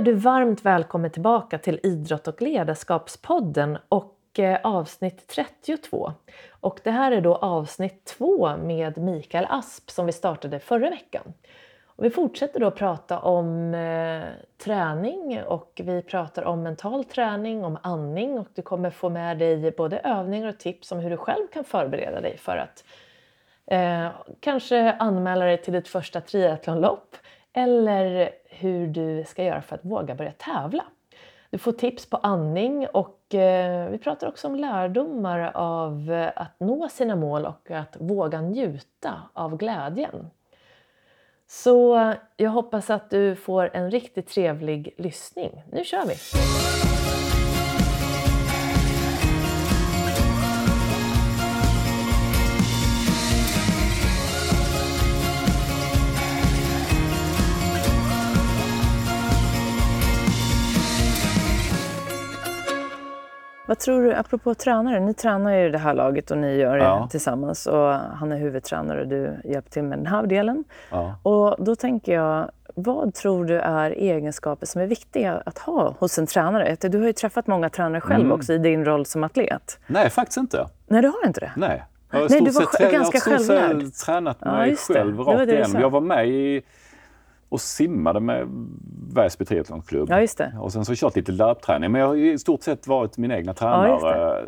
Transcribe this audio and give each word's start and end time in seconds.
Är 0.00 0.04
du 0.04 0.12
varmt 0.12 0.64
välkommen 0.64 1.10
tillbaka 1.10 1.58
till 1.58 1.80
Idrott 1.82 2.28
och 2.28 2.42
ledarskapspodden 2.42 3.78
och 3.88 4.38
eh, 4.38 4.58
avsnitt 4.62 5.28
32. 5.28 6.12
Och 6.50 6.80
det 6.84 6.90
här 6.90 7.12
är 7.12 7.20
då 7.20 7.34
avsnitt 7.34 8.04
två 8.04 8.56
med 8.56 8.98
Mikael 8.98 9.46
Asp 9.48 9.90
som 9.90 10.06
vi 10.06 10.12
startade 10.12 10.60
förra 10.60 10.90
veckan. 10.90 11.32
Och 11.84 12.04
vi 12.04 12.10
fortsätter 12.10 12.60
då 12.60 12.66
att 12.66 12.76
prata 12.76 13.18
om 13.18 13.74
eh, 13.74 14.22
träning 14.64 15.42
och 15.42 15.80
vi 15.84 16.02
pratar 16.02 16.44
om 16.44 16.62
mental 16.62 17.04
träning, 17.04 17.64
om 17.64 17.78
andning 17.82 18.38
och 18.38 18.48
du 18.54 18.62
kommer 18.62 18.90
få 18.90 19.08
med 19.08 19.38
dig 19.38 19.70
både 19.70 19.98
övningar 19.98 20.48
och 20.48 20.58
tips 20.58 20.92
om 20.92 20.98
hur 20.98 21.10
du 21.10 21.16
själv 21.16 21.46
kan 21.52 21.64
förbereda 21.64 22.20
dig 22.20 22.36
för 22.36 22.56
att 22.56 22.84
eh, 23.66 24.08
kanske 24.40 24.92
anmäla 24.92 25.44
dig 25.44 25.62
till 25.62 25.72
ditt 25.72 25.88
första 25.88 26.20
triathlonlopp 26.20 27.16
eller 27.52 28.39
hur 28.60 28.86
du 28.86 29.24
ska 29.24 29.44
göra 29.44 29.62
för 29.62 29.74
att 29.74 29.84
våga 29.84 30.14
börja 30.14 30.32
tävla. 30.32 30.84
Du 31.50 31.58
får 31.58 31.72
tips 31.72 32.10
på 32.10 32.16
andning 32.16 32.86
och 32.86 33.34
eh, 33.34 33.90
vi 33.90 33.98
pratar 33.98 34.28
också 34.28 34.48
om 34.48 34.54
lärdomar 34.54 35.50
av 35.54 36.12
eh, 36.12 36.30
att 36.36 36.60
nå 36.60 36.88
sina 36.88 37.16
mål 37.16 37.46
och 37.46 37.70
att 37.70 37.96
våga 38.00 38.40
njuta 38.40 39.22
av 39.32 39.56
glädjen. 39.56 40.30
Så 41.46 41.96
eh, 41.96 42.14
jag 42.36 42.50
hoppas 42.50 42.90
att 42.90 43.10
du 43.10 43.36
får 43.36 43.70
en 43.76 43.90
riktigt 43.90 44.28
trevlig 44.28 44.94
lyssning. 44.98 45.62
Nu 45.72 45.84
kör 45.84 46.06
vi! 46.06 46.14
Vad 63.70 63.78
tror 63.78 64.02
du, 64.02 64.14
apropå 64.14 64.54
tränare, 64.54 65.00
ni 65.00 65.14
tränar 65.14 65.54
ju 65.54 65.70
det 65.70 65.78
här 65.78 65.94
laget 65.94 66.30
och 66.30 66.38
ni 66.38 66.56
gör 66.56 66.78
det 66.78 66.84
ja. 66.84 67.08
tillsammans 67.10 67.66
och 67.66 67.92
han 67.92 68.32
är 68.32 68.36
huvudtränare 68.36 69.00
och 69.00 69.08
du 69.08 69.36
hjälper 69.44 69.70
till 69.70 69.82
med 69.82 69.98
den 69.98 70.06
här 70.06 70.26
delen. 70.26 70.64
Ja. 70.90 71.14
Och 71.22 71.64
då 71.64 71.76
tänker 71.76 72.14
jag, 72.14 72.50
vad 72.74 73.14
tror 73.14 73.44
du 73.44 73.58
är 73.58 73.90
egenskaper 73.90 74.66
som 74.66 74.80
är 74.80 74.86
viktiga 74.86 75.42
att 75.46 75.58
ha 75.58 75.94
hos 75.98 76.18
en 76.18 76.26
tränare? 76.26 76.76
Du 76.80 76.98
har 76.98 77.06
ju 77.06 77.12
träffat 77.12 77.46
många 77.46 77.70
tränare 77.70 78.00
själv 78.00 78.24
mm. 78.24 78.32
också 78.32 78.52
i 78.52 78.58
din 78.58 78.84
roll 78.84 79.06
som 79.06 79.24
atlet. 79.24 79.78
Nej, 79.86 80.10
faktiskt 80.10 80.36
inte. 80.36 80.66
Nej, 80.86 81.02
du 81.02 81.08
har 81.08 81.26
inte 81.26 81.40
det? 81.40 81.52
Nej. 81.56 81.84
Jag 82.10 82.20
har 82.20 82.28
Nej, 82.28 82.40
du 82.40 82.50
var 82.50 82.76
sett, 82.76 82.92
ganska 82.92 83.20
självlärd. 83.20 83.70
Jag 83.70 83.84
har 83.84 84.04
tränat 84.06 84.44
mig 84.44 84.70
ja, 84.70 84.76
själv 84.94 85.20
rakt 85.20 85.48
igenom. 85.48 85.80
Jag 85.80 85.90
var 85.90 86.00
med 86.00 86.28
i 86.28 86.62
och 87.50 87.60
simmade 87.60 88.20
med 88.20 88.48
Väsby 89.14 89.44
triathlonklubb. 89.44 90.10
Ja, 90.10 90.20
just 90.20 90.38
det. 90.38 90.52
Och 90.60 90.72
sen 90.72 90.84
så 90.84 90.94
kört 90.94 91.16
lite 91.16 91.32
löpträning. 91.32 91.92
Men 91.92 92.00
jag 92.00 92.08
har 92.08 92.16
i 92.16 92.38
stort 92.38 92.62
sett 92.62 92.86
varit 92.86 93.18
min 93.18 93.30
egna 93.30 93.54
tränare. 93.54 93.88
Ja, 94.02 94.40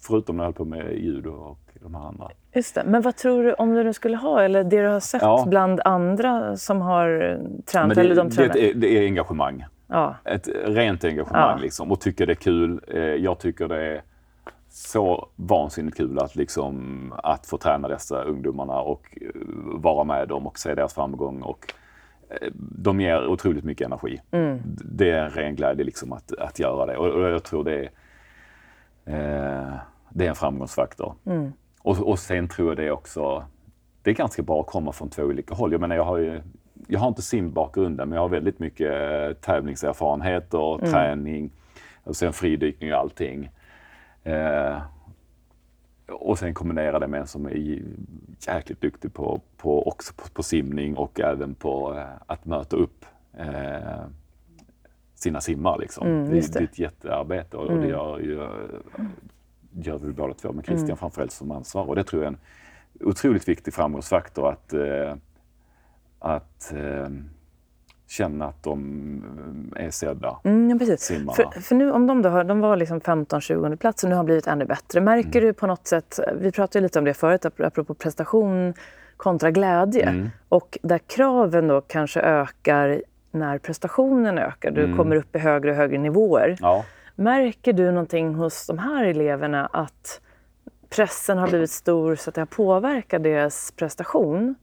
förutom 0.00 0.36
när 0.36 0.44
jag 0.44 0.48
höll 0.48 0.54
på 0.54 0.64
med 0.64 0.98
judo 0.98 1.30
och 1.30 1.58
de 1.82 1.94
här 1.94 2.02
andra. 2.02 2.28
Just 2.52 2.74
det. 2.74 2.84
Men 2.86 3.02
vad 3.02 3.16
tror 3.16 3.44
du 3.44 3.52
om 3.52 3.74
du 3.74 3.84
nu 3.84 3.92
skulle 3.92 4.16
ha, 4.16 4.42
eller 4.42 4.64
det 4.64 4.82
du 4.82 4.88
har 4.88 5.00
sett 5.00 5.22
ja. 5.22 5.44
bland 5.48 5.80
andra 5.84 6.56
som 6.56 6.80
har 6.80 7.38
tränat? 7.66 7.94
Det, 7.94 8.00
eller 8.00 8.16
de 8.16 8.30
tränar? 8.30 8.54
Det, 8.54 8.70
är, 8.70 8.74
det 8.74 8.98
är 8.98 9.04
engagemang. 9.04 9.64
Ja. 9.86 10.16
Ett 10.24 10.48
rent 10.64 11.04
engagemang 11.04 11.56
ja. 11.56 11.62
liksom. 11.62 11.92
Och 11.92 12.00
tycker 12.00 12.26
det 12.26 12.32
är 12.32 12.34
kul. 12.34 12.80
Eh, 12.88 13.00
jag 13.00 13.38
tycker 13.38 13.68
det 13.68 13.86
är 13.86 14.02
så 14.70 15.28
vansinnigt 15.36 15.96
kul 15.96 16.18
att, 16.18 16.36
liksom, 16.36 17.14
att 17.16 17.46
få 17.46 17.58
träna 17.58 17.88
dessa 17.88 18.22
ungdomarna 18.22 18.80
och 18.80 19.18
eh, 19.20 19.28
vara 19.74 20.04
med 20.04 20.28
dem 20.28 20.46
och 20.46 20.58
se 20.58 20.74
deras 20.74 20.94
framgång. 20.94 21.42
Och 21.42 21.74
de 22.54 23.00
ger 23.00 23.26
otroligt 23.26 23.64
mycket 23.64 23.86
energi. 23.86 24.20
Mm. 24.30 24.60
Det 24.84 25.10
är 25.10 25.24
en 25.24 25.30
ren 25.30 25.56
glädje 25.56 25.84
liksom 25.84 26.12
att, 26.12 26.32
att 26.32 26.58
göra 26.58 26.86
det 26.86 26.96
och, 26.96 27.06
och 27.06 27.28
jag 27.28 27.42
tror 27.42 27.64
det 27.64 27.74
är, 27.74 27.90
eh, 29.04 29.74
det 30.10 30.24
är 30.24 30.28
en 30.28 30.34
framgångsfaktor. 30.34 31.14
Mm. 31.26 31.52
Och, 31.82 31.98
och 31.98 32.18
sen 32.18 32.48
tror 32.48 32.68
jag 32.68 32.76
det 32.76 32.90
också, 32.90 33.44
det 34.02 34.10
är 34.10 34.14
ganska 34.14 34.42
bra 34.42 34.60
att 34.60 34.66
komma 34.66 34.92
från 34.92 35.10
två 35.10 35.22
olika 35.22 35.54
håll. 35.54 35.72
Jag 35.72 35.80
menar 35.80 35.96
jag 35.96 36.04
har 36.04 36.18
ju, 36.18 36.40
jag 36.86 37.00
har 37.00 37.08
inte 37.08 37.22
simbakgrunden 37.22 38.08
men 38.08 38.16
jag 38.16 38.22
har 38.22 38.28
väldigt 38.28 38.58
mycket 38.58 38.92
eh, 38.92 39.32
tävlingserfarenheter, 39.32 40.78
mm. 40.78 40.92
träning 40.92 41.50
och 42.04 42.16
sen 42.16 42.32
fridykning 42.32 42.92
och 42.92 42.98
allting. 42.98 43.50
Eh, 44.24 44.78
och 46.08 46.38
sen 46.38 46.54
kombinera 46.54 46.98
det 46.98 47.08
med 47.08 47.20
en 47.20 47.26
som 47.26 47.46
är 47.46 47.82
jäkligt 48.46 48.80
duktig 48.80 49.14
på, 49.14 49.40
på, 49.56 49.88
också 49.88 50.14
på, 50.16 50.28
på 50.28 50.42
simning 50.42 50.96
och 50.96 51.20
även 51.20 51.54
på 51.54 51.94
eh, 51.94 52.04
att 52.26 52.44
möta 52.44 52.76
upp 52.76 53.04
eh, 53.32 54.04
sina 55.14 55.40
simmar. 55.40 55.78
Liksom. 55.78 56.06
Mm, 56.06 56.30
det, 56.30 56.52
det. 56.52 56.58
är 56.58 56.64
ett 56.64 56.78
jättearbete 56.78 57.56
och, 57.56 57.66
mm. 57.66 57.76
och 57.76 57.82
det 57.82 57.88
gör, 57.88 58.18
gör, 58.18 58.82
gör 59.72 59.98
vi 59.98 60.12
båda 60.12 60.34
två 60.34 60.52
med 60.52 60.64
Christian 60.64 60.88
mm. 60.88 60.96
framförallt 60.96 61.32
som 61.32 61.50
ansvarig. 61.50 61.88
Och 61.88 61.96
det 61.96 62.04
tror 62.04 62.22
jag 62.22 62.32
är 62.32 62.36
en 62.36 63.08
otroligt 63.08 63.48
viktig 63.48 63.74
framgångsfaktor 63.74 64.48
att, 64.48 64.72
eh, 64.72 65.14
att 66.18 66.72
eh, 66.72 67.08
känna 68.12 68.44
att 68.44 68.62
de 68.62 69.72
är 69.76 69.90
sedda. 69.90 70.36
Mm, 70.44 70.70
ja, 70.70 70.78
precis. 70.78 71.08
För, 71.08 71.60
för, 71.60 71.74
nu 71.74 71.92
om 71.92 72.06
de, 72.06 72.22
då, 72.22 72.42
de 72.42 72.60
var 72.60 72.76
liksom 72.76 73.00
15-20 73.00 73.76
plats 73.76 74.04
och 74.04 74.10
nu 74.10 74.16
har 74.16 74.24
blivit 74.24 74.46
ännu 74.46 74.64
bättre. 74.64 75.00
Märker 75.00 75.38
mm. 75.38 75.46
du 75.46 75.52
på 75.52 75.66
något 75.66 75.86
sätt, 75.86 76.20
vi 76.40 76.52
pratade 76.52 76.82
lite 76.82 76.98
om 76.98 77.04
det 77.04 77.14
förut, 77.14 77.46
apropå 77.58 77.94
prestation 77.94 78.74
kontra 79.16 79.50
glädje. 79.50 80.02
Mm. 80.02 80.30
Och 80.48 80.78
där 80.82 80.98
kraven 80.98 81.68
då 81.68 81.80
kanske 81.80 82.20
ökar 82.20 83.02
när 83.30 83.58
prestationen 83.58 84.38
ökar. 84.38 84.70
Du 84.70 84.84
mm. 84.84 84.96
kommer 84.96 85.16
upp 85.16 85.36
i 85.36 85.38
högre 85.38 85.70
och 85.70 85.76
högre 85.76 85.98
nivåer. 85.98 86.56
Ja. 86.60 86.84
Märker 87.14 87.72
du 87.72 87.90
någonting 87.90 88.34
hos 88.34 88.66
de 88.66 88.78
här 88.78 89.04
eleverna 89.04 89.66
att 89.66 90.20
pressen 90.90 91.38
har 91.38 91.48
blivit 91.48 91.70
stor 91.70 92.16
så 92.16 92.30
att 92.30 92.34
det 92.34 92.40
har 92.40 92.46
påverkat 92.46 93.22
deras 93.22 93.72
prestation? 93.76 94.54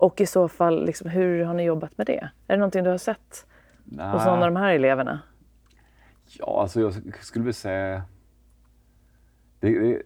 Och 0.00 0.20
i 0.20 0.26
så 0.26 0.48
fall, 0.48 0.84
liksom, 0.84 1.10
hur 1.10 1.44
har 1.44 1.54
ni 1.54 1.62
jobbat 1.62 1.98
med 1.98 2.06
det? 2.06 2.30
Är 2.46 2.54
det 2.54 2.56
någonting 2.56 2.84
du 2.84 2.90
har 2.90 2.98
sett 2.98 3.46
hos 3.84 4.24
någon 4.24 4.42
av 4.42 4.52
de 4.52 4.56
här 4.56 4.74
eleverna? 4.74 5.20
Ja, 6.38 6.60
alltså 6.62 6.80
jag 6.80 6.94
skulle 7.20 7.42
vilja 7.42 7.52
säga... 7.52 8.02
Det, 9.60 9.78
det, 9.78 10.02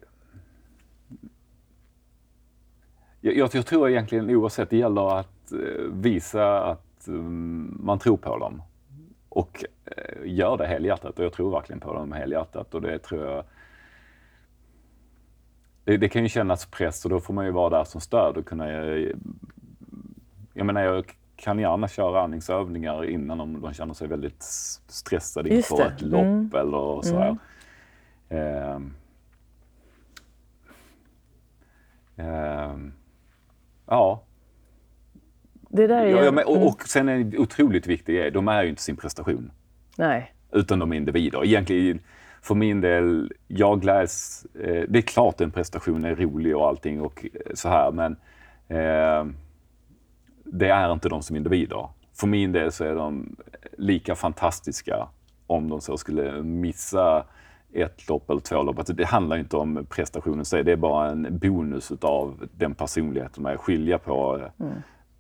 jag, 3.21 3.55
jag, 3.55 3.67
tror 3.67 3.91
egentligen 3.91 4.31
oavsett, 4.31 4.71
det 4.71 4.77
gäller 4.77 5.19
att 5.19 5.53
eh, 5.53 5.93
visa 5.93 6.65
att 6.65 7.07
mm, 7.07 7.79
man 7.81 7.99
tror 7.99 8.17
på 8.17 8.39
dem. 8.39 8.63
Och 9.29 9.65
eh, 9.85 10.19
gör 10.25 10.57
det 10.57 10.67
helhjärtat. 10.67 11.19
Och 11.19 11.25
jag 11.25 11.33
tror 11.33 11.51
verkligen 11.51 11.81
på 11.81 11.95
dem 11.95 12.13
helhjärtat. 12.13 12.75
Och 12.75 12.83
det 12.83 12.99
tror 12.99 13.25
jag... 13.25 13.45
Det, 15.85 15.97
det, 15.97 16.09
kan 16.09 16.23
ju 16.23 16.29
kännas 16.29 16.67
press 16.67 17.05
och 17.05 17.11
då 17.11 17.21
får 17.21 17.35
man 17.35 17.45
ju 17.45 17.51
vara 17.51 17.79
där 17.79 17.85
som 17.85 18.01
stöd 18.01 18.37
och 18.37 18.47
kunna 18.47 18.71
eh, 18.71 19.17
jag 20.55 20.67
menar, 20.67 20.83
jag 20.83 21.17
kan 21.37 21.59
gärna 21.59 21.89
köra 21.89 22.23
andningsövningar 22.23 23.05
innan 23.05 23.41
om 23.41 23.61
de 23.61 23.75
känner 23.75 23.95
sig 23.95 24.09
väldigt 24.09 24.43
stressade 24.89 25.55
inför 25.55 25.87
ett 25.87 26.01
lopp 26.03 26.23
mm. 26.23 26.51
eller 26.55 27.03
så 27.03 27.19
här. 27.19 27.37
Mm. 28.29 28.91
Eh, 32.17 32.27
eh, 32.27 32.77
ja. 33.87 34.23
Det 35.69 35.87
där 35.87 36.05
är 36.05 36.25
ja, 36.25 36.33
men, 36.33 36.45
och, 36.45 36.67
och 36.67 36.83
sen 36.83 37.09
är 37.09 37.19
det 37.19 37.39
otroligt 37.39 37.87
viktigt, 37.87 38.35
de 38.35 38.49
är 38.49 38.63
ju 38.63 38.69
inte 38.69 38.83
sin 38.83 38.97
prestation. 38.97 39.53
Nej. 39.99 40.35
Utan 40.53 40.79
de 40.79 40.93
är 40.93 40.97
individer. 40.97 41.45
Egentligen, 41.45 42.01
för 42.43 42.55
min 42.55 42.81
del, 42.81 43.33
jag 43.49 43.81
gläds... 43.81 44.47
Eh, 44.55 44.85
det 44.89 44.99
är 44.99 45.03
klart 45.03 45.41
en 45.41 45.51
prestation 45.51 46.05
är 46.05 46.15
rolig 46.15 46.57
och 46.57 46.69
allting 46.69 47.01
och 47.01 47.27
så 47.55 47.69
här, 47.69 47.93
men 47.93 48.17
eh, 48.69 49.35
det 50.45 50.69
är 50.69 50.93
inte 50.93 51.09
de 51.09 51.23
som 51.23 51.37
individer. 51.37 51.89
För 52.13 52.27
min 52.27 52.53
del 52.53 52.73
så 52.73 52.85
är 52.85 52.95
de 52.95 53.37
lika 53.79 54.15
fantastiska 54.15 55.09
om 55.47 55.69
de 55.69 55.81
så 55.81 55.97
skulle 55.97 56.43
missa 56.43 57.25
ett 57.73 58.09
lopp 58.09 58.31
eller 58.31 58.41
två 58.41 58.63
lopp. 58.63 58.79
Alltså 58.79 58.93
det 58.93 59.05
handlar 59.05 59.37
inte 59.37 59.57
om 59.57 59.87
prestationen 59.91 60.45
sig, 60.45 60.65
det 60.65 60.73
är 60.73 60.77
bara 60.77 61.11
en 61.11 61.39
bonus 61.39 61.93
av 62.01 62.49
den 62.53 62.75
personligheten 62.75 63.43
med 63.43 63.55
att 63.55 63.61
skilja 63.61 63.99
på, 63.99 64.49
mm. 64.61 64.73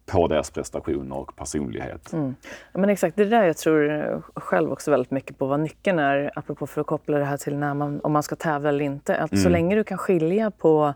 på 0.07 0.29
deras 0.29 0.51
prestationer 0.51 1.19
och 1.19 1.37
personlighet. 1.37 2.13
Mm. 2.13 2.35
Ja, 2.73 2.81
men 2.81 2.91
exakt, 2.91 3.17
det 3.17 3.23
är 3.23 3.31
där 3.31 3.45
jag 3.45 3.57
tror 3.57 4.23
själv 4.35 4.73
också 4.73 4.91
väldigt 4.91 5.11
mycket 5.11 5.39
på 5.39 5.47
vad 5.47 5.61
nyckeln 5.61 5.99
är, 5.99 6.31
apropå 6.35 6.67
för 6.67 6.81
att 6.81 6.87
koppla 6.87 7.19
det 7.19 7.25
här 7.25 7.37
till 7.37 7.57
när 7.57 7.75
man, 7.75 8.01
om 8.01 8.13
man 8.13 8.23
ska 8.23 8.37
tävla 8.37 8.69
eller 8.69 8.85
inte. 8.85 9.17
Att 9.17 9.33
mm. 9.33 9.43
så 9.43 9.49
länge 9.49 9.77
du 9.77 9.85
kan 9.85 9.99
skilja 9.99 10.51
på 10.51 10.95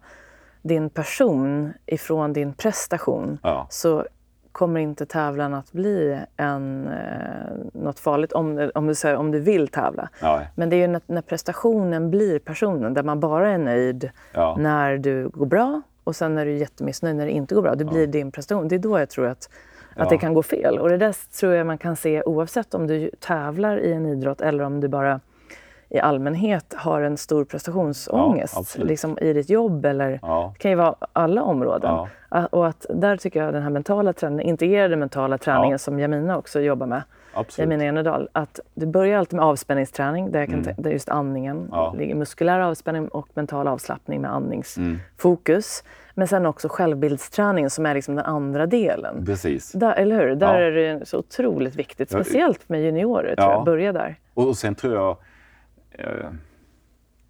din 0.62 0.90
person 0.90 1.72
ifrån 1.86 2.32
din 2.32 2.52
prestation 2.52 3.38
ja. 3.42 3.66
så 3.70 4.06
kommer 4.58 4.80
inte 4.80 5.06
tävlan 5.06 5.54
att 5.54 5.72
bli 5.72 6.20
en, 6.36 6.88
eh, 6.88 7.52
något 7.72 7.98
farligt 7.98 8.32
om, 8.32 8.70
om, 8.74 8.86
du, 8.86 9.14
om 9.14 9.30
du 9.30 9.40
vill 9.40 9.68
tävla. 9.68 10.08
Ja. 10.20 10.40
Men 10.54 10.70
det 10.70 10.76
är 10.76 10.78
ju 10.78 10.86
när, 10.86 11.00
när, 11.06 11.22
prestationen 11.22 12.10
blir 12.10 12.38
personen, 12.38 12.94
där 12.94 13.02
man 13.02 13.20
bara 13.20 13.48
är 13.48 13.58
nöjd 13.58 14.10
ja. 14.32 14.56
när 14.58 14.98
du 14.98 15.28
går 15.28 15.46
bra 15.46 15.82
och 16.04 16.16
sen 16.16 16.38
är 16.38 16.46
du 16.46 16.56
jättemissnöjd 16.56 17.16
när 17.16 17.26
det 17.26 17.32
inte 17.32 17.54
går 17.54 17.62
bra. 17.62 17.74
Det 17.74 17.84
blir 17.84 18.00
ja. 18.00 18.06
din 18.06 18.32
prestation. 18.32 18.68
Det 18.68 18.74
är 18.74 18.78
då 18.78 18.98
jag 18.98 19.10
tror 19.10 19.26
att. 19.26 19.50
Att 19.96 20.10
det 20.10 20.18
kan 20.18 20.34
gå 20.34 20.42
fel. 20.42 20.78
Och 20.78 20.88
det 20.88 20.96
där 20.96 21.38
tror 21.40 21.54
jag 21.54 21.66
man 21.66 21.78
kan 21.78 21.96
se 21.96 22.22
oavsett 22.22 22.74
om 22.74 22.86
du 22.86 23.10
tävlar 23.18 23.78
i 23.78 23.92
en 23.92 24.06
idrott 24.06 24.40
eller 24.40 24.64
om 24.64 24.80
du 24.80 24.88
bara 24.88 25.20
i 25.90 25.98
allmänhet 25.98 26.74
har 26.76 27.02
en 27.02 27.16
stor 27.16 27.44
prestationsångest 27.44 28.76
ja, 28.78 28.84
liksom 28.84 29.18
i 29.18 29.32
ditt 29.32 29.50
jobb 29.50 29.84
eller 29.84 30.18
ja. 30.22 30.52
det 30.54 30.58
kan 30.58 30.70
ju 30.70 30.76
vara 30.76 30.94
alla 31.12 31.42
områden. 31.42 32.06
Ja. 32.30 32.46
Och 32.46 32.66
att 32.66 32.86
där 32.90 33.16
tycker 33.16 33.44
jag 33.44 33.54
den 33.54 33.62
här 33.62 33.70
mentala 33.70 34.12
träningen, 34.12 34.46
integrerade 34.46 34.96
mentala 34.96 35.38
träningen 35.38 35.78
som 35.78 35.98
Jamina 35.98 36.38
också 36.38 36.60
jobbar 36.60 36.86
med, 36.86 37.02
Absolut. 37.32 37.58
Jamina 37.70 37.84
Enedal, 37.84 38.28
att 38.32 38.60
du 38.74 38.86
börjar 38.86 39.18
alltid 39.18 39.36
med 39.36 39.44
avspänningsträning 39.44 40.30
där, 40.30 40.38
jag 40.38 40.48
kan 40.48 40.58
mm. 40.62 40.74
där 40.78 40.90
just 40.90 41.08
andningen 41.08 41.72
ligger, 41.94 42.14
muskulär 42.14 42.60
avspänning 42.60 43.08
och 43.08 43.28
mental 43.34 43.68
avslappning 43.68 44.20
med 44.20 44.32
andningsfokus. 44.32 45.82
Mm. 45.82 45.94
Men 46.14 46.28
sen 46.28 46.46
också 46.46 46.68
självbildsträningen 46.68 47.70
som 47.70 47.86
är 47.86 47.94
liksom 47.94 48.16
den 48.16 48.24
andra 48.24 48.66
delen. 48.66 49.26
Precis. 49.26 49.72
Där, 49.72 49.92
eller 49.92 50.16
hur? 50.16 50.34
Där 50.34 50.60
är 50.60 50.72
det 50.72 51.06
så 51.06 51.18
otroligt 51.18 51.76
viktigt, 51.76 52.10
speciellt 52.10 52.68
med 52.68 52.82
juniorer, 52.82 53.36
tror 53.36 53.50
jag, 53.50 53.64
börja 53.64 53.92
där. 53.92 54.16
Och 54.34 54.56
sen 54.56 54.74
tror 54.74 54.94
jag 54.94 55.16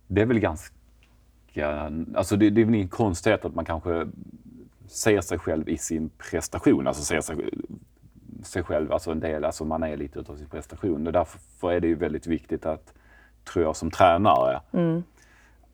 det 0.06 0.20
är 0.20 0.26
väl 0.26 0.38
ganska... 0.38 0.75
Alltså 2.15 2.37
det, 2.37 2.50
det 2.50 2.61
är 2.61 2.65
väl 2.65 2.75
ingen 2.75 2.88
konstighet 2.88 3.44
att 3.44 3.55
man 3.55 3.65
kanske 3.65 4.06
ser 4.88 5.20
sig 5.20 5.38
själv 5.38 5.69
i 5.69 5.79
sin 5.79 6.11
prestation, 6.31 6.87
alltså 6.87 7.03
ser 7.03 7.20
sig, 7.20 7.50
sig 8.43 8.62
själv, 8.62 8.93
alltså 8.93 9.11
en 9.11 9.20
del, 9.20 9.44
alltså 9.44 9.65
man 9.65 9.82
är 9.82 9.97
lite 9.97 10.19
utav 10.19 10.37
sin 10.37 10.49
prestation. 10.49 11.06
Och 11.06 11.12
därför 11.12 11.73
är 11.73 11.81
det 11.81 11.87
ju 11.87 11.94
väldigt 11.94 12.26
viktigt 12.26 12.67
att, 12.67 12.94
tror 13.53 13.65
jag 13.65 13.76
som 13.76 13.91
tränare, 13.91 14.61
mm. 14.73 15.03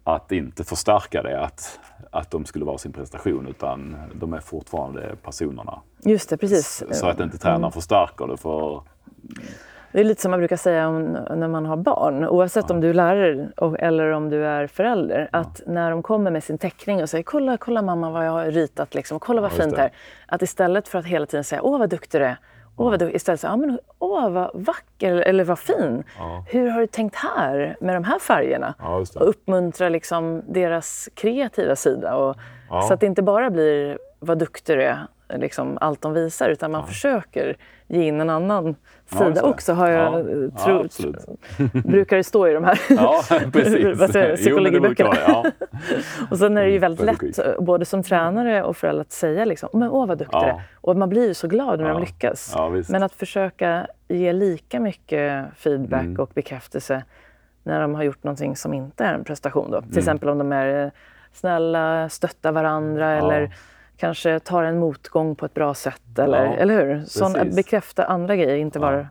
att 0.04 0.32
inte 0.32 0.64
förstärka 0.64 1.22
det, 1.22 1.40
att, 1.40 1.80
att 2.10 2.30
de 2.30 2.44
skulle 2.44 2.64
vara 2.64 2.78
sin 2.78 2.92
prestation, 2.92 3.46
utan 3.46 3.96
de 4.14 4.32
är 4.32 4.40
fortfarande 4.40 5.16
personerna. 5.22 5.80
Just 6.04 6.30
det, 6.30 6.36
precis. 6.36 6.84
Så, 6.88 6.94
så 6.94 7.06
att 7.06 7.20
inte 7.20 7.38
tränaren 7.38 7.62
mm. 7.62 7.72
förstärker 7.72 8.26
det. 8.26 8.36
för 8.36 8.82
det 9.94 10.00
är 10.00 10.04
lite 10.04 10.22
som 10.22 10.30
man 10.30 10.40
brukar 10.40 10.56
säga 10.56 10.88
om, 10.88 11.02
när 11.30 11.48
man 11.48 11.66
har 11.66 11.76
barn, 11.76 12.24
oavsett 12.28 12.64
ja. 12.68 12.74
om 12.74 12.80
du 12.80 12.90
är 12.90 12.94
lärare 12.94 13.48
eller 13.78 14.10
om 14.10 14.30
du 14.30 14.46
är 14.46 14.66
förälder. 14.66 15.28
Ja. 15.32 15.38
Att 15.38 15.62
när 15.66 15.90
de 15.90 16.02
kommer 16.02 16.30
med 16.30 16.44
sin 16.44 16.58
teckning 16.58 17.02
och 17.02 17.10
säger 17.10 17.24
kolla, 17.24 17.56
kolla 17.56 17.82
mamma 17.82 18.10
vad 18.10 18.26
jag 18.26 18.30
har 18.30 18.44
ritat, 18.44 18.94
liksom, 18.94 19.20
kolla 19.20 19.40
vad 19.40 19.52
ja, 19.52 19.56
fint 19.56 19.74
det 19.76 19.80
här. 19.80 19.92
Att 20.26 20.42
istället 20.42 20.88
för 20.88 20.98
att 20.98 21.06
hela 21.06 21.26
tiden 21.26 21.44
säga 21.44 21.62
åh 21.62 21.78
vad 21.78 21.90
duktig 21.90 22.20
du 22.20 22.24
är, 22.24 22.36
åh 22.76 22.90
vad 22.90 22.98
duktig, 22.98 23.16
istället 23.16 23.40
säga 23.40 23.50
ja, 23.50 23.56
men, 23.56 23.78
åh 23.98 24.30
vad 24.30 24.50
vacker 24.54 25.14
eller 25.16 25.44
vad 25.44 25.58
fin. 25.58 26.04
Hur 26.48 26.70
har 26.70 26.80
du 26.80 26.86
tänkt 26.86 27.16
här 27.16 27.76
med 27.80 27.96
de 27.96 28.04
här 28.04 28.18
färgerna? 28.18 28.74
och 29.20 29.28
uppmuntra 29.28 29.88
liksom, 29.88 30.42
deras 30.48 31.08
kreativa 31.14 31.76
sida. 31.76 32.16
Och, 32.16 32.36
Så 32.88 32.94
att 32.94 33.00
det 33.00 33.06
inte 33.06 33.22
bara 33.22 33.50
blir 33.50 33.98
vad 34.18 34.38
duktig 34.38 34.78
du 34.78 34.82
är, 34.82 35.06
liksom, 35.38 35.78
allt 35.80 36.02
de 36.02 36.12
visar, 36.12 36.48
utan 36.48 36.70
man 36.70 36.86
försöker 36.86 37.56
ge 37.88 38.02
in 38.02 38.20
en 38.20 38.30
annan 38.30 38.76
sida 39.06 39.32
ja, 39.36 39.42
också 39.42 39.72
har 39.72 39.90
jag 39.90 40.20
ja. 40.20 40.50
Ja, 40.66 40.84
brukar 41.84 42.16
det 42.16 42.24
stå 42.24 42.48
i 42.48 42.52
de 42.52 42.64
här 42.64 42.80
ja, 42.88 43.22
psykologiböckerna. 44.36 45.16
Ja. 45.26 45.44
och 46.30 46.38
sen 46.38 46.56
är 46.56 46.62
det 46.62 46.70
ju 46.70 46.78
väldigt 46.78 47.06
lätt, 47.06 47.58
både 47.58 47.84
som 47.84 48.02
tränare 48.02 48.62
och 48.62 48.76
förälder, 48.76 49.00
att 49.00 49.12
säga 49.12 49.44
liksom, 49.44 49.68
men 49.72 49.90
åh 49.90 50.06
vad 50.06 50.18
duktig 50.18 50.38
ja. 50.38 50.60
Och 50.80 50.96
man 50.96 51.08
blir 51.08 51.28
ju 51.28 51.34
så 51.34 51.48
glad 51.48 51.80
när 51.80 51.88
de 51.88 52.00
lyckas. 52.00 52.56
men 52.88 53.02
att 53.02 53.14
försöka 53.14 53.86
ge 54.08 54.32
lika 54.32 54.80
mycket 54.80 55.46
feedback 55.56 56.04
mm. 56.04 56.20
och 56.20 56.30
bekräftelse 56.34 57.04
när 57.62 57.80
de 57.80 57.94
har 57.94 58.02
gjort 58.02 58.24
någonting 58.24 58.56
som 58.56 58.74
inte 58.74 59.04
är 59.04 59.14
en 59.14 59.24
prestation. 59.24 59.70
Då. 59.70 59.80
Till 59.80 59.90
mm. 59.90 59.98
exempel 59.98 60.28
om 60.28 60.38
de 60.38 60.52
är 60.52 60.90
snälla, 61.32 62.08
stöttar 62.08 62.52
varandra 62.52 63.12
eller 63.12 63.54
kanske 63.96 64.40
tar 64.40 64.62
en 64.62 64.78
motgång 64.78 65.36
på 65.36 65.46
ett 65.46 65.54
bra 65.54 65.74
sätt. 65.74 66.18
Eller, 66.18 66.44
ja, 66.44 66.52
eller 66.52 66.86
hur? 66.86 67.04
Sån, 67.04 67.32
bekräfta 67.32 68.04
andra 68.04 68.36
grejer, 68.36 68.56
inte 68.56 68.78
bara... 68.78 69.08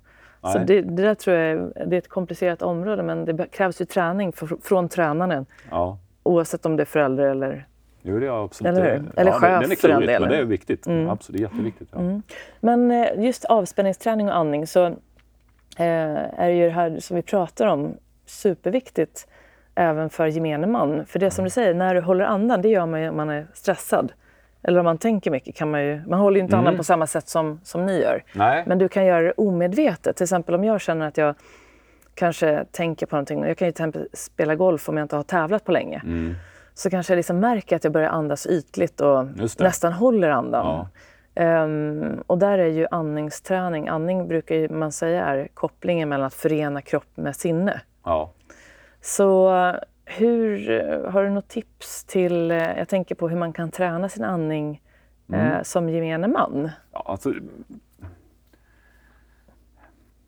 Så 0.54 0.60
det, 0.60 0.82
det, 0.82 1.04
där 1.04 1.16
tror 1.16 1.38
jag 1.38 1.74
det 1.88 1.96
är 1.96 1.98
ett 1.98 2.10
komplicerat 2.10 2.62
område 2.62 3.04
men 3.04 3.26
det 3.26 3.48
krävs 3.52 3.82
ju 3.82 3.86
träning 3.86 4.34
för, 4.34 4.58
från 4.62 4.90
tränaren. 4.90 5.46
Ja. 5.72 5.98
Oavsett 6.24 6.66
om 6.66 6.76
det 6.76 6.84
är 6.84 6.86
förälder 6.86 7.24
eller 7.24 7.68
Jo, 8.06 8.20
det 8.20 8.26
är 8.26 8.44
absolut. 8.44 8.78
Eller, 8.78 9.04
eller 9.16 9.32
ja, 9.32 9.40
chef 9.40 9.62
den 9.62 9.72
är 9.72 9.76
för 9.76 9.88
den. 9.88 10.22
Men 10.22 10.30
det 10.30 10.38
är 10.38 10.44
viktigt. 10.44 10.88
Mm. 10.88 11.10
Absolut, 11.10 11.42
jätteviktigt. 11.42 11.90
Ja. 11.92 12.00
Mm. 12.00 12.22
Men 12.60 12.92
eh, 12.92 13.24
just 13.24 13.46
avspänningsträning 13.46 14.28
och 14.28 14.36
andning 14.36 14.68
så 14.68 14.86
eh, 14.86 16.40
är 16.40 16.50
ju 16.50 16.66
det 16.66 16.72
här 16.72 17.00
som 17.00 17.16
vi 17.16 17.22
pratar 17.22 17.68
om 17.68 17.98
superviktigt 18.26 19.28
även 19.76 20.10
för 20.10 20.28
gemene 20.28 20.68
man. 20.68 21.06
För 21.06 21.20
det 21.20 21.32
som 21.32 21.44
du 21.44 21.50
säger, 21.50 21.74
när 21.74 21.96
du 21.96 22.02
håller 22.02 22.26
andan, 22.26 22.62
det 22.62 22.70
gör 22.70 22.86
man 22.86 23.02
ju 23.02 23.10
om 23.10 23.18
man 23.18 23.30
är 23.30 23.48
stressad 23.54 24.14
eller 24.64 24.80
om 24.80 24.86
man 24.86 24.98
tänker 24.98 25.32
mycket, 25.32 25.56
kan 25.56 25.72
man 25.72 25.86
ju... 25.86 26.02
Man 26.08 26.20
håller 26.20 26.38
ju 26.38 26.44
inte 26.44 26.56
mm. 26.56 26.60
andan 26.60 26.78
på 26.78 26.84
samma 26.84 27.08
sätt 27.08 27.28
som, 27.28 27.60
som 27.64 27.86
ni 27.86 28.02
gör. 28.02 28.24
Nej. 28.34 28.64
Men 28.68 28.78
du 28.78 28.90
kan 28.90 29.06
göra 29.06 29.22
det 29.22 29.32
omedvetet. 29.32 30.16
Till 30.16 30.24
exempel 30.24 30.56
om 30.56 30.64
jag 30.64 30.82
känner 30.82 31.08
att 31.08 31.18
jag 31.18 31.36
kanske 32.16 32.66
tänker 32.72 33.06
på 33.06 33.16
någonting. 33.16 33.44
Jag 33.44 33.58
kan 33.58 33.68
ju 33.68 33.72
till 33.72 33.84
exempel 33.84 34.08
spela 34.14 34.56
golf 34.56 34.90
om 34.90 34.98
jag 34.98 35.06
inte 35.06 35.16
har 35.16 35.24
tävlat 35.24 35.64
på 35.64 35.72
länge. 35.72 36.02
Mm. 36.04 36.36
Så 36.74 36.90
kanske 36.90 37.14
jag 37.14 37.18
liksom 37.18 37.40
märker 37.40 37.76
att 37.76 37.84
jag 37.84 37.94
börjar 37.94 38.10
andas 38.10 38.48
ytligt 38.48 39.02
och 39.02 39.26
nästan 39.60 39.94
håller 39.94 40.30
andan. 40.30 40.66
Ja. 40.66 40.90
Um, 41.36 42.24
och 42.28 42.38
där 42.38 42.58
är 42.58 42.68
ju 42.68 42.88
andningsträning, 42.92 43.88
andning 43.88 44.28
brukar 44.28 44.56
ju 44.56 44.70
man 44.70 44.92
säga 44.92 45.26
är 45.26 45.48
kopplingen 45.54 46.10
mellan 46.10 46.28
att 46.28 46.34
förena 46.34 46.82
kropp 46.82 47.18
med 47.18 47.36
sinne. 47.36 47.82
Ja. 48.04 48.32
Så 49.02 49.50
hur, 50.06 50.70
eh, 50.70 51.12
har 51.12 51.24
du 51.24 51.30
något 51.30 51.48
tips 51.48 52.04
till, 52.04 52.52
eh, 52.52 52.58
jag 52.58 52.90
tänker 52.90 53.16
på 53.16 53.30
hur 53.30 53.38
man 53.38 53.54
kan 53.54 53.72
träna 53.72 54.10
sin 54.10 54.24
andning 54.24 54.82
mm. 55.30 55.52
eh, 55.52 55.62
som 55.64 55.90
gemene 55.90 56.28
man? 56.28 56.70
Ja, 56.92 57.04
alltså, 57.06 57.34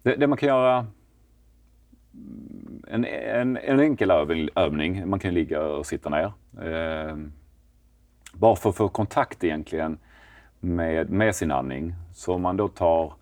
det, 0.03 0.15
det, 0.15 0.27
man 0.27 0.37
kan 0.37 0.49
göra, 0.49 0.87
en, 2.87 3.05
en, 3.05 3.57
en 3.57 3.79
enkel 3.79 4.11
övning, 4.55 5.09
man 5.09 5.19
kan 5.19 5.33
ligga 5.33 5.61
och 5.61 5.85
sitta 5.85 6.09
ner. 6.09 6.31
Eh, 6.61 7.17
bara 8.33 8.55
för 8.55 8.69
att 8.69 8.75
få 8.75 8.89
kontakt 8.89 9.43
egentligen 9.43 9.97
med, 10.59 11.09
med 11.09 11.35
sin 11.35 11.51
andning. 11.51 11.95
Så 12.13 12.33
om 12.33 12.41
man 12.41 12.57
då 12.57 12.67
tar 12.67 13.13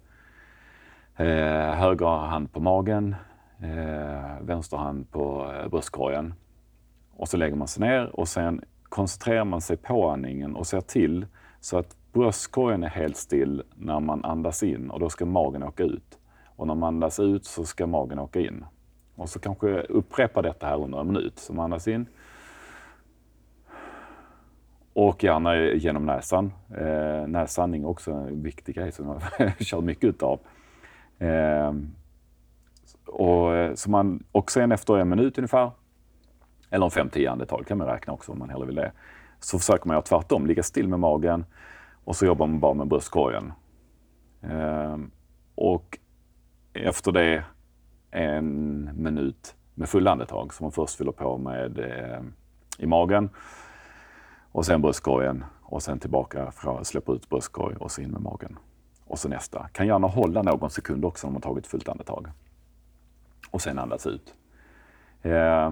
eh, 1.18 1.74
höger 1.74 2.06
hand 2.06 2.54
på 2.54 2.60
magen, 2.60 3.16
eh, 3.62 4.42
vänster 4.42 4.78
hand 4.78 5.12
på 5.12 5.54
eh, 5.54 5.68
bröstkorgen 5.68 6.34
och 7.24 7.30
så 7.30 7.38
lägger 7.38 7.56
man 7.56 7.68
sig 7.68 7.88
ner 7.88 8.20
och 8.20 8.28
sen 8.28 8.62
koncentrerar 8.84 9.46
man 9.46 9.62
sig 9.62 9.78
på 9.78 10.10
andningen 10.10 10.56
och 10.56 10.68
ser 10.68 10.82
till 10.82 11.26
så 11.60 11.78
att 11.78 11.96
bröstkorgen 12.14 12.84
är 12.84 12.88
helt 12.88 13.18
still 13.18 13.64
när 13.76 14.00
man 14.00 14.26
andas 14.26 14.64
in 14.64 14.90
och 14.90 15.00
då 15.00 15.10
ska 15.10 15.26
magen 15.26 15.64
åka 15.64 15.84
ut. 15.84 16.20
Och 16.56 16.68
när 16.68 16.76
man 16.76 16.88
andas 16.96 17.20
ut 17.20 17.46
så 17.46 17.66
ska 17.66 17.88
magen 17.88 18.20
åka 18.20 18.40
in. 18.40 18.66
Och 19.16 19.30
så 19.30 19.40
kanske 19.40 19.68
upprepa 19.82 20.42
detta 20.42 20.68
här 20.68 20.84
under 20.84 21.00
en 21.00 21.08
minut. 21.08 21.40
Så 21.40 21.54
man 21.54 21.64
andas 21.64 21.88
in. 21.88 22.06
Och 24.94 25.24
gärna 25.24 25.56
genom 25.56 26.06
näsan. 26.06 26.54
Eh, 26.78 27.28
näsandning 27.28 27.84
är 27.84 27.88
också 27.88 28.12
en 28.12 28.44
viktig 28.44 28.76
grej 28.76 28.92
som 28.92 29.22
jag 29.38 29.54
kör 29.60 29.82
mycket 29.82 30.04
utav. 30.04 30.40
Eh, 31.20 31.74
och, 33.06 33.56
eh, 33.56 33.74
så 33.74 33.90
man, 33.90 34.24
och 34.32 34.52
sen 34.52 34.72
efter 34.72 34.98
en 34.98 35.10
minut 35.10 35.38
ungefär 35.38 35.72
eller 36.74 36.86
om 36.86 36.90
5-10 36.90 37.32
andetag 37.32 37.68
kan 37.68 37.78
man 37.78 37.88
räkna 37.88 38.14
också 38.14 38.32
om 38.32 38.40
man 38.40 38.50
hellre 38.50 38.66
vill 38.66 38.76
det. 38.76 38.92
Så 39.40 39.60
försöker 39.60 39.88
man 39.88 39.96
göra 39.96 40.02
tvärtom, 40.02 40.48
ligga 40.48 40.64
still 40.64 40.88
med 40.88 41.00
magen 41.00 41.46
och 42.04 42.16
så 42.16 42.26
jobbar 42.26 42.48
man 42.48 42.60
bara 42.60 42.74
med 42.74 42.88
bröstkorgen. 42.88 43.54
Ehm, 44.42 45.12
och 45.56 46.00
efter 46.74 47.12
det 47.12 47.44
en 48.12 48.90
minut 48.94 49.56
med 49.74 49.90
fulla 49.90 50.12
andetag 50.12 50.54
som 50.54 50.64
man 50.64 50.72
först 50.72 50.96
fyller 50.96 51.12
på 51.12 51.38
med 51.38 51.80
eh, 51.80 52.22
i 52.78 52.86
magen 52.86 53.30
och 54.52 54.66
sen 54.66 54.82
bröstkorgen 54.82 55.44
och 55.62 55.84
sen 55.84 56.00
tillbaka 56.00 56.52
för 56.52 56.84
släppa 56.84 57.14
ut 57.14 57.30
bröstkorg 57.30 57.76
och 57.76 57.92
så 57.92 58.02
in 58.02 58.12
med 58.12 58.22
magen. 58.22 58.58
Och 59.06 59.20
så 59.20 59.30
nästa. 59.30 59.68
Kan 59.68 59.88
gärna 59.88 60.08
hålla 60.08 60.42
någon 60.42 60.70
sekund 60.70 61.06
också 61.06 61.28
om 61.28 61.34
man 61.34 61.42
tagit 61.42 61.68
fullt 61.68 61.90
andetag. 61.90 62.28
Och 63.52 63.62
sen 63.62 63.80
andas 63.80 64.08
ut. 64.08 64.34
Eh, 65.22 65.72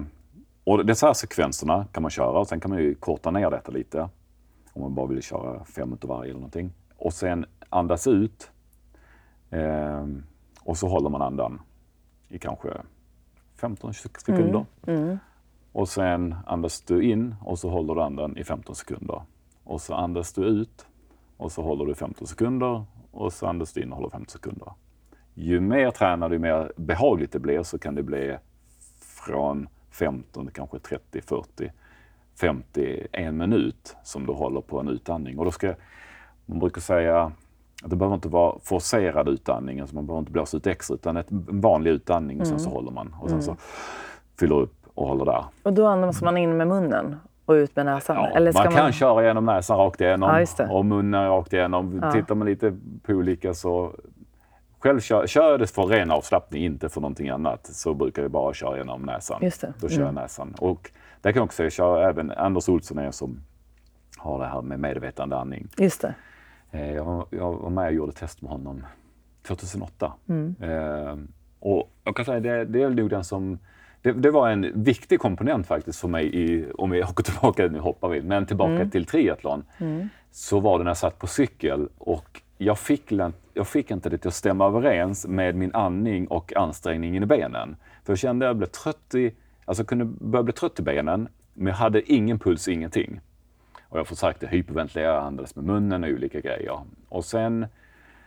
och 0.64 0.86
dessa 0.86 1.06
här 1.06 1.14
sekvenserna 1.14 1.86
kan 1.92 2.02
man 2.02 2.10
köra 2.10 2.38
och 2.38 2.46
sen 2.48 2.60
kan 2.60 2.70
man 2.70 2.78
ju 2.78 2.94
korta 2.94 3.30
ner 3.30 3.50
detta 3.50 3.72
lite. 3.72 4.08
Om 4.72 4.82
man 4.82 4.94
bara 4.94 5.06
vill 5.06 5.22
köra 5.22 5.64
fem 5.64 5.88
minuter 5.88 6.08
varje 6.08 6.30
eller 6.30 6.40
någonting. 6.40 6.72
Och 6.96 7.12
sen 7.12 7.46
andas 7.68 8.06
ut. 8.06 8.50
Eh, 9.50 10.06
och 10.60 10.76
så 10.76 10.88
håller 10.88 11.10
man 11.10 11.22
andan 11.22 11.60
i 12.28 12.38
kanske 12.38 12.68
15 13.56 13.94
sekunder. 13.94 14.66
Mm. 14.86 15.02
Mm. 15.02 15.18
Och 15.72 15.88
sen 15.88 16.34
andas 16.46 16.80
du 16.80 17.02
in 17.02 17.34
och 17.40 17.58
så 17.58 17.70
håller 17.70 17.94
du 17.94 18.02
andan 18.02 18.36
i 18.36 18.44
15 18.44 18.74
sekunder. 18.74 19.22
Och 19.64 19.80
så 19.80 19.94
andas 19.94 20.32
du 20.32 20.44
ut 20.44 20.86
och 21.36 21.52
så 21.52 21.62
håller 21.62 21.86
du 21.86 21.94
15 21.94 22.26
sekunder 22.26 22.84
och 23.10 23.32
så 23.32 23.46
andas 23.46 23.72
du 23.72 23.82
in 23.82 23.92
och 23.92 23.96
håller 23.96 24.10
15 24.10 24.28
sekunder. 24.28 24.72
Ju 25.34 25.60
mer 25.60 25.90
tränad, 25.90 26.32
ju 26.32 26.38
mer 26.38 26.72
behagligt 26.76 27.32
det 27.32 27.38
blir 27.38 27.62
så 27.62 27.78
kan 27.78 27.94
det 27.94 28.02
bli 28.02 28.36
från 29.00 29.68
15, 29.92 30.50
kanske 30.54 30.78
30, 30.78 31.20
40, 31.20 31.72
50, 32.40 33.06
en 33.12 33.36
minut 33.36 33.96
som 34.02 34.26
du 34.26 34.32
håller 34.32 34.60
på 34.60 34.80
en 34.80 34.88
utandning. 34.88 35.38
Och 35.38 35.44
då 35.44 35.50
ska, 35.50 35.74
man 36.46 36.58
brukar 36.58 36.80
säga 36.80 37.32
Det 37.84 37.96
behöver 37.96 38.14
inte 38.14 38.28
vara 38.28 38.58
forcerad 38.62 39.28
utandning, 39.28 39.80
alltså 39.80 39.94
man 39.94 40.06
behöver 40.06 40.20
inte 40.20 40.32
blåsa 40.32 40.56
ut 40.56 40.66
extra 40.66 40.94
utan 40.94 41.16
ett, 41.16 41.30
en 41.30 41.60
vanlig 41.60 41.90
utandning 41.90 42.40
och 42.40 42.46
sen 42.46 42.60
så 42.60 42.70
håller 42.70 42.90
man 42.90 43.14
och 43.20 43.30
sen 43.30 43.42
så 43.42 43.56
fyller 44.38 44.54
upp 44.54 44.74
och 44.94 45.08
håller 45.08 45.24
där. 45.24 45.44
Och 45.62 45.72
då 45.72 45.86
andas 45.86 46.22
man 46.22 46.36
in 46.36 46.56
med 46.56 46.68
munnen 46.68 47.16
och 47.44 47.52
ut 47.52 47.76
med 47.76 47.86
näsan? 47.86 48.16
Ja, 48.16 48.26
Eller 48.28 48.52
ska 48.52 48.64
man 48.64 48.72
kan 48.72 48.92
köra 48.92 49.26
genom 49.26 49.44
näsan 49.46 49.78
rakt 49.78 50.00
igenom 50.00 50.46
Ja, 50.58 50.66
och 50.70 50.84
munnen 50.84 51.28
rakt 51.28 51.52
igenom. 51.52 52.00
Ja. 52.02 52.12
Tittar 52.12 52.34
man 52.34 52.46
lite 52.46 52.76
på 53.02 53.12
olika 53.12 53.54
så... 53.54 53.92
Själv 54.82 55.00
kör, 55.00 55.26
kör 55.26 55.58
det 55.58 55.66
för 55.66 55.82
ren 55.82 56.10
avslappning, 56.10 56.64
inte 56.64 56.88
för 56.88 57.00
någonting 57.00 57.28
annat, 57.28 57.66
så 57.66 57.94
brukar 57.94 58.22
jag 58.22 58.30
bara 58.30 58.54
köra 58.54 58.76
genom 58.78 59.02
näsan. 59.02 59.38
Just 59.42 59.60
det. 59.60 59.72
Då 59.80 59.88
kör 59.88 59.96
jag 60.04 60.14
näsan. 60.14 60.54
Och 60.58 60.90
där 61.20 61.32
kan 61.32 61.40
jag 61.40 61.44
också 61.44 61.56
säga, 61.56 61.64
jag 61.66 61.72
kör 61.72 62.02
även 62.02 62.30
Anders 62.30 62.68
Olsson 62.68 62.98
är 62.98 63.10
som 63.10 63.40
har 64.16 64.38
det 64.38 64.46
här 64.46 64.62
med 64.62 64.80
medvetande 64.80 65.36
andning. 65.36 65.68
Just 65.78 66.00
det. 66.00 66.14
Eh, 66.70 66.92
Jag 66.94 67.04
var, 67.04 67.26
jag 67.30 67.52
var 67.52 67.70
med 67.70 67.86
och 67.86 67.92
gjorde 67.92 68.12
test 68.12 68.42
med 68.42 68.50
honom 68.50 68.86
2008. 69.46 70.12
Eh, 70.60 71.16
och 71.60 71.90
jag 72.04 72.16
kan 72.16 72.24
säga 72.24 72.40
det, 72.40 72.64
det 72.64 72.82
är 72.82 72.90
nog 72.90 73.10
den 73.10 73.24
som... 73.24 73.58
Det, 74.02 74.12
det 74.12 74.30
var 74.30 74.48
en 74.50 74.82
viktig 74.84 75.20
komponent 75.20 75.66
faktiskt 75.66 76.00
för 76.00 76.08
mig, 76.08 76.34
i, 76.36 76.66
om 76.78 76.90
vi 76.90 77.02
åker 77.02 77.22
tillbaka, 77.24 77.66
nu 77.68 77.78
hoppar 77.78 78.08
vi, 78.08 78.22
men 78.22 78.46
tillbaka 78.46 78.72
till 78.90 79.04
triathlon. 79.06 79.64
Så 80.30 80.60
var 80.60 80.78
det 80.78 80.84
när 80.84 80.90
jag 80.90 80.96
satt 80.96 81.18
på 81.18 81.26
cykel 81.26 81.88
och 81.98 82.40
jag 82.58 82.78
fick, 82.78 83.10
lä- 83.10 83.32
jag 83.54 83.66
fick 83.66 83.90
inte 83.90 84.08
det 84.08 84.18
till 84.18 84.28
att 84.28 84.34
stämma 84.34 84.66
överens 84.66 85.26
med 85.26 85.54
min 85.54 85.74
andning 85.74 86.26
och 86.26 86.56
ansträngningen 86.56 87.22
i 87.22 87.26
benen. 87.26 87.76
För 88.04 88.12
jag 88.12 88.18
kände 88.18 88.46
att 88.46 88.48
jag 88.48 88.56
blev 88.56 88.66
trött 88.66 89.14
i, 89.14 89.34
alltså 89.64 89.80
jag 89.80 89.88
kunde 89.88 90.04
börja 90.04 90.42
bli 90.42 90.52
trött 90.52 90.80
i 90.80 90.82
benen, 90.82 91.28
men 91.54 91.66
jag 91.66 91.74
hade 91.74 92.12
ingen 92.12 92.38
puls, 92.38 92.68
ingenting. 92.68 93.20
Och 93.88 93.98
jag 93.98 94.06
försökte 94.06 94.46
hyperventilera, 94.46 95.20
andades 95.20 95.56
med 95.56 95.64
munnen 95.64 96.04
och 96.04 96.10
olika 96.10 96.40
grejer. 96.40 96.80
Och 97.08 97.24
sen 97.24 97.66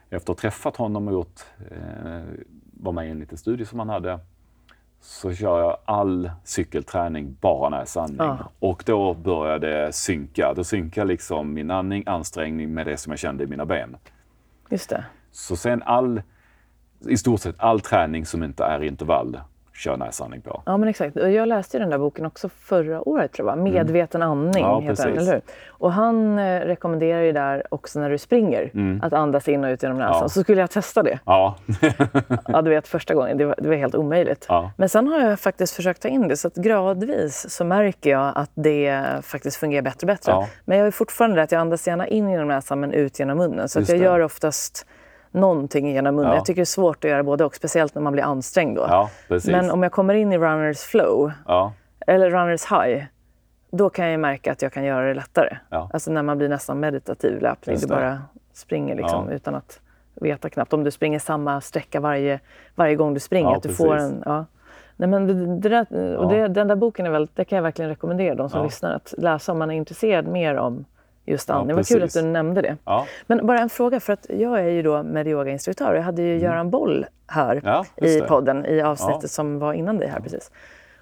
efter 0.10 0.34
att 0.34 0.39
ha 0.39 0.41
träffat 0.41 0.75
honom 0.75 1.08
och 1.08 1.13
gjort, 1.13 1.41
eh, 1.72 2.22
var 2.74 2.91
med 2.91 3.08
i 3.08 3.12
en 3.12 3.20
liten 3.20 3.38
studie 3.38 3.65
som 3.65 3.79
han 3.79 3.89
hade, 3.89 4.20
så 5.01 5.34
kör 5.34 5.60
jag 5.60 5.77
all 5.86 6.32
cykelträning 6.44 7.38
bara 7.41 7.70
näsandning. 7.70 8.27
Ja. 8.27 8.51
Och 8.60 8.84
då 8.86 9.13
började 9.13 9.86
det 9.86 9.94
synka. 9.94 10.53
Då 10.55 10.63
synkar 10.63 11.05
liksom 11.05 11.53
min 11.53 11.72
andning, 11.72 12.03
ansträngning 12.05 12.74
med 12.74 12.86
det 12.86 12.98
som 12.98 13.12
jag 13.12 13.20
kände 13.20 13.44
i 13.44 13.48
mina 13.48 13.65
ben. 13.65 13.98
Just 14.69 14.89
det. 14.89 15.05
Så 15.31 15.55
sen 15.55 15.84
all, 15.84 16.22
i 17.07 17.17
stort 17.17 17.41
sett 17.41 17.55
all 17.60 17.79
träning 17.79 18.25
som 18.25 18.43
inte 18.43 18.63
är 18.63 18.84
intervall, 18.84 19.39
kör 19.75 19.98
näsandning 19.98 20.41
på. 20.41 20.62
Ja, 20.65 20.77
men 20.77 20.89
exakt. 20.89 21.15
Jag 21.15 21.48
läste 21.48 21.77
ju 21.77 21.82
den 21.82 21.89
där 21.89 21.98
boken 21.98 22.25
också 22.25 22.50
förra 22.50 23.10
året, 23.10 23.32
tror 23.34 23.50
jag. 23.50 23.58
Medveten 23.58 24.22
andning 24.22 24.63
Ja, 24.63 24.79
heter 24.79 25.05
den, 25.08 25.17
eller 25.17 25.32
hur? 25.34 25.41
Och 25.67 25.91
han 25.94 26.39
eh, 26.39 26.60
rekommenderar 26.60 27.22
ju 27.22 27.32
där 27.32 27.63
också 27.72 28.00
när 28.00 28.10
du 28.10 28.17
springer 28.17 28.72
att 29.01 29.13
andas 29.13 29.48
in 29.48 29.63
och 29.63 29.70
ut 29.70 29.84
genom 29.84 29.98
näsan. 29.98 30.20
Ja. 30.22 30.29
Så 30.29 30.44
skulle 30.44 30.62
jag 30.62 30.70
testa 30.72 31.03
det. 31.03 31.20
Ja, 31.25 31.55
Ja, 32.48 32.62
du 32.62 32.70
vet 32.70 32.88
första 32.88 33.13
gången, 33.13 33.38
det 33.38 33.46
var, 33.46 33.55
det 33.58 33.67
var 33.70 33.75
helt 33.75 33.96
omöjligt. 33.96 34.46
Ja. 34.50 34.72
Men 34.77 34.89
sen 34.89 35.08
har 35.08 35.20
jag 35.20 35.39
faktiskt 35.39 35.75
försökt 35.75 36.01
ta 36.01 36.08
in 36.08 36.27
det, 36.27 36.38
så 36.38 36.48
att 36.48 36.55
gradvis 36.55 37.50
så 37.50 37.65
märker 37.65 38.10
jag 38.10 38.32
att 38.36 38.51
det 38.53 39.03
faktiskt 39.22 39.58
fungerar 39.58 39.82
bättre 39.82 40.05
och 40.05 40.08
bättre. 40.08 40.48
Men 40.65 40.77
jag 40.77 40.88
är 40.88 40.91
fortfarande 40.91 41.36
det 41.36 41.44
att 41.44 41.51
jag 41.51 41.62
andas 41.62 41.88
gärna 41.88 42.08
in 42.08 42.29
genom 42.29 42.48
näsan 42.48 42.79
men 42.79 42.91
ut 42.91 43.20
genom 43.20 43.38
munnen. 43.38 43.70
Så 43.70 43.79
att 43.79 43.89
jag 43.89 44.00
det. 44.00 44.03
gör 44.03 44.20
oftast 44.20 44.86
någonting 45.36 45.92
genom 45.92 46.15
munnen. 46.15 46.32
Ja. 46.32 46.36
Jag 46.36 46.46
tycker 46.46 46.62
det 46.62 46.63
är 46.63 46.65
svårt 46.65 47.06
att 47.06 47.12
göra 47.12 47.24
både 47.24 47.46
och, 47.46 47.56
speciellt 47.56 47.96
när 47.96 48.01
man 48.01 48.13
blir 48.13 48.24
ansträngd 48.24 48.77
då. 48.77 48.86
ja 48.89 49.10
men 49.46 49.72
om 49.72 49.84
jag 49.84 49.92
kommer 49.92 50.13
in 50.13 50.34
i 50.34 50.38
runners 50.38 50.80
flow, 50.80 51.32
ja, 51.48 51.74
eller 52.08 52.30
runners 52.30 52.65
high, 52.72 53.04
då 53.72 53.89
kan 53.89 54.10
jag 54.10 54.20
märka 54.20 54.51
att 54.51 54.62
jag 54.62 54.74
kan 54.74 54.84
göra 54.84 55.08
det 55.08 55.13
lättare. 55.13 55.58
Alltså 55.70 56.12
när 56.12 56.24
man 56.24 56.38
blir 56.38 56.50
nästan 56.50 56.80
meditativ 56.80 57.42
löpning. 57.42 57.74
Just 57.74 57.88
Du 57.88 57.96
det. 57.96 58.01
bara 58.01 58.22
springer 58.54 58.96
liksom 58.96 59.30
utan 59.30 59.56
att 59.56 59.80
veta 60.15 60.50
knappt. 60.50 60.74
Om 60.74 60.84
du 60.84 60.92
springer 60.92 61.20
samma 61.20 61.62
sträcka 61.62 62.00
varje, 62.00 62.39
varje 62.75 62.96
gång 62.96 63.13
du 63.13 63.20
springer. 63.20 63.56
Att 63.56 63.63
du 63.63 63.70
får 63.70 63.96
en. 63.96 64.24
Nej, 64.98 65.10
men 65.10 65.27
det, 65.27 65.34
det 65.60 65.70
där, 65.70 66.30
det, 66.30 66.48
den 66.48 66.68
där 66.68 66.75
boken 66.75 67.06
är 67.06 67.10
väl, 67.10 67.27
det 67.34 67.46
kan 67.46 67.56
jag 67.56 67.63
verkligen 67.63 67.89
rekommendera 67.89 68.36
de 68.36 68.50
som 68.50 68.63
lyssnar 68.63 68.94
att 68.94 69.13
läsa 69.18 69.51
om 69.51 69.60
man 69.60 69.72
är 69.72 69.75
intresserad 69.75 70.27
mer 70.27 70.56
om 70.56 70.86
just 71.25 71.50
Ja, 71.50 71.55
andning. 71.55 71.75
Vad 71.75 71.88
kul 71.88 72.03
att 72.03 72.13
du 72.13 72.22
nämnde 72.22 72.62
det. 72.62 72.77
ja, 72.86 73.05
Men 73.27 73.48
bara 73.48 73.60
en 73.60 73.70
fråga, 73.70 74.00
för 74.00 74.13
att 74.13 74.25
jag 74.29 74.60
är 74.60 74.70
ju 74.70 74.82
då 74.82 75.03
med 75.03 75.27
yogainstruktör. 75.27 75.94
Jag 75.96 76.01
hade 76.03 76.22
ju 76.22 76.38
Göran 76.39 76.70
Boll 76.70 77.05
här 77.27 77.51
Mm. 77.51 77.63
Ja, 77.65 77.86
i 77.96 78.20
det. 78.20 78.27
podden 78.27 78.65
i 78.65 78.82
avsnittet 78.82 79.32
som 79.32 79.60
var 79.60 79.74
innan 79.74 79.98
dig 79.98 80.08
här 80.08 80.20
precis. 80.20 80.51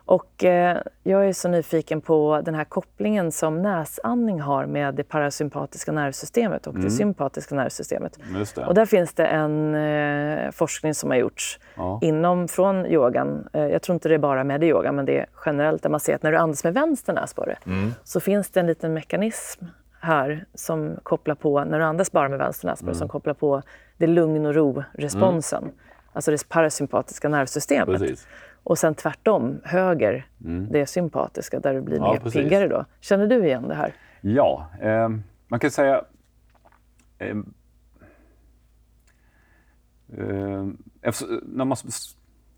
Och 0.06 0.44
eh, 0.44 0.78
jag 1.04 1.28
är 1.28 1.34
så 1.34 1.48
nyfiken 1.50 2.02
på 2.02 2.42
den 2.46 2.56
här 2.56 2.64
kopplingen 2.64 3.32
som 3.32 3.62
näsandning 3.62 4.42
har 4.42 4.66
med 4.66 4.96
det 4.96 5.04
parasympatiska 5.04 5.92
nervsystemet 5.92 6.68
och 6.68 6.80
det 6.80 6.90
sympatiska 6.92 7.56
nervsystemet. 7.56 8.20
det. 8.56 8.66
Och 8.66 8.74
där 8.74 8.86
finns 8.86 9.14
det 9.14 9.26
en 9.26 9.76
eh, 9.76 10.52
forskning 10.52 10.94
som 10.94 11.10
har 11.10 11.18
gjorts 11.18 11.60
Ja. 11.76 12.00
inom 12.02 12.48
från 12.48 12.86
yogan. 12.86 13.48
Eh, 13.54 13.68
jag 13.68 13.82
tror 13.82 13.94
inte 13.94 14.10
det 14.10 14.16
är 14.16 14.20
bara 14.20 14.44
med 14.44 14.64
yoga, 14.64 14.92
men 14.92 15.06
det 15.06 15.20
är 15.20 15.26
generellt 15.46 15.84
där 15.84 15.90
man 15.90 16.00
ser 16.00 16.16
att 16.16 16.24
när 16.24 16.32
du 16.32 16.38
andas 16.38 16.64
med 16.64 16.74
vänster 16.74 17.14
näsborre 17.14 17.58
Mm. 17.66 17.92
så 18.04 18.20
finns 18.20 18.50
det 18.50 18.60
en 18.60 18.68
liten 18.68 18.94
mekanism 18.94 19.66
här 20.04 20.46
som 20.54 20.96
kopplar 21.04 21.36
på, 21.36 21.64
när 21.64 21.80
du 21.80 21.86
andas 21.86 22.12
bara 22.12 22.30
med 22.30 22.40
vänster 22.40 22.68
näsborre, 22.68 22.92
Mm. 22.92 23.00
som 23.00 23.08
kopplar 23.08 23.34
på 23.34 23.62
det 23.98 24.08
lugn 24.08 24.46
och 24.46 24.54
ro-responsen. 24.56 25.72
Alltså 26.14 26.32
det 26.32 26.50
parasympatiska 26.50 27.30
nervsystemet. 27.30 28.00
Precis. 28.00 28.28
Och 28.64 28.78
sen 28.78 28.96
tvärtom, 28.96 29.60
höger, 29.64 30.28
det 30.72 30.86
sympatiska 30.86 31.60
där 31.60 31.74
du 31.74 31.82
blir 31.82 31.98
Ja, 31.98 32.14
mer 32.14 32.20
precis. 32.20 32.42
piggare 32.42 32.68
då. 32.68 32.86
Känner 33.00 33.28
du 33.28 33.46
igen 33.46 33.68
det 33.68 33.76
här? 33.76 33.94
Ja, 34.22 34.70
eh, 34.82 35.10
man 35.48 35.60
kan 35.60 35.72
säga... 35.72 36.04
Eh, 37.18 37.38
eh, 40.18 40.68
efter, 41.02 41.28
när, 41.44 41.66
man, 41.66 41.78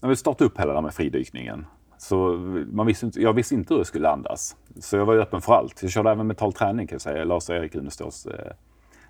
när 0.02 0.10
vi 0.10 0.16
startade 0.16 0.46
upp 0.50 0.60
hela 0.60 0.68
det 0.72 0.78
här 0.78 0.82
med 0.82 0.94
fridykningen 0.94 1.66
så 2.06 2.38
man 2.72 2.88
visste 2.88 3.06
inte, 3.06 3.22
jag 3.22 3.34
visste 3.34 3.56
inte 3.56 3.74
hur 3.74 3.80
jag 3.80 3.88
skulle 3.88 4.10
andas. 4.10 4.56
Så 4.80 4.98
jag 4.98 5.06
var 5.06 5.14
ju 5.14 5.22
öppen 5.22 5.42
för 5.42 5.54
allt. 5.54 5.82
Jag 5.82 5.92
körde 5.92 6.12
även 6.12 6.28
mental 6.28 6.54
träning 6.54 6.88
kan 6.88 6.96
jag 6.96 7.02
säga. 7.02 7.24
Lars-Erik 7.24 7.76
Uneståls 7.76 8.26
eh, 8.26 8.52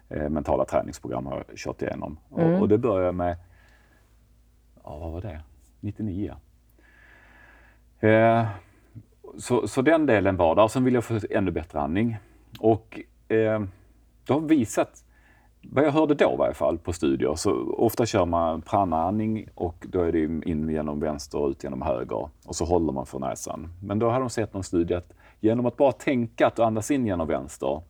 eh, 0.10 0.30
mentala 0.30 0.66
träningsprogram 0.66 1.26
har 1.26 1.44
jag 1.48 1.58
kört 1.58 1.82
igenom. 1.82 2.18
Och, 2.30 2.62
och 2.62 2.68
det 2.68 2.78
började 2.78 3.12
med, 3.12 3.38
ja 4.84 4.98
vad 4.98 5.12
var 5.12 5.22
det? 5.22 5.42
99. 5.80 6.36
Eh, 8.00 8.46
så, 9.38 9.68
så 9.68 9.82
den 9.82 10.06
delen 10.06 10.38
var 10.38 10.56
där. 10.56 10.68
Sen 10.68 10.84
ville 10.84 10.98
jag 10.98 11.04
få 11.04 11.20
ännu 11.30 11.52
bättre 11.52 11.80
andning. 11.80 12.18
Och 12.60 13.00
eh, 13.28 13.64
det 14.28 14.34
har 14.34 14.42
visat, 14.42 15.05
vad 15.72 15.86
jag 15.86 15.92
hörde 15.92 16.14
då 16.14 16.34
i 16.34 16.38
varje 16.38 16.54
fall 16.54 16.78
på 16.78 16.94
studier, 16.94 17.36
så 17.36 17.74
ofta 17.78 18.06
kör 18.06 18.26
man 18.26 18.62
prana-andning 18.62 19.48
och 19.56 19.86
då 19.90 20.02
är 20.02 20.12
det 20.12 20.50
in 20.50 20.70
genom 20.70 21.00
vänster 21.00 21.40
och 21.40 21.50
ut 21.50 21.64
genom 21.64 21.82
höger 21.82 22.30
och 22.46 22.56
så 22.56 22.66
håller 22.66 22.94
man 22.94 23.06
för 23.06 23.20
näsan. 23.20 23.70
Men 23.84 24.00
då 24.00 24.10
har 24.10 24.20
de 24.20 24.30
sett 24.30 24.54
någon 24.54 24.64
studie 24.64 24.94
att 24.94 25.14
genom 25.40 25.66
att 25.66 25.78
bara 25.78 25.92
tänka 25.92 26.48
att 26.48 26.56
du 26.56 26.64
andas 26.64 26.92
in 26.92 27.06
genom 27.06 27.28
vänster 27.28 27.82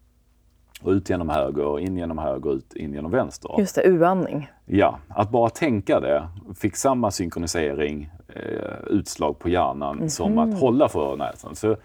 och 0.82 0.92
ut 0.92 1.10
genom 1.10 1.30
höger, 1.30 1.80
in 1.80 1.98
genom 1.98 2.18
höger, 2.18 2.54
ut 2.54 2.74
in 2.74 2.94
genom 2.94 3.12
vänster. 3.12 3.56
Just 3.58 3.76
det, 3.76 3.84
U-andning. 3.84 4.50
Ja, 4.66 5.00
att 5.08 5.30
bara 5.30 5.50
tänka 5.50 6.00
det 6.00 6.28
fick 6.56 6.76
samma 6.76 7.12
synkronisering, 7.12 8.10
eh, 8.28 8.88
utslag 8.88 9.40
på 9.40 9.50
hjärnan 9.50 10.10
som 10.10 10.38
att 10.38 10.60
hålla 10.60 10.90
för 10.90 11.18
näsan. 11.18 11.56
Så 11.56 11.76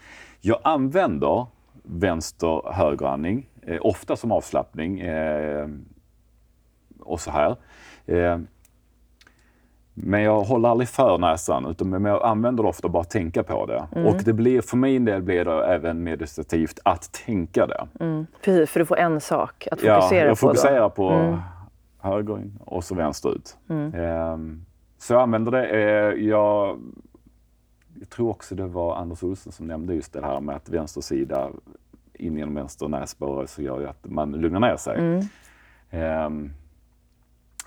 jag 0.41 0.59
använder 0.65 1.47
vänster 1.83 2.73
högerandning, 2.73 3.47
ofta 3.79 4.17
som 4.17 4.33
avslappning 4.33 5.01
eh, 5.01 5.69
och 7.01 7.21
så 7.21 7.31
här. 7.31 7.57
Eh, 8.07 8.39
men 9.95 10.23
jag 10.23 10.41
håller 10.41 10.69
aldrig 10.69 10.89
för 10.89 11.19
näsan, 11.19 11.67
utan 11.67 11.89
men 11.91 12.05
jag 12.05 12.25
använder 12.25 12.63
det 12.63 12.69
ofta 12.69 12.89
bara 12.89 13.01
att 13.01 13.11
tänka 13.11 13.43
på 13.43 13.67
det. 13.67 13.87
Och 14.09 14.17
det 14.25 14.33
blir, 14.33 14.61
för 14.61 14.77
min 14.77 15.05
del 15.05 15.23
blir 15.23 15.45
det 15.45 15.67
även 15.67 16.03
meditativt 16.03 16.79
att 16.85 17.13
tänka 17.13 17.67
det. 17.67 17.89
Precis, 18.45 18.71
för 18.71 18.81
du 18.81 18.87
får 18.87 18.99
en 18.99 19.21
sak 19.21 19.69
att 19.71 19.83
Ja, 19.83 19.95
fokusera 20.01 20.27
jag 20.29 20.41
på. 20.41 20.47
Då. 20.47 20.55
fokuserar 20.55 20.89
på 20.89 21.39
höger 21.99 22.39
in 22.39 22.59
och 22.65 22.85
så 22.85 22.95
vänster 22.95 23.35
ut. 23.35 23.57
Ehm, 23.95 24.65
så 24.99 25.13
jag 25.13 25.23
använder 25.23 25.53
det. 25.53 25.67
Eh, 25.69 26.27
jag, 26.29 26.79
jag 28.01 28.09
tror 28.11 28.31
också 28.31 28.55
det 28.55 28.67
var 28.67 28.97
Anders 28.97 29.23
Olsson 29.23 29.53
som 29.53 29.67
nämnde 29.67 29.95
just 29.95 30.13
det 30.13 30.21
här 30.27 30.41
med 30.41 30.57
att 30.57 30.69
vänster 30.69 31.01
sida 31.01 31.51
in 32.21 32.37
genom 32.37 32.55
vänster 32.55 32.89
näsborre 32.89 33.47
så 33.47 33.63
gör 33.63 33.81
ju 33.81 33.87
att 33.89 34.05
man 34.05 34.33
lugnar 34.33 34.61
ner 34.61 34.77
sig. 34.77 34.97
Ehm, 35.91 36.53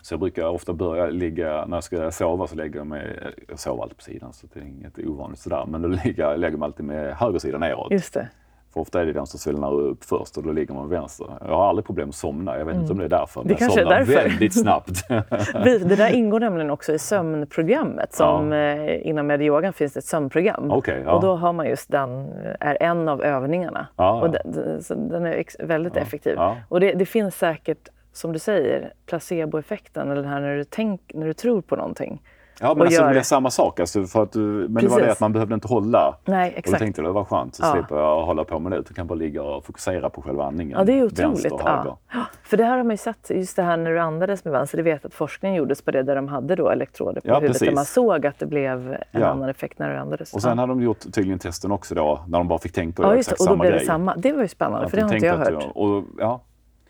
så 0.02 0.14
jag 0.14 0.20
brukar 0.20 0.48
ofta 0.48 0.74
börja 0.74 1.06
ligga, 1.10 1.66
när 1.66 1.78
jag 1.78 1.84
ska 1.84 2.12
sova 2.12 2.48
så 2.48 2.56
lägger 2.56 2.78
jag 2.78 2.88
mig, 2.88 3.34
jag 3.48 3.60
sover 3.60 3.84
alltid 3.84 3.98
på 3.98 4.04
sidan 4.04 4.34
så 4.34 4.48
det 4.54 4.60
är 4.60 4.64
inget 4.64 5.00
ovanligt 5.00 5.40
sådär, 5.40 5.66
men 5.66 5.82
då 5.82 5.88
ligger, 5.88 6.24
jag 6.24 6.40
lägger 6.40 6.58
mig 6.58 6.66
alltid 6.66 6.86
med 6.86 7.16
höger 7.16 7.40
sida 7.40 7.58
neråt. 7.58 7.92
Just 7.92 8.14
det. 8.14 8.30
För 8.74 8.82
ofta 8.82 9.02
är 9.02 9.06
det 9.06 9.14
den 9.14 9.26
som 9.26 9.40
svällnar 9.40 9.74
upp 9.74 10.04
först 10.04 10.38
och 10.38 10.44
då 10.44 10.52
ligger 10.52 10.74
man 10.74 10.90
vänster. 10.90 11.28
Jag 11.42 11.56
har 11.56 11.70
aldrig 11.70 11.86
problem 11.86 12.10
att 12.10 12.16
somna. 12.16 12.58
Jag 12.58 12.66
vet 12.66 12.76
inte 12.76 12.92
om 12.92 12.98
det 12.98 13.06
är 13.06 13.10
därför. 13.10 13.42
Men 13.42 13.48
Det 13.48 13.52
jag 13.52 13.60
kanske 13.60 13.80
är 13.80 13.84
somnar 13.84 14.00
därför. 14.00 14.14
väldigt 14.14 14.60
snabbt. 14.60 15.08
Det 15.64 15.96
där 15.96 16.14
ingår 16.14 16.40
nämligen 16.40 16.70
också 16.70 16.94
i 16.94 17.00
sömnprogrammet. 17.00 18.14
Som, 18.14 18.54
eh, 18.54 19.08
inom 19.08 19.28
medyogan 19.28 19.74
finns 19.74 19.94
det 19.94 20.00
ett 20.00 20.06
sömnprogram. 20.06 20.72
Okej, 20.72 21.02
ja. 21.06 21.14
Och 21.14 21.22
då 21.22 21.36
har 21.36 21.54
man 21.54 21.70
just 21.70 21.92
den, 21.92 22.20
eh, 22.20 22.56
är 22.60 22.78
en 22.80 23.10
av 23.10 23.24
övningarna. 23.24 23.88
Ja, 23.96 24.04
ja. 24.04 24.22
Och 24.22 24.30
den, 24.30 25.10
den, 25.10 25.26
är 25.26 25.66
väldigt 25.66 25.96
effektiv. 25.98 26.34
ja. 26.36 26.58
Och 26.70 26.80
det, 26.80 26.94
det 26.94 27.06
finns 27.06 27.36
säkert 27.36 27.90
som 28.14 28.34
du 28.34 28.40
säger, 28.40 28.94
placeboeffekten, 29.06 30.12
eller 30.12 30.22
den 30.22 30.32
här 30.32 30.42
när 30.42 30.56
du, 30.56 30.64
tänk, 30.64 31.02
när 31.14 31.28
du 31.28 31.34
tror 31.34 31.62
på 31.62 31.76
någonting. 31.76 32.22
Ja, 32.60 32.74
men 32.74 32.82
alltså, 32.88 33.02
gör... 33.02 33.14
det 33.14 33.20
är 33.20 33.24
samma 33.24 33.52
sak. 33.52 33.80
Alltså, 33.80 34.04
för 34.04 34.24
att 34.24 34.32
du, 34.32 34.40
men 34.40 34.74
Precis. 34.74 34.90
det 34.90 34.96
var 34.96 35.08
det 35.08 35.12
att 35.12 35.20
man 35.20 35.34
behövde 35.34 35.56
inte 35.56 35.68
hålla. 35.68 36.18
Nej, 36.26 36.50
exakt. 36.50 36.68
Och 36.68 36.74
då 36.74 36.80
tänkte 36.80 37.02
jag 37.02 37.10
det 37.10 37.14
var 37.14 37.24
skönt, 37.24 37.56
så 37.56 37.64
ja. 37.64 37.74
slipper 37.74 37.96
jag 37.96 38.26
hålla 38.26 38.44
på 38.44 38.60
med 38.60 38.72
det. 38.72 38.82
Du 38.88 38.94
kan 38.94 39.08
bara 39.08 39.16
ligga 39.16 39.44
och 39.44 39.66
fokusera 39.66 40.10
på 40.10 40.22
själva 40.22 40.46
andningen. 40.46 40.78
Ja, 40.78 40.86
det 40.86 41.00
är 41.00 41.06
otroligt. 41.06 41.54
Ja. 41.60 41.98
För 42.44 42.58
det 42.58 42.64
här 42.64 42.78
har 42.78 42.84
man 42.84 42.92
ju 42.92 42.98
sett, 42.98 43.30
just 43.30 43.56
det 43.56 43.64
här 43.64 43.78
när 43.78 43.92
du 43.92 44.00
andades 44.00 44.46
med 44.46 44.54
vänster. 44.54 44.78
Det 44.78 44.84
vet 44.84 45.06
att 45.06 45.14
forskningen 45.14 45.58
gjordes 45.58 45.82
på 45.82 45.92
det 45.92 46.04
där 46.04 46.16
de 46.16 46.28
hade 46.28 46.56
då 46.56 46.70
elektroder 46.70 47.22
på 47.22 47.28
ja, 47.28 47.40
huvudet. 47.40 47.60
Där 47.60 47.72
man 47.72 47.86
såg 47.86 48.26
att 48.26 48.40
det 48.40 48.46
blev 48.46 48.94
en 49.12 49.22
ja. 49.22 49.28
annan 49.28 49.50
effekt 49.50 49.80
när 49.80 49.90
du 49.90 49.98
andades. 49.98 50.34
Och 50.34 50.42
sen 50.42 50.50
ja. 50.50 50.56
hade 50.56 50.72
de 50.72 50.82
gjort 50.82 51.00
tydligen 51.14 51.40
testen 51.40 51.72
också 51.72 51.96
då, 51.96 52.24
när 52.28 52.38
de 52.38 52.48
bara 52.48 52.60
fick 52.60 52.74
tänka 52.74 53.04
på 53.04 53.10
ja, 53.10 53.16
just, 53.16 53.32
exakt 53.32 53.50
och 53.52 53.58
då 53.58 53.62
blev 53.62 53.74
det 53.74 53.86
samma. 53.86 54.16
Det 54.16 54.34
var 54.34 54.42
ju 54.42 54.48
spännande, 54.48 54.90
för 54.90 54.98
det 54.98 55.04
har 55.04 55.14
inte 55.14 55.26
jag 55.26 55.38
hört. 55.38 55.50
Jag, 55.52 55.78
och, 55.78 56.04
ja, 56.18 56.42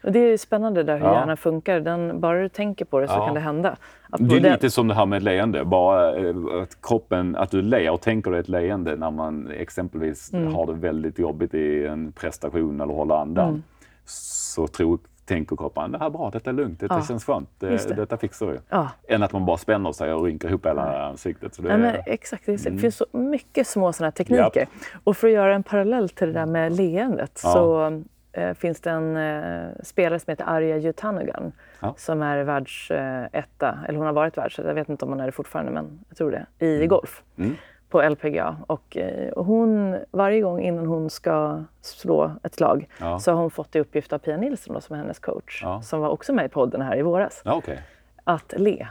och 0.03 0.11
det 0.11 0.19
är 0.19 0.37
spännande 0.37 0.83
där 0.83 0.97
hur 0.97 1.05
ja. 1.05 1.13
hjärnan 1.13 1.37
funkar. 1.37 1.79
Den, 1.79 2.19
bara 2.19 2.41
du 2.41 2.49
tänker 2.49 2.85
på 2.85 2.99
det 2.99 3.07
så 3.07 3.13
ja. 3.13 3.25
kan 3.25 3.33
det 3.33 3.39
hända. 3.39 3.77
Att 4.09 4.29
det 4.29 4.35
är 4.35 4.51
lite 4.51 4.69
som 4.69 4.87
det 4.87 4.93
här 4.93 5.05
med 5.05 5.23
leende. 5.23 5.65
Bara 5.65 6.15
eh, 6.15 6.35
att 6.61 6.81
kroppen, 6.81 7.35
att 7.35 7.51
du 7.51 7.61
ler 7.61 7.91
och 7.91 8.01
tänker 8.01 8.31
dig 8.31 8.39
ett 8.39 8.49
leende 8.49 8.95
när 8.95 9.11
man 9.11 9.51
exempelvis 9.51 10.33
mm. 10.33 10.53
har 10.53 10.65
det 10.67 10.73
väldigt 10.73 11.19
jobbigt 11.19 11.53
i 11.53 11.85
en 11.85 12.11
prestation 12.11 12.81
eller 12.81 12.93
håller 12.93 13.15
andan. 13.15 13.49
Mm. 13.49 13.63
Så 14.05 14.67
tror, 14.67 14.99
tänker 15.25 15.55
kroppen, 15.55 15.91
det 15.91 15.97
här 15.97 16.05
är 16.05 16.09
bra, 16.09 16.29
detta 16.29 16.49
är 16.49 16.53
lugnt, 16.53 16.79
detta 16.79 16.95
ja. 16.95 17.01
känns 17.01 17.25
skönt, 17.25 17.49
det, 17.59 17.87
det. 17.87 17.95
detta 17.95 18.17
fixar 18.17 18.47
vi. 18.47 18.57
Ja. 18.69 18.89
Än 19.07 19.23
att 19.23 19.33
man 19.33 19.45
bara 19.45 19.57
spänner 19.57 19.91
sig 19.91 20.13
och 20.13 20.25
rynkar 20.25 20.49
ihop 20.49 20.65
hela 20.65 21.05
ansiktet. 21.05 21.55
Så 21.55 21.61
det, 21.61 21.69
ja, 21.69 22.03
exakt, 22.05 22.45
det 22.45 22.65
mm. 22.65 22.79
finns 22.79 22.97
så 22.97 23.05
mycket 23.11 23.67
små 23.67 23.93
sådana 23.93 24.11
tekniker. 24.11 24.59
Yep. 24.59 24.69
Och 25.03 25.17
för 25.17 25.27
att 25.27 25.33
göra 25.33 25.55
en 25.55 25.63
parallell 25.63 26.09
till 26.09 26.27
det 26.27 26.33
där 26.33 26.45
med 26.45 26.77
leendet 26.77 27.37
så 27.37 27.89
eh, 28.33 28.53
finns 28.53 28.81
det 28.81 28.89
en 28.89 29.17
eh, 29.17 29.69
spelare 29.83 30.19
som 30.19 30.31
heter 30.31 30.45
Arja 30.47 30.77
Juthanugan 30.77 31.51
ja. 31.79 31.93
som 31.97 32.21
är 32.21 32.43
världsetta, 32.43 33.69
eh, 33.69 33.83
eller 33.89 33.97
hon 33.97 34.05
har 34.05 34.13
varit 34.13 34.37
världsetta, 34.37 34.67
jag 34.67 34.75
vet 34.75 34.89
inte 34.89 35.05
om 35.05 35.11
hon 35.11 35.19
är 35.19 35.25
det 35.25 35.31
fortfarande 35.31 35.71
men 35.71 35.99
jag 36.09 36.17
tror 36.17 36.31
det, 36.31 36.45
i 36.65 36.75
mm. 36.75 36.87
golf. 36.87 37.23
Mm. 37.37 37.55
på 37.89 38.01
LPGA. 38.01 38.57
Och, 38.67 38.97
eh, 38.97 39.29
och, 39.29 39.45
hon, 39.45 39.97
varje 40.11 40.41
gång 40.41 40.61
innan 40.61 40.85
hon 40.85 41.09
ska 41.09 41.63
slå 41.81 42.31
ett 42.43 42.55
slag 42.55 42.89
ja. 42.99 43.19
så 43.19 43.31
har 43.31 43.41
hon 43.41 43.51
fått 43.51 43.75
i 43.75 43.79
uppgift 43.79 44.13
av 44.13 44.17
Pia 44.17 44.37
Nilsson 44.37 44.73
då, 44.73 44.81
som 44.81 44.93
är 44.93 44.97
hennes 44.97 45.19
coach, 45.19 45.61
ja. 45.63 45.81
som 45.81 46.01
var 46.01 46.09
också 46.09 46.33
med 46.33 46.45
i 46.45 46.49
podden 46.49 46.81
här 46.81 46.97
i 46.97 47.01
våras, 47.01 47.41
okay. 47.45 47.77
att 48.23 48.53
le. 48.57 48.87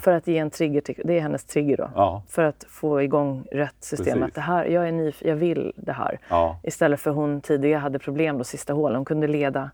För 0.00 0.12
att 0.12 0.26
ge 0.26 0.38
en 0.38 0.50
trigger, 0.50 0.80
till, 0.80 1.02
det 1.04 1.16
är 1.16 1.20
hennes 1.20 1.44
trigger 1.44 1.76
då. 1.76 1.90
Ja. 1.94 2.22
För 2.28 2.42
att 2.42 2.64
få 2.68 3.02
igång 3.02 3.44
rätt 3.52 3.76
system. 3.80 4.22
Att 4.22 4.34
det 4.34 4.40
här, 4.40 4.64
jag 4.64 4.88
är 4.88 4.92
nyf 4.92 5.22
jag 5.22 5.36
vill 5.36 5.72
det 5.76 5.92
här. 5.92 6.18
Ja. 6.28 6.60
Istället 6.62 7.00
för 7.00 7.10
hon 7.10 7.40
tidigare 7.40 7.78
hade 7.78 7.98
problem 7.98 8.38
då 8.38 8.44
sista 8.44 8.72
hålen. 8.72 8.96
Hon 8.96 9.04
kunde 9.04 9.26
leda, 9.26 9.70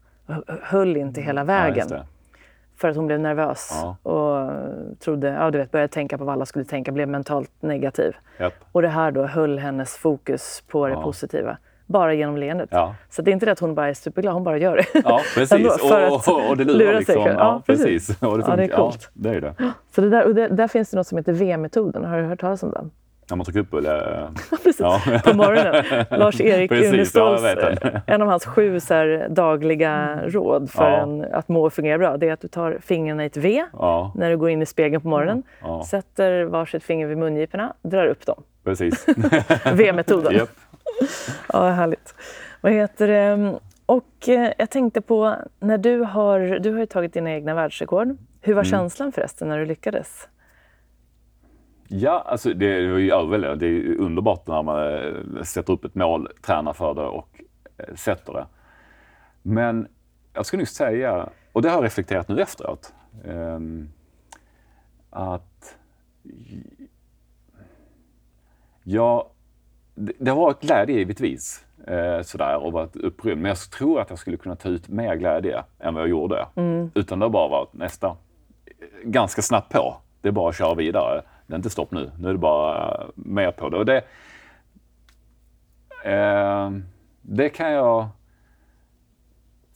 höll 0.63 0.97
inte 0.97 1.21
hela 1.21 1.45
vägen. 1.45 1.87
Ja, 1.91 2.05
för 2.77 2.89
att 2.89 2.97
hon 2.97 3.07
blev 3.07 3.21
nervös 3.21 3.85
och 4.03 4.51
trodde, 4.99 5.29
ja 5.29 5.51
du 5.51 5.59
vet, 5.59 5.71
började 5.71 5.93
tänka 5.93 6.19
på 6.19 6.25
vad 6.25 6.33
alla 6.33 6.47
skulle 6.47 6.65
tänka, 6.65 6.93
blev 6.93 7.09
mentalt 7.09 7.51
negativ. 7.61 8.17
Yep. 8.41 8.55
Och 8.73 8.83
det 8.83 8.89
här 8.89 9.11
då 9.11 9.27
höll 9.27 9.59
hennes 9.59 9.97
fokus 9.97 10.65
på 10.69 10.87
det 10.89 10.95
positiva 10.95 11.59
bara 11.87 12.15
genom 12.15 12.37
leendet. 12.37 12.69
Ja. 12.73 12.95
Så 13.11 13.23
det 13.23 13.31
är 13.31 13.33
inte 13.33 13.47
det 13.47 13.53
att 13.53 13.61
hon 13.61 13.75
bara 13.75 13.89
är 13.89 13.95
superglad, 13.95 14.35
hon 14.35 14.45
bara 14.45 14.59
gör 14.59 14.77
det. 14.77 15.01
Ja, 15.05 15.21
precis. 15.35 15.67
och, 15.83 16.29
och, 16.29 16.49
och 16.49 16.57
det 16.57 16.65
lurar 16.65 16.99
liksom. 16.99 17.23
Ja, 17.23 17.33
ja, 17.33 17.63
precis. 17.67 18.11
Och 18.23 18.39
det, 18.39 18.45
ja, 18.49 18.57
det 18.57 18.63
är 18.63 18.69
coolt. 18.69 19.11
Ja, 19.15 19.31
det 19.31 19.37
är 19.37 19.41
det. 19.41 19.55
Så 19.95 20.01
det 20.01 20.11
där, 20.11 20.25
och 20.25 20.35
det, 20.35 20.49
där 20.49 20.69
finns 20.69 20.91
det 20.91 20.97
något 20.97 21.07
som 21.07 21.19
heter 21.19 21.33
V-metoden. 21.33 22.05
Har 22.05 22.19
du 22.19 22.25
hört 22.25 22.41
talas 22.41 22.63
om 22.63 22.71
den? 22.71 22.91
När 23.31 23.37
man 23.37 23.45
trycker 23.45 23.61
upp 23.61 23.75
eller? 23.75 24.29
Precis, 24.51 24.81
ja. 24.81 25.01
på 25.25 25.37
morgonen. 25.37 25.85
Lars-Erik 26.11 26.73
Uneståls, 26.73 27.43
ja, 27.43 27.91
en 28.07 28.23
av 28.23 28.29
hans 28.29 28.47
sju 28.47 28.79
här, 28.91 29.27
dagliga 29.31 30.21
råd 30.27 30.71
för 30.71 30.91
ja. 30.91 30.97
en, 30.97 31.25
att 31.33 31.49
må 31.49 31.67
och 31.67 31.73
fungera 31.73 31.99
bra, 31.99 32.17
det 32.17 32.29
är 32.29 32.33
att 32.33 32.41
du 32.41 32.49
tar 32.49 32.79
fingrarna 32.81 33.23
i 33.23 33.27
ett 33.27 33.37
V 33.37 33.65
ja. 33.73 34.13
när 34.15 34.31
du 34.31 34.37
går 34.37 34.51
in 34.51 34.63
i 34.63 34.67
spegeln 34.67 35.03
på 35.03 35.09
morgonen, 35.09 35.43
sätter 35.91 36.45
varsitt 36.45 36.85
finger 36.85 37.07
vid 37.07 37.19
mungiporna, 37.19 37.73
drar 37.83 38.07
upp 38.07 38.27
dem. 38.27 38.43
Precis. 38.65 39.07
V-metoden. 39.75 40.33
Yep. 40.33 40.49
ja, 41.53 41.69
härligt. 41.69 42.15
Vad 42.61 42.73
heter 42.73 43.09
det? 43.09 43.59
Och 43.87 44.29
eh, 44.29 44.53
jag 44.59 44.71
tänkte 44.71 45.01
på, 45.01 45.35
när 45.61 45.79
du 45.79 46.01
har, 46.01 46.41
du 46.41 46.73
har 46.73 46.79
ju 46.79 46.87
tagit 46.87 47.13
dina 47.13 47.31
egna 47.31 47.55
världsrekord. 47.55 48.17
Hur 48.41 48.55
var 48.55 48.63
mm. 48.63 48.71
känslan 48.71 49.13
förresten 49.13 49.49
när 49.49 49.59
du 49.59 49.67
lyckades? 49.67 50.29
Ja, 51.89 52.25
alltså 52.27 52.55
det 52.55 52.91
var 52.91 52.99
ju 52.99 53.13
överväldigande. 53.13 53.67
Det 53.67 53.73
är 53.73 53.97
underbart 53.97 54.47
när 54.47 54.63
man 54.63 54.95
eh, 54.95 55.43
sätter 55.43 55.73
upp 55.73 55.85
ett 55.85 55.95
mål, 55.95 56.29
tränar 56.43 56.73
för 56.73 56.95
det 56.95 57.07
och 57.07 57.41
eh, 57.77 57.95
sätter 57.95 58.33
det. 58.33 58.47
Men 59.43 59.89
jag 60.33 60.47
skulle 60.47 60.61
nog 60.61 60.69
säga, 60.69 61.29
och 61.53 61.63
det 61.63 61.69
har 61.69 61.77
jag 61.77 61.85
reflekterat 61.85 62.29
nu 62.29 62.41
efteråt, 62.41 62.95
ehm, 63.25 63.89
att 65.11 65.77
jag 68.83 69.27
det 69.97 70.31
har 70.31 70.37
varit 70.37 70.61
glädje 70.61 70.97
givetvis 70.97 71.65
eh, 71.87 72.23
sådär 72.23 72.57
och 72.57 72.73
varit 72.73 72.97
upprymd. 72.97 73.43
Men 73.43 73.49
jag 73.49 73.59
tror 73.59 74.01
att 74.01 74.11
jag 74.11 74.19
skulle 74.19 74.37
kunna 74.37 74.57
ta 74.57 74.69
ut 74.69 74.89
mer 74.89 75.17
glädje 75.17 75.65
än 75.79 75.95
vad 75.95 76.03
jag 76.03 76.11
gjorde. 76.11 76.47
Mm. 76.55 76.91
Utan 76.95 77.19
det 77.19 77.25
har 77.25 77.31
bara 77.31 77.49
varit 77.49 77.73
nästa. 77.73 78.17
Ganska 79.05 79.43
snabbt 79.43 79.73
på. 79.73 79.97
Det 80.21 80.29
är 80.29 80.33
bara 80.33 80.49
att 80.49 80.57
köra 80.57 80.75
vidare. 80.75 81.23
Det 81.47 81.55
är 81.55 81.57
inte 81.57 81.71
stopp 81.71 81.91
nu. 81.91 82.11
Nu 82.19 82.29
är 82.29 82.33
det 82.33 82.39
bara 82.39 83.07
mer 83.15 83.51
på 83.51 83.69
det. 83.69 83.77
Och 83.77 83.87
det, 83.87 84.05
eh, 86.05 86.71
det 87.23 87.49
kan 87.49 87.73
jag 87.73 88.09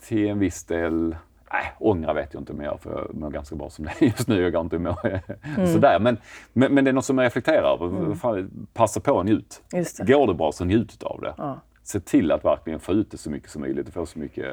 till 0.00 0.28
en 0.28 0.38
viss 0.38 0.64
del 0.64 1.16
Nej, 1.52 1.72
ångra 1.78 2.12
vet 2.12 2.34
jag 2.34 2.40
inte 2.40 2.52
om 2.52 2.60
jag 2.60 2.72
gör 2.72 2.78
för 2.78 2.90
jag 2.90 3.14
mår 3.14 3.30
ganska 3.30 3.56
bra 3.56 3.70
som 3.70 3.84
det 3.84 3.90
är 3.98 4.06
just 4.06 4.28
nu. 4.28 4.42
Jag 4.42 4.52
går 4.52 4.60
inte 4.60 4.76
mm. 4.76 5.66
sådär. 5.66 5.98
Men, 5.98 6.18
men, 6.52 6.74
men, 6.74 6.84
det 6.84 6.90
är 6.90 6.92
något 6.92 7.04
som 7.04 7.18
jag 7.18 7.24
reflekterar 7.24 7.74
över. 7.74 7.86
Mm. 7.86 8.50
Passa 8.72 9.00
på 9.00 9.12
och 9.12 9.24
njut. 9.24 9.62
Det. 9.70 10.06
Går 10.06 10.26
det 10.26 10.34
bra 10.34 10.52
så 10.52 10.64
njut 10.64 11.02
av 11.02 11.20
det. 11.20 11.34
Ja. 11.38 11.60
Se 11.82 12.00
till 12.00 12.32
att 12.32 12.44
verkligen 12.44 12.80
få 12.80 12.92
ut 12.92 13.10
det 13.10 13.16
så 13.16 13.30
mycket 13.30 13.50
som 13.50 13.60
möjligt 13.60 13.88
och 13.88 13.94
få 13.94 14.06
så 14.06 14.18
mycket 14.18 14.46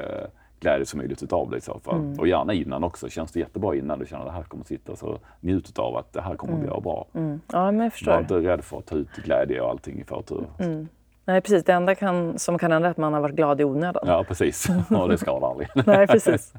glädje 0.60 0.86
som 0.86 0.98
möjligt 0.98 1.22
utav 1.22 1.50
det 1.50 1.56
i 1.56 1.60
så 1.60 1.78
fall. 1.78 1.98
Mm. 1.98 2.18
Och 2.18 2.28
gärna 2.28 2.52
innan 2.52 2.84
också. 2.84 3.08
Känns 3.08 3.32
det 3.32 3.40
jättebra 3.40 3.76
innan 3.76 3.98
du 3.98 4.06
känner 4.06 4.22
att 4.22 4.28
det 4.28 4.32
här 4.32 4.42
kommer 4.42 4.62
att 4.62 4.68
sitta 4.68 4.96
så 4.96 5.18
njut 5.40 5.78
av 5.78 5.96
att 5.96 6.12
det 6.12 6.20
här 6.20 6.34
kommer 6.34 6.54
att 6.54 6.60
bli 6.60 6.68
mm. 6.68 6.82
bra. 6.82 7.06
Mm. 7.14 7.40
Ja, 7.52 7.70
men 7.70 7.80
jag 7.80 7.92
förstår. 7.92 8.12
Var 8.12 8.20
inte 8.20 8.34
rädd 8.34 8.64
för 8.64 8.78
att 8.78 8.86
ta 8.86 8.96
ut 8.96 9.08
glädje 9.24 9.60
och 9.60 9.70
allting 9.70 10.00
i 10.00 10.04
förtur. 10.04 10.46
Mm. 10.58 10.88
Nej, 11.28 11.40
precis. 11.40 11.64
Det 11.64 11.72
enda 11.72 11.94
kan, 11.94 12.38
som 12.38 12.58
kan 12.58 12.72
hända 12.72 12.88
är 12.88 12.90
att 12.90 12.96
man 12.96 13.12
har 13.12 13.20
varit 13.20 13.34
glad 13.34 13.60
i 13.60 13.64
onödan. 13.64 14.02
Ja, 14.06 14.24
precis. 14.28 14.68
Och 14.90 15.08
det 15.08 15.18
skadar 15.18 15.50
aldrig. 15.50 15.68
Nej, 15.86 16.06
precis. 16.06 16.52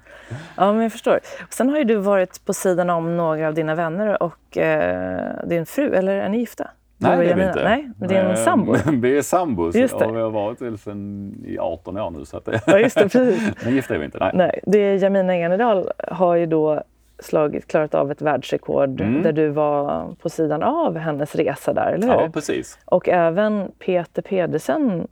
Ja, 0.57 0.73
men 0.73 0.81
jag 0.81 0.91
förstår. 0.91 1.19
Sen 1.49 1.69
har 1.69 1.77
ju 1.77 1.83
du 1.83 1.95
varit 1.95 2.45
på 2.45 2.53
sidan 2.53 2.89
om 2.89 3.17
några 3.17 3.47
av 3.47 3.53
dina 3.53 3.75
vänner 3.75 4.23
och 4.23 4.57
eh, 4.57 5.47
din 5.47 5.65
fru, 5.65 5.95
eller 5.95 6.15
är 6.15 6.29
ni 6.29 6.37
gifta? 6.37 6.69
Nej, 6.97 7.17
det 7.17 7.31
är 7.31 7.35
vi 7.35 7.43
inte. 7.43 7.63
Nej, 7.63 7.89
det 7.97 8.15
är 8.15 8.25
en 8.25 8.37
sambo. 8.37 8.75
vi 8.91 9.17
är 9.17 9.21
sambos 9.21 9.75
och 9.75 10.15
vi 10.15 10.21
har 10.21 10.29
varit 10.29 10.59
det 10.59 10.77
sedan 10.77 11.33
i 11.45 11.57
18 11.59 11.97
år 11.97 12.11
nu. 12.11 12.25
Så 12.25 12.37
att 12.37 12.45
det... 12.45 12.61
ja, 12.65 12.79
just 12.79 12.97
det, 12.97 13.09
precis. 13.09 13.51
Men 13.63 13.73
gifta 13.75 13.95
är 13.95 13.99
vi 13.99 14.05
inte. 14.05 14.17
Nej. 14.19 14.31
nej 14.33 14.59
det 14.63 14.77
är 14.77 15.03
Jamina 15.03 15.35
Enedal 15.35 15.91
har 16.07 16.35
ju 16.35 16.45
då 16.45 16.83
slagit, 17.19 17.67
klarat 17.67 17.95
av 17.95 18.11
ett 18.11 18.21
världsrekord 18.21 19.01
mm. 19.01 19.23
där 19.23 19.31
du 19.31 19.49
var 19.49 20.15
på 20.21 20.29
sidan 20.29 20.63
av 20.63 20.97
hennes 20.97 21.35
resa 21.35 21.73
där, 21.73 21.91
eller 21.91 22.07
hur? 22.07 22.13
Ja, 22.13 22.29
precis. 22.33 22.79
Och 22.85 23.09
även 23.09 23.71
Peter 23.79 24.21
Pedersen 24.21 25.07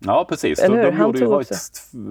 Ja, 0.00 0.26
precis. 0.28 0.58
Eller 0.58 0.76
hur? 0.76 0.84
De 0.84 0.98
gjorde 0.98 1.18
ju, 1.18 1.26
var, 1.26 1.44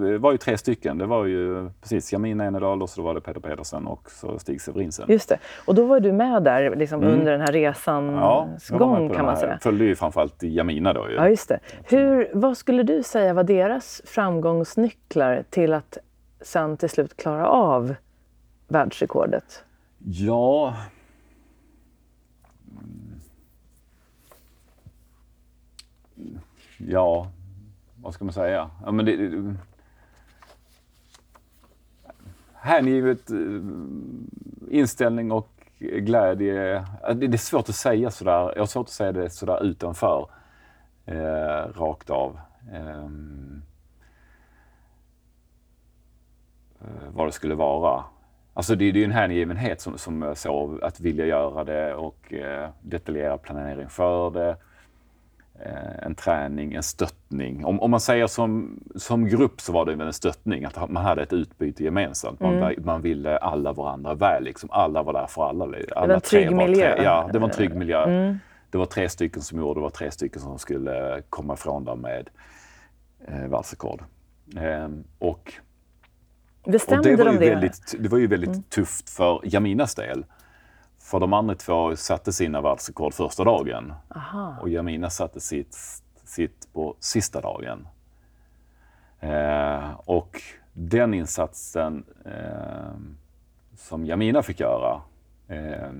ju, 0.09 0.17
var 0.17 0.31
ju 0.31 0.37
tre 0.37 0.57
stycken. 0.57 0.97
Det 0.97 1.05
var 1.05 1.25
ju 1.25 1.69
precis 1.81 2.13
Jamina 2.13 2.45
Enedal 2.45 2.81
och 2.81 2.89
så 2.89 3.01
var 3.01 3.13
det 3.13 3.21
Peter 3.21 3.39
Pedersen 3.39 3.87
och 3.87 4.11
så 4.11 4.39
Stig 4.39 4.61
Severinsen. 4.61 5.05
Just 5.09 5.29
det. 5.29 5.37
Och 5.65 5.75
då 5.75 5.85
var 5.85 5.99
du 5.99 6.11
med 6.11 6.43
där 6.43 6.75
liksom, 6.75 7.03
mm. 7.03 7.13
under 7.13 7.31
den 7.31 7.41
här 7.41 7.51
resans 7.51 8.67
ja, 8.69 8.77
gång 8.77 9.09
kan 9.09 9.25
man 9.25 9.35
här. 9.35 9.41
säga. 9.41 9.59
följde 9.61 9.85
ju 9.85 9.95
framförallt 9.95 10.43
Jamina 10.43 10.93
då. 10.93 11.09
Ju. 11.09 11.15
Ja, 11.15 11.29
just 11.29 11.49
det. 11.49 11.59
Hur, 11.83 12.29
vad 12.33 12.57
skulle 12.57 12.83
du 12.83 13.03
säga 13.03 13.33
var 13.33 13.43
deras 13.43 14.01
framgångsnycklar 14.05 15.43
till 15.49 15.73
att 15.73 15.97
sen 16.41 16.77
till 16.77 16.89
slut 16.89 17.17
klara 17.17 17.47
av 17.47 17.95
världsrekordet? 18.67 19.63
Ja... 19.99 20.75
Ja, 26.77 27.31
vad 27.95 28.13
ska 28.13 28.25
man 28.25 28.33
säga? 28.33 28.69
Ja, 28.85 28.91
men 28.91 29.05
det, 29.05 29.55
hängivet 32.53 33.31
eh, 33.31 33.37
inställning 34.69 35.31
och 35.31 35.49
glädje. 35.79 36.85
Det 37.15 37.25
är 37.25 37.37
svårt 37.37 37.69
att 37.69 37.75
säga 37.75 38.11
sådär. 38.11 38.53
Jag 38.55 38.61
har 38.61 38.65
svårt 38.65 38.85
att 38.85 38.91
säga 38.91 39.11
det 39.11 39.29
sådär 39.29 39.63
utanför. 39.63 40.29
Eh, 41.05 41.73
rakt 41.73 42.09
av. 42.09 42.39
Ehm, 42.73 43.61
eh, 46.81 47.09
vad 47.11 47.27
det 47.27 47.31
skulle 47.31 47.55
vara. 47.55 48.03
Alltså 48.57 48.75
det, 48.75 48.91
det 48.91 48.99
är 48.99 49.05
en 49.05 49.11
hängivenhet 49.11 49.81
som, 49.81 49.97
som 49.97 50.33
så, 50.35 50.79
att 50.81 50.99
vilja 50.99 51.25
göra 51.25 51.63
det 51.63 51.93
och 51.93 52.33
eh, 52.33 52.69
detaljerad 52.81 53.41
planering 53.41 53.89
för 53.89 54.31
det. 54.31 54.49
eh, 55.59 56.05
en 56.05 56.15
träning, 56.15 56.73
en 56.73 56.83
stöttning. 56.83 57.65
Om, 57.65 57.79
om 57.79 57.91
man 57.91 57.99
säger 57.99 58.27
som, 58.27 58.79
som 58.95 59.27
grupp 59.27 59.61
så 59.61 59.71
var 59.71 59.85
det 59.85 60.03
en 60.03 60.13
stöttning, 60.13 60.65
att 60.65 60.89
man 60.89 61.03
hade 61.03 61.23
ett 61.23 61.33
utbyte 61.33 61.83
gemensamt. 61.83 62.39
Man, 62.39 62.57
mm. 62.57 62.75
man 62.85 63.01
ville 63.01 63.37
alla 63.37 63.73
varandra 63.73 64.13
väl, 64.13 64.43
liksom. 64.43 64.69
alla 64.71 65.03
var 65.03 65.13
där 65.13 65.27
för 65.27 65.49
alla. 65.49 65.65
alla 65.65 65.77
det 65.77 66.07
var 66.07 66.15
en 66.15 66.21
trygg 66.21 66.51
miljö. 66.51 66.95
Tre, 66.95 67.03
ja, 67.03 67.29
det 67.33 67.39
var 67.39 67.47
en 67.47 67.53
trygg 67.53 67.75
miljö. 67.75 68.03
Mm. 68.03 68.37
Det 68.69 68.77
var 68.77 68.85
tre 68.85 69.09
stycken 69.09 69.41
som 69.41 69.59
gjorde, 69.59 69.79
det 69.79 69.83
var 69.83 69.89
tre 69.89 70.11
stycken 70.11 70.41
som 70.41 70.59
skulle 70.59 71.21
komma 71.29 71.53
ifrån 71.53 71.85
där 71.85 71.95
med 71.95 72.29
eh, 73.27 73.47
världsrekord. 73.49 74.03
Eh, 74.55 74.89
och 75.19 75.53
Bestämde 76.67 77.11
och 77.11 77.17
det 77.17 77.23
var 77.23 77.31
de 77.31 77.37
det? 77.37 77.49
Väldigt, 77.49 77.95
det 77.99 78.09
var 78.09 78.17
ju 78.17 78.27
väldigt 78.27 78.49
mm. 78.49 78.63
tufft 78.63 79.09
för 79.09 79.41
Jaminas 79.43 79.95
del. 79.95 80.25
För 80.99 81.19
de 81.19 81.33
andra 81.33 81.55
två 81.55 81.95
satte 81.95 82.33
sina 82.33 82.61
världsrekord 82.61 83.13
första 83.13 83.43
dagen. 83.43 83.93
Aha. 84.15 84.55
Och 84.61 84.69
Jamina 84.69 85.09
satte 85.09 85.39
sitt, 85.39 85.77
sitt 86.23 86.73
på 86.73 86.95
sista 86.99 87.41
dagen. 87.41 87.87
Eh, 89.19 89.91
och 90.05 90.41
den 90.73 91.13
insatsen 91.13 92.05
eh, 92.25 92.93
som 93.75 94.05
Jamina 94.05 94.43
fick 94.43 94.59
göra, 94.59 95.01
eh, 95.47 95.91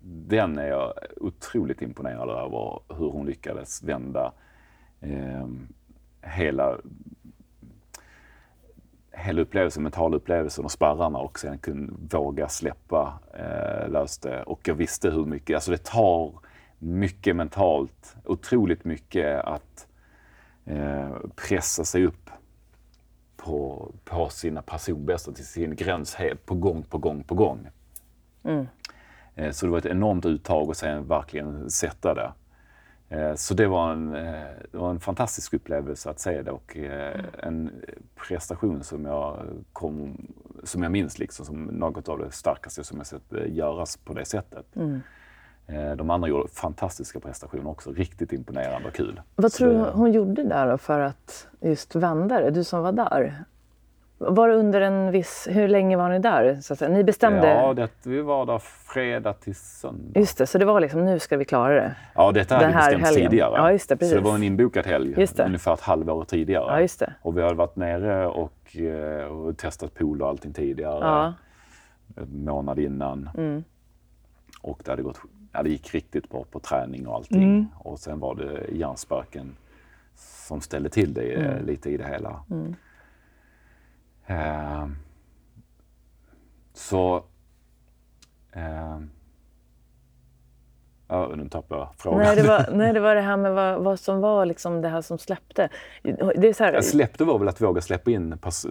den 0.00 0.58
är 0.58 0.66
jag 0.66 0.92
otroligt 1.16 1.82
imponerad 1.82 2.28
över 2.28 2.80
hur 2.88 3.10
hon 3.10 3.26
lyckades 3.26 3.82
vända 3.82 4.32
eh, 5.00 5.46
hela 6.22 6.76
hela 9.16 9.42
upplevelsen, 9.42 9.82
mentala 9.82 10.16
upplevelsen 10.16 10.64
och 10.64 10.72
spärrarna 10.72 11.18
och 11.18 11.38
sen 11.38 11.58
kunna 11.58 11.92
våga 12.10 12.48
släppa 12.48 13.18
eh, 13.34 13.90
löste. 13.90 14.42
Och 14.42 14.68
jag 14.68 14.74
visste 14.74 15.10
hur 15.10 15.24
mycket, 15.24 15.54
alltså 15.54 15.70
det 15.70 15.84
tar 15.84 16.32
mycket 16.78 17.36
mentalt, 17.36 18.16
otroligt 18.24 18.84
mycket 18.84 19.40
att 19.44 19.88
eh, 20.64 21.16
pressa 21.36 21.84
sig 21.84 22.06
upp 22.06 22.30
på, 23.36 23.90
på 24.04 24.28
sina 24.28 24.62
personbästa, 24.62 25.32
till 25.32 25.46
sin 25.46 25.76
gräns 25.76 26.16
på 26.44 26.54
gång 26.54 26.82
på 26.82 26.98
gång 26.98 27.22
på 27.22 27.34
gång. 27.34 27.68
Mm. 28.44 28.66
Eh, 29.34 29.50
så 29.50 29.66
det 29.66 29.72
var 29.72 29.78
ett 29.78 29.86
enormt 29.86 30.26
uttag 30.26 30.68
och 30.68 30.76
sen 30.76 31.08
verkligen 31.08 31.70
sätta 31.70 32.14
det. 32.14 32.32
Eh, 33.08 33.34
så 33.34 33.54
det 33.54 33.66
var, 33.66 33.92
en, 33.92 34.14
eh, 34.14 34.44
det 34.70 34.78
var 34.78 34.90
en 34.90 35.00
fantastisk 35.00 35.54
upplevelse 35.54 36.10
att 36.10 36.20
se 36.20 36.42
det 36.42 36.50
och 36.50 36.76
eh, 36.76 37.20
en 37.38 37.70
prestation 38.28 38.82
som 38.82 39.04
jag, 39.04 39.42
kom, 39.72 40.26
som 40.64 40.82
jag 40.82 40.92
minns 40.92 41.18
liksom, 41.18 41.46
som 41.46 41.64
något 41.64 42.08
av 42.08 42.18
det 42.18 42.30
starkaste 42.30 42.84
som 42.84 42.98
jag 42.98 43.06
sett 43.06 43.32
göras 43.46 43.96
på 43.96 44.12
det 44.12 44.24
sättet. 44.24 44.76
Mm. 44.76 45.00
De 45.96 46.10
andra 46.10 46.28
gjorde 46.28 46.48
fantastiska 46.48 47.20
prestationer 47.20 47.70
också, 47.70 47.92
riktigt 47.92 48.32
imponerande 48.32 48.88
och 48.88 48.94
kul. 48.94 49.20
Vad 49.36 49.52
tror 49.52 49.72
du 49.72 49.78
hon 49.78 50.12
gjorde 50.12 50.42
där 50.42 50.76
för 50.76 51.00
att 51.00 51.48
just 51.60 51.94
vända 51.94 52.40
det, 52.40 52.50
du 52.50 52.64
som 52.64 52.82
var 52.82 52.92
där? 52.92 53.44
Var 54.18 54.48
det 54.48 54.54
under 54.54 54.80
en 54.80 55.10
viss... 55.10 55.48
Hur 55.50 55.68
länge 55.68 55.96
var 55.96 56.08
ni 56.08 56.18
där? 56.18 56.54
Så 56.60 56.72
att 56.72 56.78
säga? 56.78 56.90
Ni 56.90 57.04
bestämde... 57.04 57.48
Ja, 57.48 57.74
det, 57.74 57.90
vi 58.02 58.20
var 58.20 58.46
där 58.46 58.58
fredag 58.58 59.32
till 59.32 59.54
söndag. 59.54 60.20
Just 60.20 60.38
det, 60.38 60.46
så 60.46 60.58
det 60.58 60.64
var 60.64 60.80
liksom 60.80 61.04
nu 61.04 61.18
ska 61.18 61.36
vi 61.36 61.44
klara 61.44 61.74
det? 61.74 61.94
Ja, 62.14 62.32
detta 62.32 62.54
hade 62.54 62.66
vi 62.66 62.72
bestämt 62.72 63.04
helgen. 63.04 63.30
tidigare. 63.30 63.52
Ja, 63.56 63.72
just 63.72 63.88
det, 63.88 63.96
precis. 63.96 64.14
Så 64.14 64.20
det 64.20 64.24
var 64.24 64.34
en 64.34 64.42
inbokad 64.42 64.86
helg, 64.86 65.28
ungefär 65.38 65.74
ett 65.74 65.80
halvår 65.80 66.24
tidigare. 66.24 66.64
Ja, 66.68 66.80
just 66.80 67.00
det. 67.00 67.14
Och 67.22 67.38
vi 67.38 67.42
hade 67.42 67.54
varit 67.54 67.76
nere 67.76 68.26
och, 68.26 68.76
eh, 68.76 69.26
och 69.26 69.56
testat 69.56 69.94
pool 69.94 70.22
och 70.22 70.28
allting 70.28 70.52
tidigare. 70.52 70.98
Ja. 71.00 71.34
En 72.16 72.44
månad 72.44 72.78
innan. 72.78 73.30
Mm. 73.36 73.64
Och 74.62 74.80
det, 74.84 74.90
hade 74.90 75.02
gått, 75.02 75.20
ja, 75.52 75.62
det 75.62 75.70
gick 75.70 75.94
riktigt 75.94 76.28
bra 76.28 76.44
på 76.50 76.60
träning 76.60 77.06
och 77.06 77.14
allting. 77.14 77.42
Mm. 77.42 77.66
Och 77.78 77.98
sen 77.98 78.20
var 78.20 78.34
det 78.34 78.76
hjärnsparken 78.76 79.56
som 80.16 80.60
ställde 80.60 80.88
till 80.88 81.14
det 81.14 81.34
mm. 81.34 81.66
lite 81.66 81.90
i 81.90 81.96
det 81.96 82.06
hela. 82.08 82.40
Mm. 82.50 82.74
Eh, 84.26 84.86
så... 86.72 87.24
Eh, 88.52 88.98
Ja, 91.08 91.30
nu 91.36 91.48
tappade 91.48 91.80
jag 91.80 91.88
frågan. 91.98 92.18
Nej, 92.18 92.36
det 92.36 92.42
var, 92.42 92.66
nej, 92.72 92.92
det 92.92 93.00
var 93.00 93.14
det 93.14 93.20
här 93.20 93.36
med 93.36 93.54
vad, 93.54 93.84
vad 93.84 94.00
som 94.00 94.20
var 94.20 94.46
liksom 94.46 94.82
det 94.82 94.88
här 94.88 95.00
som 95.00 95.18
släppte. 95.18 95.68
Det 96.36 96.48
är 96.48 96.52
så 96.52 96.64
här... 96.64 96.72
Jag 96.72 96.84
släppte 96.84 97.24
var 97.24 97.38
väl 97.38 97.48
att 97.48 97.60
våga 97.60 97.80
släppa 97.80 98.10
in 98.10 98.38
pers 98.38 98.66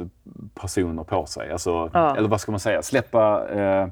personer 0.54 1.04
på 1.04 1.26
sig. 1.26 1.52
Alltså, 1.52 1.89
ja. 1.94 2.18
Eller 2.18 2.30
vad 2.30 2.41
ska 2.41 2.52
man 2.52 2.60
säga? 2.60 2.82
Släppa... 2.82 3.50
Eh... 3.50 3.88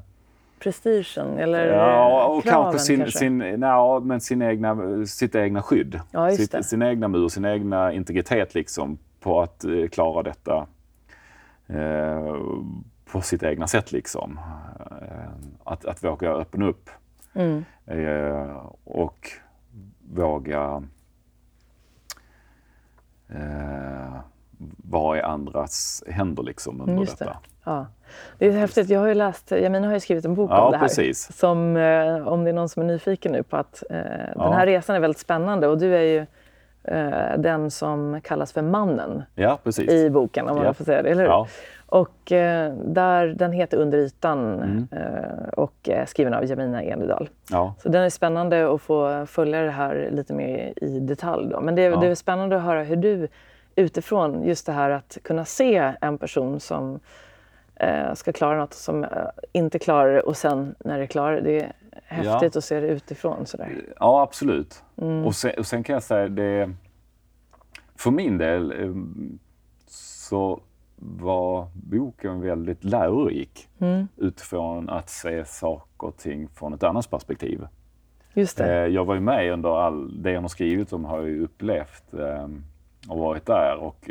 Prestigen 0.58 1.38
eller 1.38 1.66
Ja, 1.66 2.24
och 2.24 2.42
kraven, 2.42 2.62
kanske, 2.62 2.78
sin, 2.78 3.00
kanske? 3.00 3.18
Sin, 3.18 3.38
nej, 3.38 4.00
men 4.00 4.20
sin 4.20 4.42
egna, 4.42 4.76
sitt 5.06 5.34
egna 5.34 5.62
skydd. 5.62 6.00
Ja, 6.10 6.30
sitt, 6.30 6.66
sin 6.66 6.82
egna 6.82 7.08
mur, 7.08 7.28
sin 7.28 7.44
egna 7.44 7.92
integritet 7.92 8.54
liksom 8.54 8.98
på 9.20 9.42
att 9.42 9.64
eh, 9.64 9.88
klara 9.88 10.22
detta 10.22 10.66
på 13.04 13.20
sitt 13.20 13.42
egna 13.42 13.66
sätt. 13.66 13.92
liksom. 13.92 14.40
Eh, 14.90 15.28
att, 15.64 15.84
att 15.84 16.04
våga 16.04 16.30
öppna 16.30 16.66
upp 16.66 16.90
mm. 17.34 17.64
Eh, 17.86 18.70
och 18.84 19.30
våga 20.12 20.82
vara 24.76 25.18
i 25.18 25.22
andras 25.22 26.04
händer 26.06 26.42
liksom 26.42 26.80
under 26.80 27.00
Just 27.00 27.18
detta. 27.18 27.30
Det. 27.30 27.38
Ja. 27.64 27.86
Det 28.38 28.46
är 28.46 28.52
häftigt. 28.52 28.88
Jag 28.88 29.00
har 29.00 29.08
ju 29.08 29.14
läst, 29.14 29.50
Jamina 29.50 29.86
har 29.86 29.94
ju 29.94 30.00
skrivit 30.00 30.24
en 30.24 30.34
bok 30.34 30.50
ja, 30.50 30.64
om 30.64 30.72
det 30.72 30.78
här. 30.78 30.86
Precis. 30.86 31.36
Som, 31.36 31.58
om 32.26 32.44
det 32.44 32.50
är 32.50 32.52
någon 32.52 32.68
som 32.68 32.82
är 32.82 32.86
nyfiken 32.86 33.32
nu 33.32 33.42
på 33.42 33.56
att 33.56 33.82
eh, 33.90 33.98
ja. 34.34 34.44
den 34.44 34.52
här 34.52 34.66
resan 34.66 34.96
är 34.96 35.00
väldigt 35.00 35.20
spännande 35.20 35.68
och 35.68 35.78
du 35.78 35.96
är 35.96 36.02
ju 36.02 36.26
eh, 36.84 37.38
den 37.38 37.70
som 37.70 38.20
kallas 38.20 38.52
för 38.52 38.62
mannen 38.62 39.22
ja, 39.34 39.58
i 39.88 40.10
boken, 40.10 40.48
om 40.48 40.56
man 40.56 40.64
ja. 40.64 40.74
får 40.74 40.84
säga 40.84 41.02
det, 41.02 41.10
eller 41.10 41.22
hur? 41.22 41.30
Ja. 41.30 41.46
Och 41.86 42.32
eh, 42.32 42.72
där, 42.84 43.26
den 43.26 43.52
heter 43.52 43.76
Under 43.76 43.98
ytan 43.98 44.54
mm. 44.54 44.88
eh, 44.92 45.48
och 45.56 45.74
är 45.88 46.06
skriven 46.06 46.34
av 46.34 46.44
Jamina 46.44 46.84
Enedal. 46.84 47.28
Ja. 47.50 47.74
Så 47.82 47.88
den 47.88 48.02
är 48.02 48.10
spännande 48.10 48.74
att 48.74 48.82
få 48.82 49.26
följa 49.26 49.62
det 49.62 49.70
här 49.70 50.08
lite 50.12 50.32
mer 50.32 50.72
i 50.76 51.00
detalj. 51.00 51.48
Då. 51.50 51.60
Men 51.60 51.74
det, 51.74 51.82
ja. 51.82 51.96
det 51.96 52.06
är 52.06 52.14
spännande 52.14 52.56
att 52.56 52.62
höra 52.62 52.82
hur 52.82 52.96
du 52.96 53.28
utifrån, 53.76 54.44
just 54.44 54.66
det 54.66 54.72
här 54.72 54.90
att 54.90 55.18
kunna 55.22 55.44
se 55.44 55.92
en 56.00 56.18
person 56.18 56.60
som 56.60 57.00
eh, 57.76 58.14
ska 58.14 58.32
klara 58.32 58.58
något 58.58 58.74
som 58.74 59.04
eh, 59.04 59.10
inte 59.52 59.78
klarar 59.78 60.14
det 60.14 60.20
och 60.20 60.36
sen 60.36 60.74
när 60.78 60.98
det 60.98 61.06
klarar 61.06 61.40
det. 61.40 61.72
Häftigt 62.04 62.54
ja. 62.54 62.58
att 62.58 62.64
se 62.64 62.80
det 62.80 62.86
utifrån. 62.86 63.46
Sådär. 63.46 63.94
Ja, 64.00 64.22
absolut. 64.22 64.82
Mm. 64.96 65.24
Och, 65.24 65.34
sen, 65.34 65.52
och 65.58 65.66
sen 65.66 65.82
kan 65.82 65.94
jag 65.94 66.02
säga 66.02 66.28
det, 66.28 66.70
för 67.96 68.10
min 68.10 68.38
del 68.38 68.72
eh, 68.72 68.94
så 69.86 70.60
var 70.96 71.68
boken 71.74 72.40
väldigt 72.40 72.84
lärorik 72.84 73.68
mm. 73.78 74.08
utifrån 74.16 74.88
att 74.88 75.10
se 75.10 75.44
saker 75.44 76.06
och 76.06 76.16
ting 76.16 76.48
från 76.48 76.74
ett 76.74 76.82
annat 76.82 77.10
perspektiv. 77.10 77.66
Just 78.34 78.56
det. 78.56 78.82
Eh, 78.82 78.86
jag 78.86 79.04
var 79.04 79.14
ju 79.14 79.20
med 79.20 79.52
under 79.52 79.80
all 79.80 80.22
det 80.22 80.34
hon 80.34 80.44
har 80.44 80.48
skrivit 80.48 80.92
om, 80.92 81.04
har 81.04 81.18
jag 81.18 81.28
ju 81.28 81.44
upplevt 81.44 82.14
ehm, 82.14 82.64
och 83.08 83.18
varit 83.18 83.46
där 83.46 83.76
och, 83.80 84.10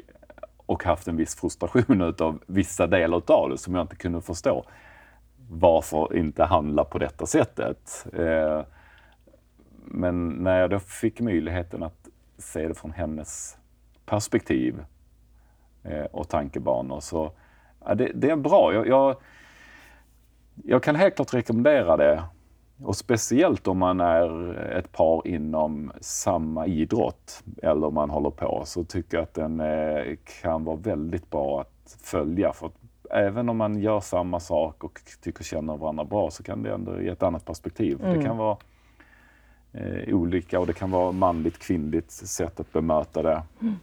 och 0.66 0.84
haft 0.84 1.08
en 1.08 1.18
viss 1.18 1.36
frustration 1.36 2.02
utav 2.10 2.40
vissa 2.48 2.88
delar 2.88 3.22
av 3.32 3.50
det 3.50 3.58
som 3.58 3.76
jag 3.76 3.84
inte 3.84 3.96
kunde 3.96 4.22
förstå. 4.22 4.66
Varför 5.60 6.16
inte 6.18 6.44
handla 6.44 6.84
på 6.84 6.98
detta 6.98 7.26
sättet? 7.26 8.06
Eh, 8.14 8.62
men 9.86 10.30
när 10.30 10.60
jag 10.60 10.70
då 10.70 10.80
fick 10.80 11.20
möjligheten 11.20 11.84
att 11.84 12.10
se 12.38 12.68
det 12.68 12.74
från 12.74 12.92
hennes 12.92 13.58
perspektiv 14.06 14.84
eh, 15.84 16.06
och 16.06 16.30
tankebanor. 16.30 17.00
Så 17.00 17.32
ja, 17.86 17.96
det, 17.96 18.12
det, 18.16 18.30
är 18.30 18.36
bra. 18.36 18.74
Jag, 18.74 18.88
jag, 18.88 19.16
jag, 20.64 20.84
kan 20.84 20.96
helt 20.96 21.16
klart 21.16 21.34
rekommendera 21.34 21.98
det. 21.98 22.24
Och 22.84 22.96
speciellt 22.96 23.68
om 23.68 23.78
man 23.78 24.00
är 24.00 24.54
ett 24.78 24.92
par 24.92 25.28
inom 25.28 25.92
samma 26.02 26.68
idrott 26.68 27.44
eller 27.64 27.88
om 27.88 27.94
man 27.94 28.10
håller 28.10 28.30
på 28.30 28.62
så 28.66 28.84
tycker 28.84 29.18
jag 29.18 29.24
att 29.24 29.34
den 29.34 29.60
eh, 29.60 30.16
kan 30.42 30.64
vara 30.64 30.76
väldigt 30.76 31.30
bra 31.30 31.62
att 31.62 31.98
följa. 32.02 32.54
För 32.54 32.68
att 32.68 32.83
även 33.14 33.50
om 33.50 33.58
man 33.58 33.80
gör 33.80 34.00
samma 34.00 34.40
sak 34.40 34.84
och 34.84 35.02
tycker 35.22 35.44
känner 35.44 35.78
varandra 35.78 36.04
bra 36.04 36.32
så 36.32 36.44
kan 36.44 36.64
det 36.64 36.74
ändå 36.74 37.02
ge 37.02 37.10
ett 37.10 37.24
annat 37.24 37.46
perspektiv. 37.46 38.02
Mm. 38.02 38.18
Det 38.18 38.26
kan 38.26 38.38
vara 38.38 38.58
eh, 39.72 40.16
olika 40.16 40.60
och 40.60 40.68
det 40.68 40.74
kan 40.74 40.92
vara 40.92 41.12
manligt, 41.12 41.60
kvinnligt 41.60 42.12
sätt 42.12 42.60
att 42.60 42.74
bemöta 42.74 43.22
det. 43.24 43.44
Mm. 43.62 43.76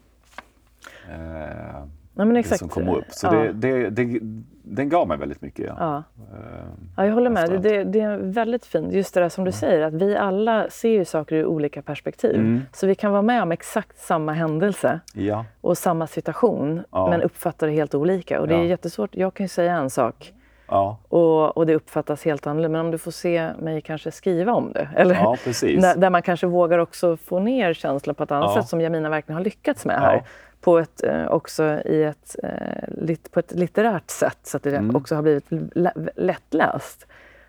Eh, 1.10 1.84
ja, 2.14 2.24
men 2.24 2.36
exakt. 2.36 2.58
Som 2.58 2.68
kommer 2.68 2.96
upp. 2.96 3.10
Så 3.10 3.26
ja. 3.26 3.32
det, 3.32 3.52
det, 3.52 3.90
det, 3.90 4.18
den 4.62 4.88
gav 4.88 5.08
mig 5.08 5.18
väldigt 5.18 5.42
mycket. 5.42 5.66
Ja, 5.66 5.74
ja. 5.78 6.02
Eh, 6.36 6.66
ja 6.96 7.06
jag 7.06 7.14
håller 7.14 7.30
med. 7.30 7.62
Det, 7.62 7.84
det, 7.84 8.00
är 8.00 8.16
väldigt 8.16 8.66
fint. 8.66 8.92
Just 8.92 9.14
det 9.14 9.20
där 9.20 9.28
som 9.28 9.44
du 9.44 9.52
säger, 9.52 9.80
att 9.80 9.94
vi 9.94 10.16
alla 10.16 10.70
ser 10.70 10.88
ju 10.88 11.04
saker 11.04 11.36
ur 11.36 11.46
olika 11.46 11.82
perspektiv. 11.82 12.34
Mm. 12.34 12.62
Så 12.72 12.86
vi 12.86 12.94
kan 12.94 13.12
vara 13.12 13.22
med 13.22 13.42
om 13.42 13.52
exakt 13.52 13.98
samma 13.98 14.32
händelse 14.32 15.00
och 15.60 15.78
samma 15.78 16.06
situation, 16.06 16.82
men 16.90 17.22
uppfattar 17.22 17.66
det 17.66 17.72
helt 17.72 17.94
olika. 17.94 18.40
Och 18.40 18.48
det 18.48 18.54
är 18.54 18.64
jättesvårt. 18.64 19.14
Jag 19.14 19.34
kan 19.34 19.44
ju 19.44 19.48
säga 19.48 19.76
en 19.76 19.90
sak 19.90 20.32
Ja. 20.70 20.98
Och, 21.08 21.56
och 21.56 21.66
det 21.66 21.74
uppfattas 21.74 22.24
helt 22.24 22.46
annorlunda. 22.46 22.78
Men 22.78 22.86
om 22.86 22.90
du 22.90 22.98
får 22.98 23.10
se 23.10 23.50
mig 23.58 23.80
kanske 23.80 24.10
skriva 24.10 24.52
om 24.52 24.72
det. 24.72 24.88
Eller, 24.96 25.14
ja, 25.14 25.36
där, 25.44 25.96
där, 26.00 26.10
man 26.10 26.22
kanske 26.22 26.46
vågar 26.46 26.78
också 26.78 27.16
få 27.16 27.38
ner 27.38 27.74
känslan 27.74 28.14
på 28.14 28.22
ett 28.22 28.30
annat 28.30 28.54
sätt 28.54 28.68
som 28.68 28.80
Jamina 28.80 29.08
verkligen 29.08 29.36
har 29.36 29.44
lyckats 29.44 29.84
med 29.84 30.00
här. 30.00 30.22
På 30.60 30.78
ett, 30.78 31.04
eh, 31.04 31.26
också 31.26 31.64
i 31.84 32.02
ett, 32.02 32.36
eh, 32.42 33.16
på 33.30 33.40
ett 33.40 33.52
litterärt 33.52 34.10
sätt 34.10 34.38
så 34.42 34.56
att 34.56 34.62
det 34.62 34.76
mm. 34.76 34.96
också 34.96 35.14
har 35.14 35.22
blivit 35.22 35.44
lättläst. 36.16 37.06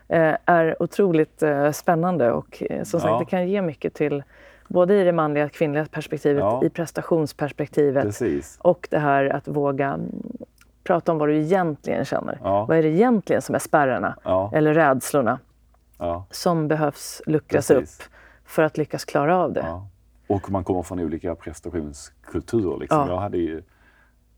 Eh, 0.07 0.35
är 0.45 0.83
otroligt 0.83 1.43
spännande 1.73 2.31
och 2.31 2.63
som 2.83 2.99
sagt 2.99 3.19
det 3.19 3.25
kan 3.25 3.49
ge 3.49 3.61
mycket 3.61 3.93
till 3.93 4.23
både 4.67 5.01
i 5.01 5.03
det 5.03 5.11
manliga 5.11 5.45
och 5.45 5.51
kvinnliga 5.51 5.85
perspektivet, 5.85 6.39
ja. 6.39 6.65
i 6.65 6.69
prestationsperspektivet 6.69 8.03
Precis. 8.03 8.57
och 8.61 8.87
det 8.91 8.99
här 8.99 9.25
att 9.25 9.47
våga 9.47 9.87
mm, 9.87 10.11
prata 10.83 11.11
om 11.11 11.17
vad 11.17 11.29
du 11.29 11.37
egentligen 11.37 12.05
känner. 12.05 12.39
Ja. 12.43 12.65
Vad 12.65 12.77
är 12.77 12.83
det 12.83 12.89
egentligen 12.89 13.41
som 13.41 13.55
är 13.55 13.59
spärrarna 13.59 14.15
eller 14.53 14.73
rädslorna 14.73 15.39
som 16.29 16.67
behövs 16.67 17.21
luckras 17.25 17.67
Precis. 17.67 17.99
upp 17.99 18.05
för 18.45 18.63
att 18.63 18.77
lyckas 18.77 19.05
klara 19.05 19.37
av 19.37 19.53
det. 19.53 19.65
Och 20.31 20.51
man 20.51 20.63
kommer 20.63 20.83
från 20.83 20.99
olika 20.99 21.35
prestationskulturer. 21.35 22.79
Liksom. 22.79 23.07
Jag 23.07 23.17
hade 23.19 23.37
ju 23.37 23.63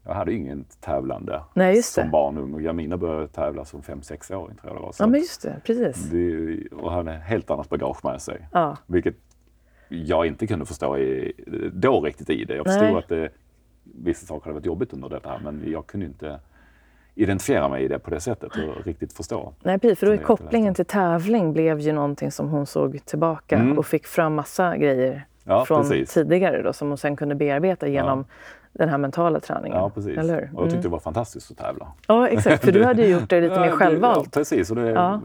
jag 0.05 0.13
hade 0.13 0.33
ingen 0.33 0.65
tävlande 0.79 1.41
Nej, 1.53 1.83
som 1.83 2.11
barn 2.11 2.37
och 2.37 2.43
ung. 2.43 2.61
Jamina 2.61 2.97
började 2.97 3.27
tävla 3.27 3.65
som 3.65 3.81
5-6 3.81 4.35
år 4.35 4.47
tror 4.47 4.57
jag 4.63 4.75
det 4.75 4.79
var. 4.79 4.91
Så 4.91 5.03
ja, 5.03 5.07
men 5.07 5.19
just 5.19 5.41
det. 5.41 5.61
Precis. 5.65 6.09
Det, 6.09 6.67
och 6.75 6.91
hade 6.91 7.11
helt 7.11 7.51
annat 7.51 7.69
bagage 7.69 8.05
med 8.05 8.21
sig. 8.21 8.47
Ja. 8.51 8.77
Vilket 8.87 9.15
jag 9.89 10.25
inte 10.25 10.47
kunde 10.47 10.65
förstå 10.65 10.97
i, 10.97 11.33
då 11.73 12.01
riktigt 12.01 12.29
i 12.29 12.45
det. 12.45 12.55
Jag 12.55 12.65
förstod 12.65 12.83
Nej. 12.83 12.95
att 12.95 13.07
det, 13.07 13.29
vissa 13.83 14.25
saker 14.25 14.45
hade 14.45 14.53
varit 14.53 14.65
jobbigt 14.65 14.93
under 14.93 15.09
det 15.09 15.19
här 15.23 15.39
men 15.43 15.71
jag 15.71 15.87
kunde 15.87 16.05
inte 16.05 16.39
identifiera 17.15 17.69
mig 17.69 17.83
i 17.83 17.87
det 17.87 17.99
på 17.99 18.09
det 18.09 18.19
sättet 18.19 18.51
och 18.51 18.85
riktigt 18.85 19.13
förstå. 19.13 19.53
Nej, 19.63 19.79
precis, 19.79 19.99
för 19.99 20.07
då 20.07 20.13
är 20.13 20.17
kopplingen 20.17 20.73
till 20.73 20.85
tävling 20.85 21.53
blev 21.53 21.79
ju 21.79 21.91
någonting 21.91 22.31
som 22.31 22.49
hon 22.49 22.65
såg 22.65 23.05
tillbaka 23.05 23.57
mm. 23.57 23.77
och 23.77 23.85
fick 23.85 24.07
fram 24.07 24.35
massa 24.35 24.77
grejer 24.77 25.25
ja, 25.43 25.65
från 25.65 25.81
precis. 25.81 26.13
tidigare 26.13 26.61
då, 26.61 26.73
som 26.73 26.87
hon 26.87 26.97
sen 26.97 27.15
kunde 27.15 27.35
bearbeta 27.35 27.87
genom 27.87 28.19
ja 28.19 28.35
den 28.73 28.89
här 28.89 28.97
mentala 28.97 29.39
träningen. 29.39 29.77
Ja, 29.77 29.89
precis. 29.89 30.17
Eller 30.17 30.33
hur? 30.33 30.49
Och 30.53 30.63
jag 30.63 30.63
tyckte 30.63 30.73
mm. 30.73 30.81
det 30.81 30.89
var 30.89 30.99
fantastiskt 30.99 31.51
att 31.51 31.57
tävla. 31.57 31.87
Ja, 32.07 32.27
exakt. 32.27 32.65
För 32.65 32.71
du 32.71 32.83
hade 32.85 33.01
ju 33.01 33.13
gjort 33.13 33.29
det 33.29 33.41
lite 33.41 33.59
mer 33.59 33.71
självvalt. 33.71 34.25
Ja, 34.25 34.39
precis. 34.39 34.69
Och 34.69 34.75
det, 34.75 34.89
ja. 34.89 35.21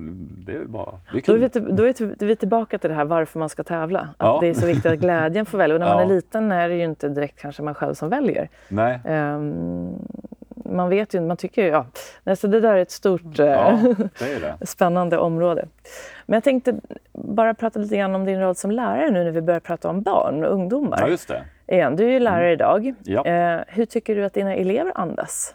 det 0.47 0.53
är 0.53 0.65
bara 0.65 0.95
det 1.13 1.19
är 1.19 1.21
kul. 1.21 1.41
Då 1.77 1.85
är, 1.85 2.07
vi, 2.07 2.15
då 2.15 2.25
är 2.25 2.27
vi 2.27 2.37
tillbaka 2.37 2.79
till 2.79 2.91
det 2.91 2.97
här 2.97 3.05
varför 3.05 3.39
man 3.39 3.49
ska 3.49 3.65
tävla. 3.65 4.01
Att 4.01 4.15
ja. 4.19 4.39
det 4.41 4.49
är 4.49 4.55
så 4.55 4.67
viktigt 4.67 4.93
att 4.93 4.99
glädjen 4.99 5.47
får 5.47 5.59
välja. 5.59 5.75
Och 5.75 5.81
när 5.81 5.95
man 5.95 6.03
är 6.11 6.15
liten 6.15 6.53
är 6.53 6.69
det 6.69 6.75
ju 6.75 6.85
inte 6.85 7.09
direkt 7.09 7.41
kanske 7.41 7.63
man 7.63 7.75
själv 7.75 7.95
som 7.95 8.09
väljer. 8.09 8.49
Nej. 8.69 9.01
Um, 9.05 10.07
man 10.69 10.89
vet 10.89 11.15
ju, 11.15 11.21
man 11.21 11.37
tycker 11.37 11.63
ju, 11.63 11.69
ja. 11.69 11.87
Så 12.37 12.47
det 12.47 12.61
där 12.61 12.75
är 12.75 12.83
ett 12.83 12.91
stort, 12.91 13.23
ja, 13.39 13.45
eh, 13.45 13.85
är 14.21 14.41
det. 14.41 14.67
spännande 14.67 15.19
område. 15.19 15.69
Men 16.27 16.37
jag 16.37 16.45
tänkte 16.45 16.75
bara 17.13 17.55
prata 17.55 17.79
lite 17.79 17.97
grann 17.97 18.15
om 18.15 18.25
din 18.25 18.41
roll 18.41 18.55
som 18.55 18.71
lärare 18.71 19.11
nu 19.11 19.25
när 19.25 19.31
vi 19.31 19.41
börjar 19.41 19.61
prata 19.61 19.89
om 19.89 20.03
barn 20.03 20.45
och 20.45 20.53
ungdomar. 20.53 20.99
Ja, 21.01 21.09
just 21.09 21.29
det. 21.29 21.45
Igen. 21.67 21.97
Du 21.97 22.05
är 22.05 22.11
ju 22.11 22.19
lärare 22.19 22.45
mm. 22.45 22.53
idag. 22.53 22.95
Ja. 23.05 23.25
Eh, 23.27 23.61
hur 23.67 23.85
tycker 23.85 24.17
du 24.17 24.25
att 24.25 24.35
dina 24.35 24.55
elever 24.55 24.93
andas? 24.95 25.55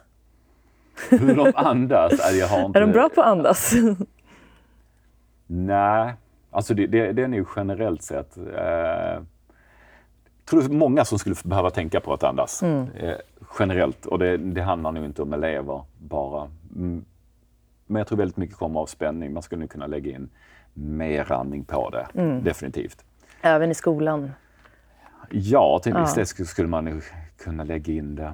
Hur 1.10 1.36
de 1.36 1.52
andas? 1.56 2.34
jag 2.40 2.48
har 2.48 2.66
inte... 2.66 2.80
Är 2.80 2.82
de 2.82 2.92
bra 2.92 3.10
på 3.10 3.22
att 3.22 3.28
andas? 3.28 3.74
Nej, 5.48 6.14
alltså 6.52 6.74
det, 6.74 6.88
det, 6.88 7.12
det 7.12 7.24
är 7.24 7.28
nog 7.28 7.48
generellt 7.56 8.04
sett. 8.04 8.38
Eh, 8.38 9.22
tror 10.54 10.70
det 10.70 10.76
är 10.76 10.78
många 10.78 11.06
som 11.06 11.20
skulle 11.20 11.36
behöva 11.44 11.70
tänka 11.70 12.00
på 12.00 12.14
att 12.14 12.24
andas. 12.24 12.64
Mm. 12.64 12.88
Eh, 12.96 13.16
generellt. 13.60 14.06
Och 14.06 14.20
det, 14.20 14.38
det 14.38 14.62
handlar 14.62 14.92
nog 14.92 15.06
inte 15.06 15.22
om 15.22 15.34
elever 15.34 15.84
bara. 15.98 16.52
Mm. 16.76 17.06
Men 17.86 18.00
jag 18.00 18.08
tror 18.08 18.18
väldigt 18.18 18.38
mycket 18.38 18.56
kommer 18.56 18.80
av 18.80 18.86
spänning. 18.86 19.34
Man 19.34 19.44
skulle 19.44 19.60
nog 19.60 19.70
kunna 19.70 19.88
lägga 19.88 20.12
in 20.12 20.30
mer 20.74 21.32
andning 21.32 21.66
på 21.66 21.90
det. 21.90 22.08
Mm. 22.14 22.44
Definitivt. 22.44 23.06
Även 23.42 23.72
i 23.72 23.74
skolan? 23.74 24.32
Ja, 25.30 25.80
till 25.84 25.94
viss 25.94 26.14
del 26.14 26.48
skulle 26.48 26.68
man 26.68 27.02
kunna 27.38 27.64
lägga 27.64 27.94
in 27.94 28.16
det. 28.16 28.34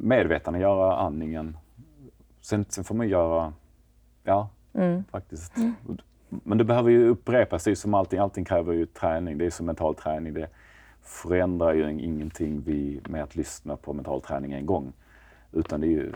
Medvetande 0.00 0.58
göra 0.58 0.96
andningen. 0.96 1.56
Sen, 2.40 2.64
sen 2.68 2.84
får 2.84 2.94
man 2.94 3.08
göra, 3.08 3.52
ja, 4.24 4.48
mm. 4.74 5.04
faktiskt. 5.10 5.52
Men 6.28 6.58
det 6.58 6.64
behöver 6.64 6.90
ju 6.90 7.08
upprepas. 7.08 7.64
Det 7.64 7.70
är 7.70 7.74
som 7.74 7.94
allting, 7.94 8.18
allting 8.18 8.44
kräver 8.44 8.72
ju 8.72 8.86
träning. 8.86 9.38
Det 9.38 9.46
är 9.46 9.50
som 9.50 9.66
mental 9.66 9.94
träning. 9.94 10.34
Det, 10.34 10.48
förändrar 11.06 11.74
ju 11.74 11.90
ingenting 11.90 12.60
vi, 12.60 13.00
med 13.08 13.22
att 13.22 13.36
lyssna 13.36 13.76
på 13.76 13.92
mental 13.92 14.20
träning 14.20 14.52
en 14.52 14.66
gång. 14.66 14.92
Utan 15.52 15.80
det 15.80 15.86
är 15.86 15.90
ju 15.90 16.12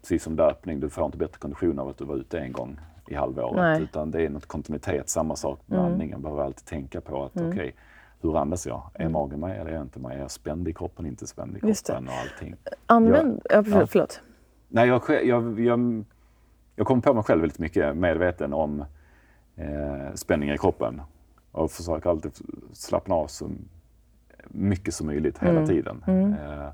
precis 0.00 0.22
som 0.22 0.36
löpning, 0.36 0.80
du 0.80 0.90
får 0.90 1.06
inte 1.06 1.18
bättre 1.18 1.38
kondition 1.38 1.78
av 1.78 1.88
att 1.88 1.98
du 1.98 2.04
var 2.04 2.16
ute 2.16 2.38
en 2.38 2.52
gång 2.52 2.78
i 3.06 3.14
halvåret. 3.14 3.56
Nej. 3.56 3.82
Utan 3.82 4.10
det 4.10 4.22
är 4.22 4.28
något 4.28 4.46
kontinuitet, 4.46 5.08
samma 5.08 5.36
sak 5.36 5.60
med 5.66 5.78
mm. 5.78 5.92
andningen. 5.92 6.22
behöver 6.22 6.42
alltid 6.42 6.64
tänka 6.64 7.00
på 7.00 7.24
att 7.24 7.36
mm. 7.36 7.48
okej, 7.48 7.68
okay, 7.68 7.72
hur 8.20 8.38
andas 8.38 8.66
jag? 8.66 8.90
Är 8.94 9.00
mm. 9.00 9.12
magen 9.12 9.40
med 9.40 9.60
eller 9.60 9.70
är 9.70 9.74
jag 9.74 9.82
inte 9.82 10.00
med? 10.00 10.12
Är 10.12 10.20
jag 10.20 10.30
spänd 10.30 10.68
i 10.68 10.72
kroppen, 10.72 11.06
inte 11.06 11.26
spänd 11.26 11.56
i 11.56 11.60
kroppen 11.60 12.08
och 12.08 12.14
allting? 12.14 12.56
Använd, 12.86 13.40
jag, 13.50 13.68
ja, 13.68 13.86
förlåt. 13.86 14.20
Nej, 14.68 14.88
jag, 14.88 15.02
jag, 15.24 15.60
jag, 15.60 16.04
jag 16.76 16.86
kommer 16.86 17.02
på 17.02 17.14
mig 17.14 17.22
själv 17.22 17.40
väldigt 17.40 17.58
mycket 17.58 17.96
medveten 17.96 18.52
om 18.52 18.84
eh, 19.56 20.14
spänningar 20.14 20.54
i 20.54 20.58
kroppen 20.58 21.02
och 21.52 21.70
försöker 21.70 22.10
alltid 22.10 22.32
slappna 22.72 23.14
av 23.14 23.26
så 23.26 23.50
mycket 24.48 24.94
som 24.94 25.06
möjligt 25.06 25.38
hela 25.38 25.52
mm. 25.52 25.66
tiden. 25.66 26.04
Mm. 26.06 26.32
Eh, 26.32 26.68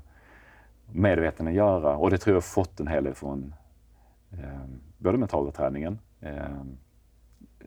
medveten 0.91 1.47
att 1.47 1.53
göra 1.53 1.97
och 1.97 2.09
det 2.09 2.17
tror 2.17 2.35
jag 2.35 2.43
fått 2.43 2.79
en 2.79 2.87
hel 2.87 3.03
del 3.03 3.13
från 3.13 3.53
eh, 4.31 4.65
både 4.97 5.17
mentala 5.17 5.51
träningen, 5.51 5.99
eh, 6.21 6.61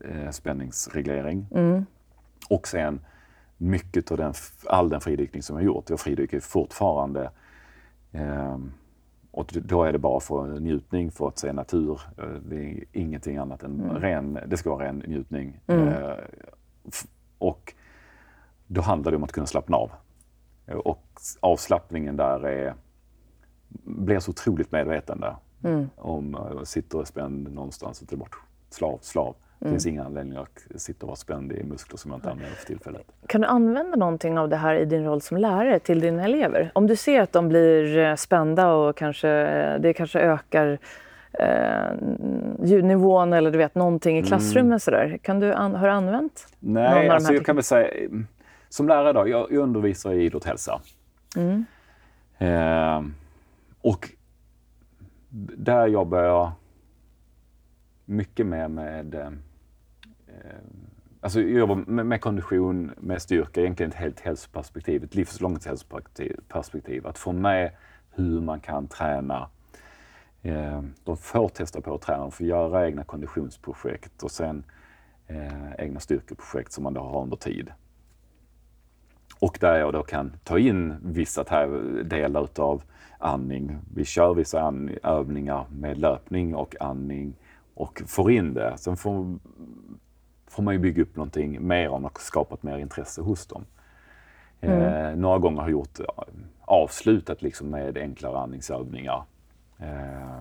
eh, 0.05 0.31
spänningsreglering 0.31 1.47
mm. 1.51 1.87
och 2.49 2.69
sen 2.69 3.01
mycket 3.57 4.11
av 4.11 4.16
den, 4.16 4.33
all 4.66 4.88
den 4.88 5.01
fridykning 5.01 5.42
som 5.42 5.57
jag 5.57 5.64
gjort. 5.64 5.90
Jag 5.90 6.01
fridyker 6.01 6.40
fortfarande 6.40 7.31
eh, 8.12 8.59
och 9.37 9.53
då 9.64 9.85
är 9.85 9.92
det 9.92 9.99
bara 9.99 10.21
för 10.21 10.61
njutning, 10.61 11.11
för 11.11 11.29
att 11.29 11.38
se 11.38 11.53
natur. 11.53 12.01
Eh, 12.19 12.25
det 12.29 12.57
är 12.57 12.85
ingenting 12.92 13.37
annat 13.37 13.62
än 13.62 13.81
mm. 13.81 13.97
ren, 13.97 14.38
det 14.47 14.57
ska 14.57 14.71
vara 14.71 14.85
ren 14.85 15.03
njutning. 15.07 15.61
Mm. 15.66 15.88
Eh, 15.88 16.14
och 17.38 17.75
då 18.67 18.81
handlar 18.81 19.13
det 19.13 19.17
om 19.17 19.25
att 19.25 19.33
kunna 19.33 19.47
slappna 19.47 19.77
av. 19.77 19.91
Och 20.67 21.03
avslappningen 21.41 22.17
där 22.17 22.47
är, 22.47 22.75
blir 23.85 24.19
så 24.19 24.31
otroligt 24.31 24.73
medvetande. 24.73 25.37
Mm. 25.65 25.91
Om 25.97 26.37
jag 26.55 26.67
sitter 26.67 27.05
spänd 27.05 27.55
någonstans 27.55 28.03
och 28.03 28.09
tar 28.09 28.17
bort 28.17 28.37
slav, 28.71 28.99
slav. 29.03 29.37
Det 29.59 29.65
mm. 29.65 29.75
finns 29.75 29.87
ingen 29.87 30.07
anledning 30.07 30.39
att 30.39 30.81
sitta 30.81 31.07
och 31.07 31.09
vara 31.09 31.17
spänd 31.17 31.53
i 31.53 31.65
muskler 31.65 31.97
som 31.97 32.11
jag 32.11 32.19
inte 32.19 32.31
använder 32.31 32.57
för 32.57 32.67
tillfället. 32.67 33.07
Kan 33.27 33.41
du 33.41 33.47
använda 33.47 33.97
någonting 33.97 34.39
av 34.39 34.49
det 34.49 34.57
här 34.57 34.75
i 34.75 34.85
din 34.85 35.05
roll 35.05 35.21
som 35.21 35.37
lärare 35.37 35.79
till 35.79 36.01
dina 36.01 36.25
elever? 36.25 36.71
Om 36.75 36.87
du 36.87 36.97
ser 36.97 37.21
att 37.21 37.33
de 37.33 37.49
blir 37.49 37.99
eh, 37.99 38.15
spända 38.15 38.73
och 38.73 38.97
kanske, 38.97 39.29
eh, 39.29 39.81
det 39.81 39.93
kanske 39.93 40.21
ökar 40.21 40.79
eh, 41.33 41.95
ljudnivån 42.63 43.33
eller 43.33 43.51
du 43.51 43.59
vet 43.59 43.75
någonting 43.75 44.17
i 44.17 44.19
mm. 44.19 44.29
klassrummet 44.29 44.67
mm. 44.67 44.81
sådär. 44.81 45.19
Kan 45.23 45.41
du 45.41 45.53
an, 45.53 45.75
har 45.75 45.87
du 45.87 45.93
använt 45.93 46.47
Nej, 46.59 47.09
alltså 47.09 47.33
jag 47.33 47.47
kan 47.47 47.57
väl 47.57 47.65
säga 47.65 48.09
som 48.69 48.89
lärare 48.89 49.13
då, 49.13 49.29
jag, 49.29 49.53
jag 49.53 49.63
undervisar 49.63 50.13
i 50.13 50.25
idrott 50.25 50.43
och 50.43 50.49
hälsa. 50.49 50.81
Mm. 51.37 51.65
Eh, 52.39 53.03
och 53.81 54.11
där 55.57 55.87
jobbar 55.87 56.23
jag 56.23 56.53
mycket 58.05 58.47
mer 58.47 58.69
med 58.69 59.15
eh, 59.15 59.31
Alltså 61.21 61.41
jag 61.41 61.51
jobbar 61.51 61.75
med, 61.75 62.07
med, 62.07 62.21
kondition, 62.21 62.93
med 62.97 63.23
styrka, 63.23 63.61
egentligen 63.61 63.93
ett 63.93 63.99
helt 63.99 64.21
hälsoperspektiv, 64.21 65.05
ett 65.05 65.15
livslångt 65.15 65.67
hälsoperspektiv. 65.67 67.07
Att 67.07 67.19
få 67.19 67.33
med 67.33 67.71
hur 68.11 68.41
man 68.41 68.61
kan 68.61 68.89
träna. 68.89 69.49
Eh, 70.43 70.83
de 71.05 71.17
får 71.17 71.49
testa 71.49 71.81
på 71.81 71.95
att 71.95 72.03
träna, 72.03 72.21
de 72.21 72.31
får 72.33 72.47
göra 72.47 72.87
egna 72.87 73.05
konditionsprojekt 73.05 74.23
och 74.23 74.31
sen 74.31 74.65
eh, 75.27 75.73
egna 75.79 76.01
styrkeprojekt 76.01 76.73
som 76.73 76.85
man 76.85 76.95
då 76.95 77.01
har 77.01 77.23
under 77.23 77.37
tid. 77.37 77.73
Och 79.38 79.59
där 79.61 79.79
jag 79.79 79.92
då 79.92 80.03
kan 80.03 80.33
ta 80.44 80.59
in 80.59 80.94
vissa 81.03 81.66
delar 82.05 82.44
utav 82.44 82.83
andning. 83.18 83.79
Vi 83.94 84.05
kör 84.05 84.35
vissa 84.35 84.72
övningar 85.03 85.66
med 85.70 85.99
löpning 85.99 86.55
och 86.55 86.77
andning 86.81 87.35
och 87.75 88.03
får 88.07 88.31
in 88.31 88.55
det. 88.55 88.75
Sen 88.77 88.96
får, 88.96 89.38
får 90.46 90.62
man 90.62 90.75
ju 90.75 90.81
bygga 90.81 91.03
upp 91.03 91.16
någonting 91.16 91.66
mer 91.66 91.88
om 91.88 92.05
och 92.05 92.20
skapat 92.20 92.62
mer 92.62 92.79
intresse 92.79 93.22
hos 93.22 93.46
dem. 93.46 93.64
Mm. 94.61 94.83
Eh, 94.83 95.16
några 95.16 95.38
gånger 95.38 95.57
har 95.57 95.68
jag 95.68 95.72
gjort 95.72 96.01
avslutat 96.61 97.42
liksom 97.42 97.70
med 97.70 97.99
enklare 97.99 98.38
andningsövningar. 98.38 99.25
Eh, 99.79 100.40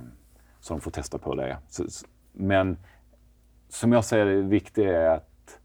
så 0.60 0.73
de 0.73 0.81
får 0.81 0.91
testa 0.91 1.17
på 1.17 1.36
det. 1.36 1.58
Så, 1.69 1.86
men 2.31 2.77
som 3.69 3.91
jag 3.91 4.05
ser 4.05 4.25
det, 4.25 4.41
viktigt 4.41 4.86
är 4.86 5.10
att 5.10 5.60